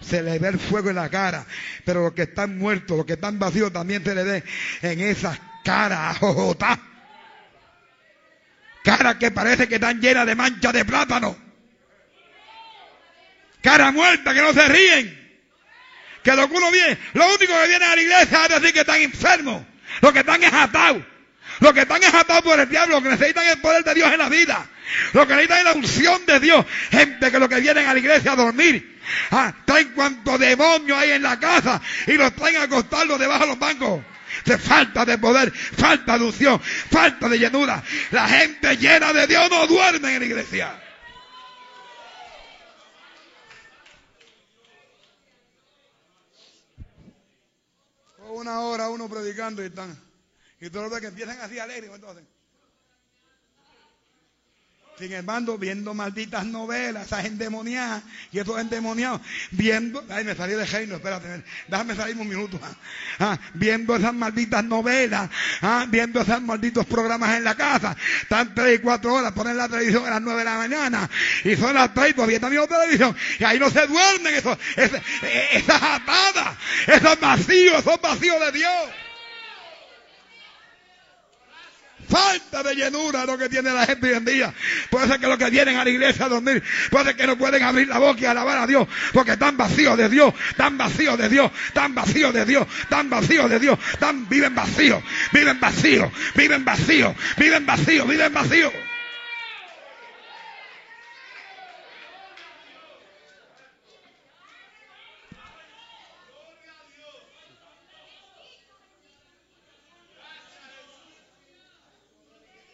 Se 0.00 0.22
le 0.22 0.38
ve 0.38 0.46
el 0.46 0.60
fuego 0.60 0.90
en 0.90 0.94
la 0.94 1.08
cara. 1.08 1.44
Pero 1.84 2.02
los 2.02 2.12
que 2.12 2.22
están 2.22 2.56
muertos, 2.56 2.96
los 2.96 3.04
que 3.04 3.14
están 3.14 3.40
vacíos 3.40 3.72
también 3.72 4.04
se 4.04 4.14
le 4.14 4.22
ve 4.22 4.44
en 4.82 5.00
esas 5.00 5.40
caras. 5.64 6.18
Cara 8.84 9.18
que 9.18 9.32
parece 9.32 9.66
que 9.66 9.74
están 9.74 10.00
llenas 10.00 10.24
de 10.24 10.36
manchas 10.36 10.72
de 10.72 10.84
plátano. 10.84 11.36
Cara 13.60 13.90
muerta 13.90 14.32
que 14.32 14.40
no 14.40 14.52
se 14.52 14.68
ríen. 14.68 15.25
Que 16.26 16.32
lo 16.32 16.48
que 16.48 16.56
uno 16.56 16.72
viene, 16.72 16.98
lo 17.12 17.24
único 17.24 17.52
que 17.52 17.68
viene 17.68 17.84
a 17.84 17.94
la 17.94 18.02
iglesia 18.02 18.40
es 18.42 18.48
decir 18.48 18.72
que 18.72 18.80
están 18.80 19.00
enfermos. 19.00 19.62
Lo 20.00 20.12
que 20.12 20.18
están 20.18 20.42
es 20.42 20.52
atados. 20.52 21.00
Lo 21.60 21.72
que 21.72 21.82
están 21.82 22.02
es 22.02 22.12
atados 22.12 22.42
por 22.42 22.58
el 22.58 22.68
diablo. 22.68 22.96
Lo 22.96 23.02
que 23.04 23.10
necesitan 23.10 23.46
es 23.46 23.52
el 23.52 23.60
poder 23.60 23.84
de 23.84 23.94
Dios 23.94 24.12
en 24.12 24.18
la 24.18 24.28
vida. 24.28 24.66
Lo 25.12 25.24
que 25.24 25.34
necesitan 25.34 25.58
es 25.58 25.64
la 25.66 25.72
unción 25.74 26.26
de 26.26 26.40
Dios. 26.40 26.66
Gente 26.90 27.30
que 27.30 27.38
lo 27.38 27.48
que 27.48 27.60
vienen 27.60 27.86
a 27.86 27.92
la 27.92 28.00
iglesia 28.00 28.32
a 28.32 28.34
dormir. 28.34 28.98
Ah, 29.30 29.54
traen 29.64 29.92
cuanto 29.94 30.36
demonio 30.36 30.98
hay 30.98 31.12
en 31.12 31.22
la 31.22 31.38
casa 31.38 31.80
y 32.08 32.14
los 32.14 32.34
traen 32.34 32.56
a 32.56 32.62
acostarlos 32.64 33.20
debajo 33.20 33.42
de 33.42 33.46
los 33.46 33.58
bancos 33.60 34.00
falta 34.58 35.04
de 35.04 35.18
poder, 35.18 35.52
falta 35.52 36.18
de 36.18 36.24
unción, 36.24 36.60
falta 36.60 37.28
de 37.28 37.38
llenura. 37.38 37.82
La 38.10 38.28
gente 38.28 38.76
llena 38.76 39.12
de 39.12 39.26
Dios 39.28 39.48
no 39.48 39.66
duerme 39.66 40.14
en 40.14 40.20
la 40.20 40.26
iglesia. 40.26 40.85
Una 48.36 48.60
hora 48.60 48.90
uno 48.90 49.08
predicando 49.08 49.62
y 49.62 49.68
están. 49.68 49.98
Y 50.60 50.68
todos 50.68 50.90
los 50.90 51.00
que 51.00 51.06
empiezan 51.06 51.40
así 51.40 51.58
alegres. 51.58 51.90
Entonces, 51.90 52.22
Sin 54.98 55.12
embargo, 55.12 55.58
viendo 55.58 55.92
malditas 55.92 56.46
novelas, 56.46 57.06
esas 57.06 57.26
endemoniadas 57.26 58.02
y 58.32 58.38
esos 58.38 58.58
endemoniados, 58.58 59.20
viendo, 59.50 60.02
ay, 60.08 60.24
me 60.24 60.34
salí 60.34 60.54
de 60.54 60.64
reino, 60.64 60.96
espérate, 60.96 61.44
déjame 61.68 61.94
salir 61.94 62.16
un 62.16 62.26
minuto, 62.26 62.58
ah, 62.62 62.74
ah, 63.18 63.38
viendo 63.52 63.94
esas 63.94 64.14
malditas 64.14 64.64
novelas, 64.64 65.28
ah, 65.60 65.84
viendo 65.86 66.22
esos 66.22 66.40
malditos 66.40 66.86
programas 66.86 67.36
en 67.36 67.44
la 67.44 67.54
casa, 67.54 67.94
están 68.22 68.54
tres 68.54 68.78
y 68.78 68.82
cuatro 68.82 69.12
horas, 69.12 69.32
ponen 69.32 69.58
la 69.58 69.68
televisión 69.68 70.06
a 70.06 70.10
las 70.10 70.22
nueve 70.22 70.38
de 70.38 70.44
la 70.46 70.56
mañana, 70.56 71.10
y 71.44 71.56
son 71.56 71.74
las 71.74 71.92
tres 71.92 72.10
y 72.10 72.14
todavía 72.14 72.36
están 72.36 72.50
viendo 72.50 72.66
televisión, 72.66 73.14
y 73.38 73.44
ahí 73.44 73.58
no 73.58 73.68
se 73.68 73.86
duermen, 73.86 74.34
esos, 74.34 74.56
esas 74.76 75.82
atadas, 75.82 76.56
esos 76.86 77.20
vacíos, 77.20 77.80
esos 77.80 78.00
vacíos 78.00 78.40
de 78.40 78.52
Dios. 78.52 79.05
Falta 82.08 82.62
de 82.62 82.74
llenura 82.74 83.24
lo 83.24 83.36
que 83.36 83.48
tiene 83.48 83.72
la 83.72 83.86
gente 83.86 84.08
hoy 84.08 84.16
en 84.16 84.24
día. 84.24 84.54
Puede 84.90 85.08
ser 85.08 85.18
que 85.20 85.26
los 85.26 85.38
que 85.38 85.50
vienen 85.50 85.76
a 85.76 85.84
la 85.84 85.90
iglesia 85.90 86.26
a 86.26 86.28
dormir, 86.28 86.62
puede 86.90 87.06
ser 87.06 87.16
que 87.16 87.26
no 87.26 87.36
pueden 87.36 87.62
abrir 87.62 87.88
la 87.88 87.98
boca 87.98 88.20
y 88.20 88.24
alabar 88.24 88.58
a 88.58 88.66
Dios, 88.66 88.86
porque 89.12 89.32
están 89.32 89.56
vacíos 89.56 89.96
de 89.96 90.08
Dios, 90.08 90.32
están 90.50 90.78
vacíos 90.78 91.18
de 91.18 91.28
Dios, 91.28 91.50
están 91.68 91.94
vacíos 91.94 92.32
de 92.32 92.44
Dios, 92.44 92.66
están 92.82 93.10
vacíos 93.10 93.50
de 93.50 93.58
Dios, 93.58 93.78
están, 93.92 94.28
viven 94.28 94.54
vacíos, 94.54 95.02
viven 95.32 95.60
vacíos, 95.60 96.10
viven 96.34 96.64
vacíos, 96.64 97.14
viven 97.36 97.66
vacíos, 97.66 98.08
viven 98.08 98.32
vacíos. 98.32 98.72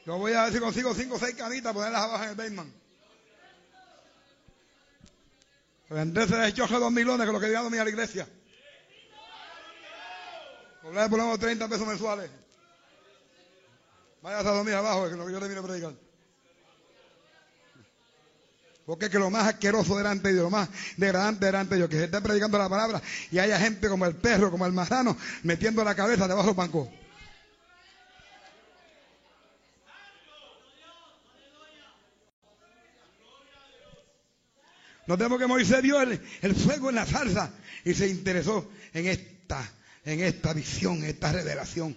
Yo 0.05 0.19
voy 0.19 0.33
a 0.33 0.45
ver 0.45 0.53
si 0.53 0.59
consigo 0.59 0.95
cinco 0.95 1.15
o 1.15 1.19
seis 1.19 1.35
canitas, 1.35 1.73
ponerlas 1.73 2.03
abajo 2.03 2.25
en 2.25 2.31
el 2.31 2.37
basement. 2.37 2.75
Venderse 5.89 6.45
el 6.45 6.55
choje 6.55 6.75
dos 6.79 6.91
milones, 6.91 7.27
que 7.27 7.33
lo 7.33 7.41
que 7.41 7.49
dio 7.49 7.59
a 7.59 7.71
la 7.71 7.91
iglesia. 7.91 8.27
Cobrar 10.81 11.09
por 11.09 11.19
lo 11.19 11.25
menos 11.27 11.39
30 11.39 11.69
pesos 11.69 11.87
mensuales. 11.87 12.31
Vaya 14.23 14.39
a 14.39 14.43
dormir 14.43 14.75
abajo, 14.75 15.09
que 15.09 15.17
lo 15.17 15.27
que 15.27 15.33
yo 15.33 15.41
le 15.41 15.49
vine 15.49 15.61
a 15.61 15.63
predicar. 15.63 15.95
Porque 18.87 19.05
es 19.05 19.11
que 19.11 19.19
lo 19.19 19.31
más 19.31 19.47
asqueroso 19.47 19.97
delante 19.97 20.29
de 20.29 20.35
Dios, 20.35 20.45
lo 20.45 20.51
más 20.51 20.69
degradante 20.97 21.47
delante 21.47 21.75
de 21.75 21.79
Dios, 21.79 21.91
que 21.91 21.99
se 21.99 22.05
esté 22.05 22.21
predicando 22.21 22.59
la 22.59 22.69
palabra 22.69 23.01
y 23.31 23.39
haya 23.39 23.59
gente 23.59 23.89
como 23.89 24.07
el 24.07 24.17
perro, 24.17 24.51
como 24.51 24.67
el 24.67 24.73
marrano, 24.73 25.17
metiendo 25.45 25.85
la 25.85 25.95
cabeza 25.95 26.27
debajo 26.27 26.49
del 26.49 26.57
banco. 26.57 26.93
Notemos 35.07 35.39
que 35.39 35.47
Moisés 35.47 35.83
vio 35.83 36.01
el, 36.01 36.19
fuego 36.55 36.91
en 36.91 36.97
la 36.97 37.07
salsa 37.07 37.53
y 37.85 37.95
se 37.95 38.07
interesó 38.09 38.71
en 38.93 39.07
esta, 39.07 39.69
en 40.05 40.21
esta 40.21 40.53
visión, 40.53 40.99
en 40.99 41.05
esta 41.07 41.33
revelación. 41.33 41.97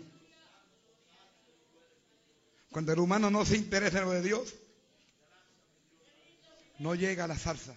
Cuando 2.71 2.93
el 2.93 2.99
humano 2.99 3.29
no 3.29 3.45
se 3.45 3.57
interesa 3.57 3.99
en 3.99 4.05
lo 4.05 4.11
de 4.11 4.21
Dios, 4.21 4.55
no 6.79 6.95
llega 6.95 7.25
a 7.25 7.27
la 7.27 7.37
salsa. 7.37 7.75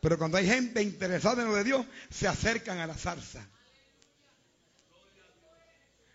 Pero 0.00 0.18
cuando 0.18 0.38
hay 0.38 0.46
gente 0.46 0.82
interesada 0.82 1.42
en 1.42 1.48
lo 1.48 1.54
de 1.54 1.64
Dios, 1.64 1.86
se 2.10 2.26
acercan 2.26 2.78
a 2.78 2.86
la 2.86 2.98
salsa. 2.98 3.46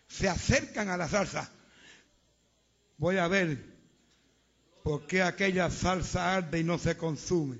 Se 0.10 0.28
acercan 0.28 0.90
a 0.90 0.98
la 0.98 1.08
salsa. 1.08 1.50
Voy 2.98 3.18
a 3.18 3.28
ver 3.28 3.77
¿Por 4.88 5.06
qué 5.06 5.22
aquella 5.22 5.70
salsa 5.70 6.38
arde 6.38 6.60
y 6.60 6.64
no 6.64 6.78
se 6.78 6.96
consume? 6.96 7.58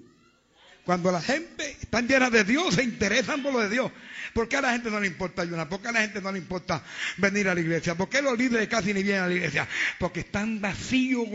Cuando 0.86 1.12
la 1.12 1.22
gente 1.22 1.72
está 1.82 2.00
llena 2.00 2.30
de 2.30 2.46
Dios, 2.46 2.76
se 2.76 2.84
interesan 2.84 3.44
por 3.44 3.52
lo 3.52 3.60
de 3.60 3.68
Dios. 3.68 3.92
¿Por 4.34 4.48
qué 4.48 4.56
a 4.56 4.62
la 4.62 4.72
gente 4.72 4.90
no 4.90 4.98
le 5.02 5.08
importa 5.08 5.42
ayunar? 5.42 5.68
¿Por 5.68 5.82
qué 5.82 5.90
a 5.90 5.92
la 5.92 6.00
gente 6.00 6.22
no 6.22 6.32
le 6.32 6.38
importa 6.38 6.82
venir 7.18 7.50
a 7.50 7.54
la 7.54 7.60
iglesia? 7.60 7.96
¿Por 7.96 8.08
qué 8.08 8.22
los 8.22 8.38
líderes 8.38 8.70
casi 8.70 8.94
ni 8.94 9.04
vienen 9.04 9.24
a 9.24 9.28
la 9.28 9.34
iglesia? 9.34 9.68
Porque 10.00 10.22
están 10.22 10.62
vacíos, 10.62 11.28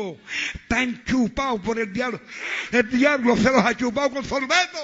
están 0.55 1.05
chupados 1.05 1.61
por 1.61 1.79
el 1.79 1.93
diablo. 1.93 2.23
El 2.71 2.89
diablo 2.89 3.37
se 3.37 3.51
los 3.51 3.63
ha 3.63 3.77
chupado 3.77 4.13
con 4.13 4.25
sorbeto. 4.25 4.79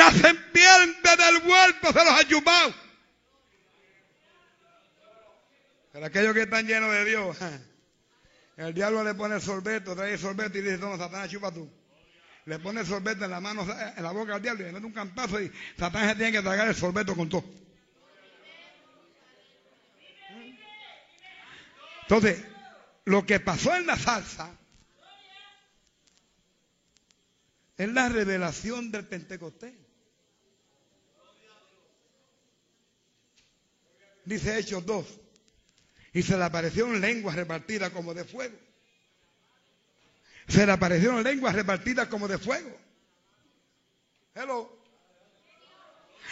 La 0.00 0.10
serpiente 0.12 1.10
del 1.14 1.46
huerto 1.46 1.92
se 1.92 2.04
los 2.04 2.14
ha 2.14 2.26
chupado. 2.26 2.74
Pero 5.92 6.06
aquellos 6.06 6.32
que 6.32 6.42
están 6.42 6.66
llenos 6.66 6.90
de 6.90 7.04
Dios, 7.04 7.36
el 8.56 8.72
diablo 8.72 9.04
le 9.04 9.12
pone 9.12 9.34
el 9.34 9.42
sorbeto, 9.42 9.94
trae 9.94 10.14
el 10.14 10.18
sorbeto 10.18 10.56
y 10.56 10.62
dice, 10.62 10.78
toma, 10.78 10.96
Satanás, 10.96 11.28
chupa 11.28 11.52
tú. 11.52 11.70
Le 12.46 12.58
pone 12.60 12.80
el 12.80 12.86
sorbeto 12.86 13.26
en 13.26 13.30
la 13.30 13.40
mano, 13.40 13.66
en 13.94 14.02
la 14.02 14.10
boca 14.12 14.36
al 14.36 14.42
diablo 14.42 14.62
y 14.62 14.66
le 14.68 14.72
mete 14.72 14.86
un 14.86 14.94
cantazo 14.94 15.38
y 15.38 15.52
Satanás 15.78 16.12
se 16.12 16.16
tiene 16.16 16.32
que 16.32 16.40
tragar 16.40 16.68
el 16.68 16.74
sorbeto 16.74 17.14
con 17.14 17.28
todo. 17.28 17.44
Entonces, 22.02 22.42
lo 23.04 23.26
que 23.26 23.38
pasó 23.38 23.76
en 23.76 23.86
la 23.86 23.96
salsa 23.96 24.50
Es 27.80 27.90
la 27.90 28.10
revelación 28.10 28.90
del 28.90 29.06
Pentecostés. 29.06 29.72
Dice 34.30 34.56
Hechos 34.56 34.86
2. 34.86 35.06
Y 36.12 36.22
se 36.22 36.36
le 36.36 36.44
aparecieron 36.44 37.00
lenguas 37.00 37.34
repartidas 37.34 37.90
como 37.90 38.14
de 38.14 38.24
fuego. 38.24 38.56
Se 40.46 40.64
le 40.64 40.70
aparecieron 40.70 41.24
lenguas 41.24 41.52
repartidas 41.52 42.06
como 42.06 42.28
de 42.28 42.38
fuego. 42.38 42.70
Hello. 44.36 44.78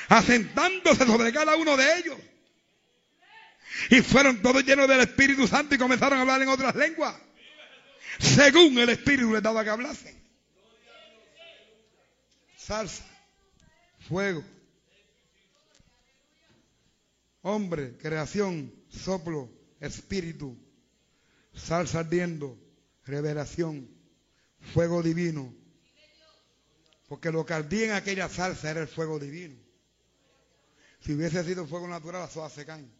Asentándose 0.08 1.04
sobre 1.04 1.32
cada 1.32 1.56
uno 1.56 1.76
de 1.76 1.98
ellos. 1.98 2.18
Y 3.90 4.00
fueron 4.02 4.40
todos 4.42 4.64
llenos 4.64 4.86
del 4.88 5.00
Espíritu 5.00 5.48
Santo 5.48 5.74
y 5.74 5.78
comenzaron 5.78 6.18
a 6.18 6.22
hablar 6.22 6.40
en 6.40 6.48
otras 6.48 6.76
lenguas. 6.76 7.16
Según 8.20 8.78
el 8.78 8.90
Espíritu 8.90 9.32
les 9.32 9.42
daba 9.42 9.64
que 9.64 9.70
hablasen 9.70 10.18
salsa, 12.56 13.04
fuego, 14.08 14.44
hombre, 17.48 17.96
creación, 17.96 18.72
soplo, 18.88 19.50
espíritu, 19.80 20.56
salsa 21.54 22.00
ardiendo, 22.00 22.58
revelación, 23.06 23.88
fuego 24.74 25.02
divino. 25.02 25.54
Porque 27.08 27.32
lo 27.32 27.46
que 27.46 27.54
ardía 27.54 27.86
en 27.86 27.92
aquella 27.92 28.28
salsa 28.28 28.70
era 28.70 28.80
el 28.80 28.88
fuego 28.88 29.18
divino. 29.18 29.56
Si 31.00 31.14
hubiese 31.14 31.42
sido 31.44 31.66
fuego 31.66 31.88
natural, 31.88 32.22
las 32.22 32.36
hojas 32.36 32.52
se 32.52 32.66
caen. 32.66 32.92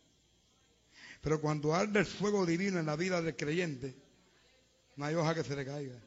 Pero 1.20 1.40
cuando 1.40 1.74
arde 1.74 2.00
el 2.00 2.06
fuego 2.06 2.46
divino 2.46 2.78
en 2.78 2.86
la 2.86 2.96
vida 2.96 3.20
del 3.20 3.36
creyente, 3.36 3.94
no 4.96 5.04
hay 5.04 5.14
hoja 5.14 5.34
que 5.34 5.44
se 5.44 5.56
le 5.56 5.64
caiga. 5.64 6.00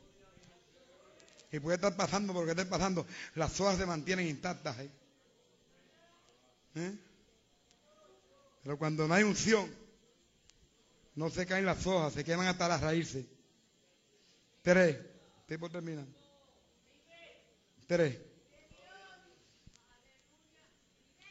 Y 1.52 1.60
puede 1.60 1.76
estar 1.76 1.96
pasando 1.96 2.34
porque 2.34 2.52
esté 2.52 2.66
pasando. 2.66 3.06
Las 3.36 3.60
hojas 3.60 3.78
se 3.78 3.86
mantienen 3.86 4.28
intactas 4.28 4.78
ahí. 4.80 4.92
¿Eh? 6.76 7.11
Pero 8.64 8.78
cuando 8.78 9.08
no 9.08 9.14
hay 9.14 9.24
unción, 9.24 9.70
no 11.16 11.30
se 11.30 11.46
caen 11.46 11.66
las 11.66 11.86
hojas, 11.88 12.14
se 12.14 12.24
queman 12.24 12.48
hasta 12.48 12.68
las 12.68 12.82
raíces. 12.82 13.26
Tres. 14.62 14.98
Estoy 15.42 15.58
por 15.58 15.72
terminar. 15.72 16.06
Tres. 17.88 18.18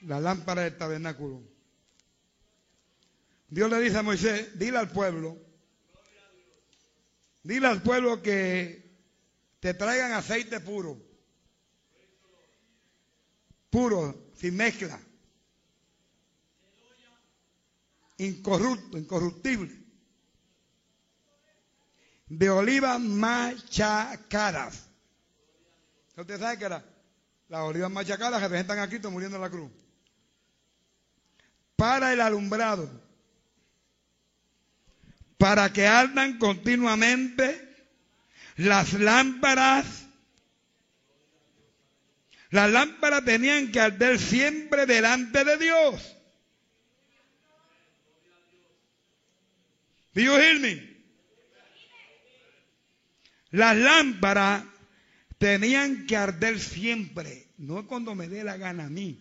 La 0.02 0.20
lámpara 0.20 0.62
del 0.62 0.76
tabernáculo. 0.76 1.42
Dios 3.48 3.70
le 3.70 3.80
dice 3.80 3.98
a 3.98 4.02
Moisés, 4.02 4.58
dile 4.58 4.78
al 4.78 4.90
pueblo, 4.90 5.36
dile 7.42 7.66
al 7.66 7.82
pueblo 7.82 8.22
que 8.22 8.90
te 9.58 9.74
traigan 9.74 10.12
aceite 10.12 10.60
puro. 10.60 11.00
Puro, 13.70 14.30
sin 14.34 14.56
mezcla. 14.56 15.00
Incorrupto, 18.20 18.98
incorruptible. 18.98 19.74
De 22.26 22.50
olivas 22.50 23.00
machacadas. 23.00 24.88
¿Usted 26.16 26.38
sabe 26.38 26.58
que 26.58 26.64
era? 26.66 26.84
Las 27.48 27.62
olivas 27.62 27.90
machacadas 27.90 28.42
representan 28.42 28.78
a 28.78 28.88
Cristo 28.88 29.10
muriendo 29.10 29.36
en 29.36 29.42
la 29.42 29.50
cruz. 29.50 29.70
Para 31.76 32.12
el 32.12 32.20
alumbrado. 32.20 32.90
Para 35.38 35.72
que 35.72 35.86
ardan 35.86 36.38
continuamente 36.38 37.68
las 38.56 38.92
lámparas 38.92 39.86
Las 42.50 42.68
lámparas 42.68 43.24
tenían 43.24 43.70
que 43.70 43.80
arder 43.80 44.18
siempre 44.18 44.84
delante 44.84 45.44
de 45.44 45.56
Dios. 45.56 46.19
Do 50.14 50.20
you? 50.22 50.32
Las 53.52 53.76
lámparas 53.76 54.64
tenían 55.38 56.06
que 56.06 56.16
arder 56.16 56.60
siempre, 56.60 57.48
no 57.58 57.86
cuando 57.86 58.14
me 58.14 58.28
dé 58.28 58.44
la 58.44 58.56
gana 58.56 58.86
a 58.86 58.90
mí. 58.90 59.18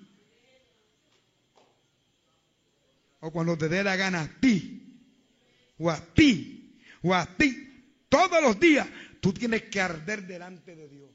O 3.22 3.32
cuando 3.32 3.58
te 3.58 3.68
dé 3.70 3.84
la 3.84 3.96
gana 3.96 4.22
a 4.22 4.40
ti, 4.40 5.04
o 5.78 5.90
a 5.90 6.00
ti, 6.14 6.80
o 7.02 7.14
a 7.14 7.26
ti. 7.26 7.66
Todos 8.08 8.42
los 8.42 8.60
días 8.60 8.88
tú 9.20 9.34
tienes 9.34 9.64
que 9.64 9.82
arder 9.82 10.26
delante 10.26 10.76
de 10.76 10.88
Dios. 10.88 11.10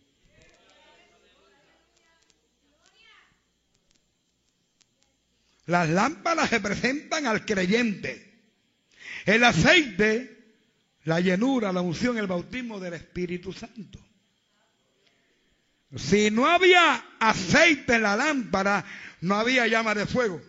Las 5.67 5.89
lámparas 5.89 6.51
representan 6.51 7.27
al 7.27 7.47
creyente. 7.47 8.24
El 9.25 9.43
aceite, 9.43 10.55
la 11.05 11.21
llenura, 11.21 11.73
la 11.73 11.81
unción, 11.81 12.19
el 12.19 12.27
bautismo 12.27 12.79
del 12.79 12.95
Espíritu 12.95 13.53
Santo. 13.53 13.99
Si 15.97 16.31
no 16.31 16.47
había 16.47 17.17
aceite 17.21 17.95
en 17.95 18.03
la 18.03 18.17
lámpara, 18.17 18.85
no 19.21 19.37
había 19.37 19.67
llama 19.67 19.95
de 19.95 20.07
fuego. 20.07 20.43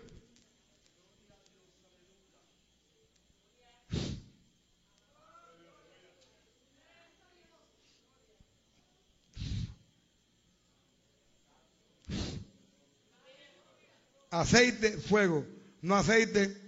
Aceite, 14.32 14.98
fuego. 14.98 15.48
No 15.82 15.96
aceite, 15.96 16.65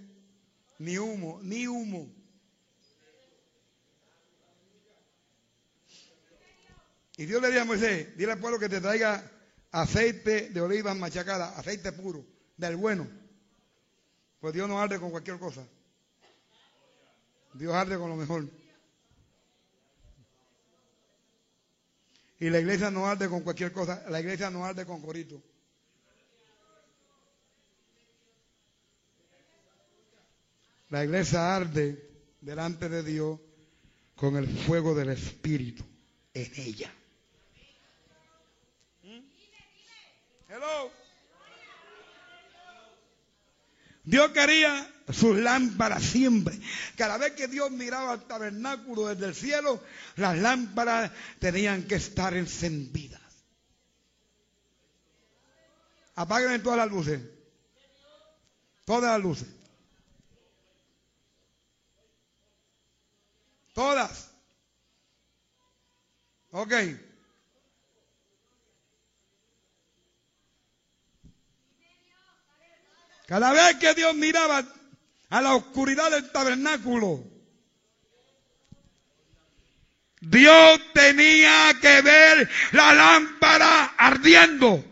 ni 0.78 0.98
humo, 0.98 1.40
ni 1.42 1.66
humo. 1.66 2.08
Y 7.16 7.26
Dios 7.26 7.42
le 7.42 7.48
dijo 7.48 7.62
a 7.62 7.64
Moisés, 7.64 8.16
dile 8.16 8.32
al 8.32 8.38
pueblo 8.38 8.60
que 8.60 8.68
te 8.68 8.80
traiga 8.80 9.28
aceite 9.72 10.50
de 10.50 10.60
oliva 10.60 10.94
machacada, 10.94 11.58
aceite 11.58 11.90
puro, 11.92 12.24
del 12.56 12.76
bueno. 12.76 13.08
Pues 14.40 14.54
Dios 14.54 14.68
no 14.68 14.80
arde 14.80 15.00
con 15.00 15.10
cualquier 15.10 15.38
cosa. 15.38 15.66
Dios 17.54 17.74
arde 17.74 17.98
con 17.98 18.08
lo 18.08 18.14
mejor. 18.14 18.48
Y 22.38 22.50
la 22.50 22.60
iglesia 22.60 22.90
no 22.92 23.06
arde 23.06 23.28
con 23.28 23.40
cualquier 23.40 23.72
cosa. 23.72 24.04
La 24.08 24.20
iglesia 24.20 24.48
no 24.48 24.64
arde 24.64 24.86
con 24.86 25.02
corito. 25.02 25.42
La 30.90 31.04
iglesia 31.04 31.54
arde 31.54 32.10
delante 32.40 32.88
de 32.88 33.02
Dios 33.02 33.38
con 34.16 34.36
el 34.36 34.48
fuego 34.48 34.94
del 34.94 35.10
Espíritu 35.10 35.84
en 36.34 36.52
ella. 36.56 36.92
Dios 44.04 44.30
quería 44.30 44.90
sus 45.12 45.36
lámparas 45.36 46.02
siempre. 46.02 46.58
Cada 46.96 47.18
vez 47.18 47.32
que 47.32 47.46
Dios 47.46 47.70
miraba 47.70 48.12
al 48.12 48.26
tabernáculo 48.26 49.08
desde 49.08 49.26
el 49.26 49.34
cielo, 49.34 49.82
las 50.16 50.38
lámparas 50.38 51.12
tenían 51.38 51.82
que 51.82 51.96
estar 51.96 52.34
encendidas. 52.34 53.20
Apaguen 56.14 56.62
todas 56.62 56.78
las 56.78 56.90
luces. 56.90 57.20
Todas 58.86 59.12
las 59.12 59.22
luces. 59.22 59.57
Todas. 63.78 64.32
Ok. 66.50 66.72
Cada 73.28 73.52
vez 73.52 73.76
que 73.76 73.94
Dios 73.94 74.16
miraba 74.16 74.64
a 75.30 75.40
la 75.40 75.54
oscuridad 75.54 76.10
del 76.10 76.28
tabernáculo, 76.32 77.22
Dios 80.22 80.80
tenía 80.92 81.72
que 81.80 82.00
ver 82.00 82.50
la 82.72 82.94
lámpara 82.94 83.94
ardiendo. 83.96 84.87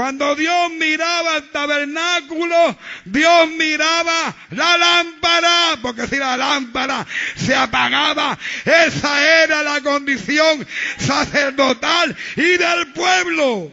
Cuando 0.00 0.34
Dios 0.34 0.70
miraba 0.78 1.36
el 1.36 1.50
tabernáculo, 1.50 2.74
Dios 3.04 3.48
miraba 3.50 4.34
la 4.48 4.78
lámpara, 4.78 5.78
porque 5.82 6.06
si 6.06 6.16
la 6.16 6.38
lámpara 6.38 7.06
se 7.36 7.54
apagaba, 7.54 8.38
esa 8.64 9.42
era 9.44 9.62
la 9.62 9.82
condición 9.82 10.66
sacerdotal 10.96 12.16
y 12.34 12.56
del 12.56 12.94
pueblo. 12.94 13.70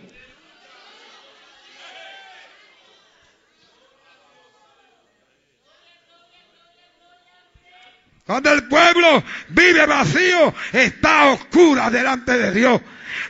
Cuando 8.25 8.51
el 8.51 8.67
pueblo 8.67 9.23
vive 9.47 9.85
vacío, 9.85 10.53
está 10.73 11.27
oscura 11.27 11.89
delante 11.89 12.37
de 12.37 12.51
Dios. 12.51 12.81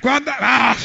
Cuando, 0.02 0.32
ah, 0.40 0.76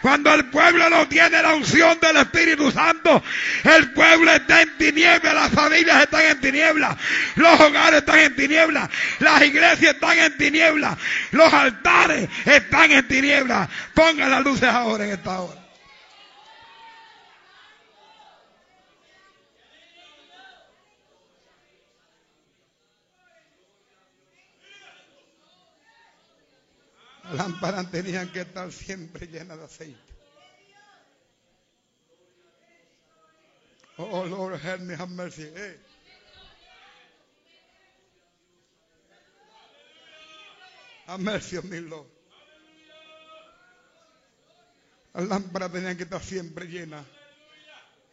cuando 0.00 0.34
el 0.34 0.44
pueblo 0.46 0.90
no 0.90 1.08
tiene 1.08 1.42
la 1.42 1.54
unción 1.54 1.98
del 2.00 2.16
Espíritu 2.18 2.70
Santo, 2.70 3.22
el 3.64 3.92
pueblo 3.92 4.32
está 4.32 4.62
en 4.62 4.76
tinieblas, 4.78 5.34
las 5.34 5.50
familias 5.50 6.02
están 6.02 6.22
en 6.22 6.40
tinieblas, 6.40 6.96
los 7.36 7.60
hogares 7.60 8.00
están 8.00 8.18
en 8.18 8.36
tinieblas, 8.36 8.88
las 9.20 9.42
iglesias 9.42 9.94
están 9.94 10.18
en 10.18 10.36
tinieblas, 10.36 10.98
los 11.30 11.52
altares 11.52 12.28
están 12.44 12.92
en 12.92 13.06
tinieblas. 13.06 13.68
Pongan 13.94 14.30
las 14.30 14.44
luces 14.44 14.68
ahora 14.68 15.04
en 15.04 15.12
esta 15.12 15.40
hora. 15.40 15.61
Las 27.32 27.48
lámparas 27.48 27.90
tenían 27.90 28.30
que 28.30 28.42
estar 28.42 28.70
siempre 28.70 29.26
llenas 29.26 29.56
de 29.56 29.64
aceite. 29.64 30.12
Oh, 33.96 34.26
Lord, 34.26 34.60
help 34.62 34.80
me, 34.82 34.94
have 34.94 35.08
mercy. 35.08 35.44
Eh. 35.44 35.78
Have 41.06 41.20
mercy 41.20 41.56
Lord. 41.80 42.06
Las 45.14 45.28
lámparas 45.28 45.72
tenían 45.72 45.96
que 45.96 46.02
estar 46.02 46.22
siempre 46.22 46.66
llenas 46.66 47.06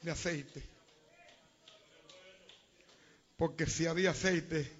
de 0.01 0.11
aceite. 0.11 0.63
Porque 3.35 3.65
si 3.65 3.85
había 3.85 4.11
aceite, 4.11 4.71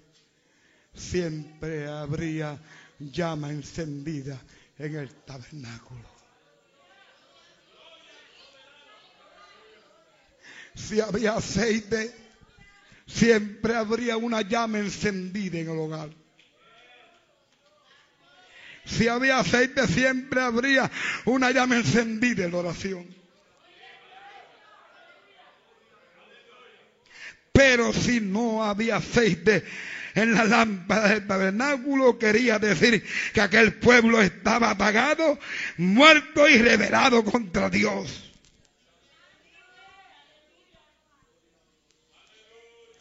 siempre 0.94 1.88
habría 1.88 2.58
llama 3.00 3.50
encendida 3.50 4.38
en 4.78 4.96
el 4.96 5.14
tabernáculo. 5.24 6.08
Si 10.74 11.00
había 11.00 11.34
aceite, 11.34 12.14
siempre 13.06 13.74
habría 13.74 14.16
una 14.16 14.42
llama 14.42 14.78
encendida 14.78 15.58
en 15.58 15.70
el 15.70 15.78
hogar. 15.78 16.10
Si 18.84 19.08
había 19.08 19.38
aceite, 19.40 19.86
siempre 19.86 20.40
habría 20.40 20.90
una 21.24 21.50
llama 21.50 21.76
encendida 21.76 22.44
en 22.44 22.52
la 22.52 22.58
oración. 22.58 23.20
Pero 27.52 27.92
si 27.92 28.20
no 28.20 28.64
había 28.64 28.96
aceite, 28.96 29.64
en 30.14 30.34
la 30.34 30.44
lámpara 30.44 31.08
del 31.08 31.26
tabernáculo 31.26 32.18
quería 32.18 32.58
decir 32.58 33.04
que 33.32 33.40
aquel 33.40 33.74
pueblo 33.74 34.20
estaba 34.20 34.70
apagado, 34.70 35.38
muerto 35.76 36.48
y 36.48 36.58
revelado 36.58 37.24
contra 37.24 37.70
Dios. 37.70 38.26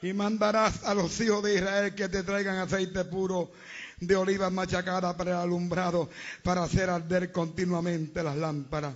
Y 0.01 0.13
mandarás 0.13 0.85
a 0.85 0.93
los 0.93 1.19
hijos 1.19 1.43
de 1.43 1.55
Israel 1.55 1.93
que 1.93 2.07
te 2.07 2.23
traigan 2.23 2.57
aceite 2.57 3.03
puro 3.03 3.51
de 3.99 4.15
oliva 4.15 4.49
machacada 4.49 5.17
para 5.17 5.31
el 5.31 5.37
alumbrado, 5.37 6.09
para 6.41 6.63
hacer 6.63 6.89
arder 6.89 7.33
continuamente 7.33 8.23
las 8.23 8.37
lámparas. 8.37 8.95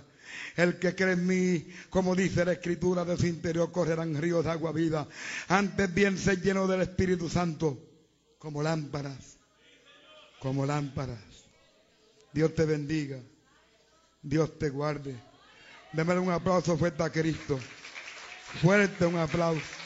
El 0.56 0.78
que 0.78 0.94
cree 0.94 1.12
en 1.12 1.26
mí, 1.26 1.68
como 1.90 2.16
dice 2.16 2.44
la 2.44 2.52
escritura, 2.52 3.04
de 3.04 3.18
su 3.18 3.26
interior 3.26 3.70
correrán 3.70 4.20
ríos 4.20 4.44
de 4.44 4.50
agua 4.50 4.72
viva. 4.72 5.06
Antes 5.48 5.92
bien 5.92 6.16
se 6.16 6.36
lleno 6.36 6.66
del 6.66 6.80
Espíritu 6.80 7.28
Santo 7.28 7.93
como 8.44 8.62
lámparas, 8.62 9.38
como 10.38 10.66
lámparas. 10.66 11.18
Dios 12.30 12.54
te 12.54 12.66
bendiga, 12.66 13.18
Dios 14.20 14.58
te 14.58 14.68
guarde. 14.68 15.18
Démele 15.94 16.20
un 16.20 16.30
aplauso 16.30 16.76
fuerte 16.76 17.02
a 17.02 17.10
Cristo. 17.10 17.58
Fuerte 18.60 19.06
un 19.06 19.16
aplauso. 19.16 19.83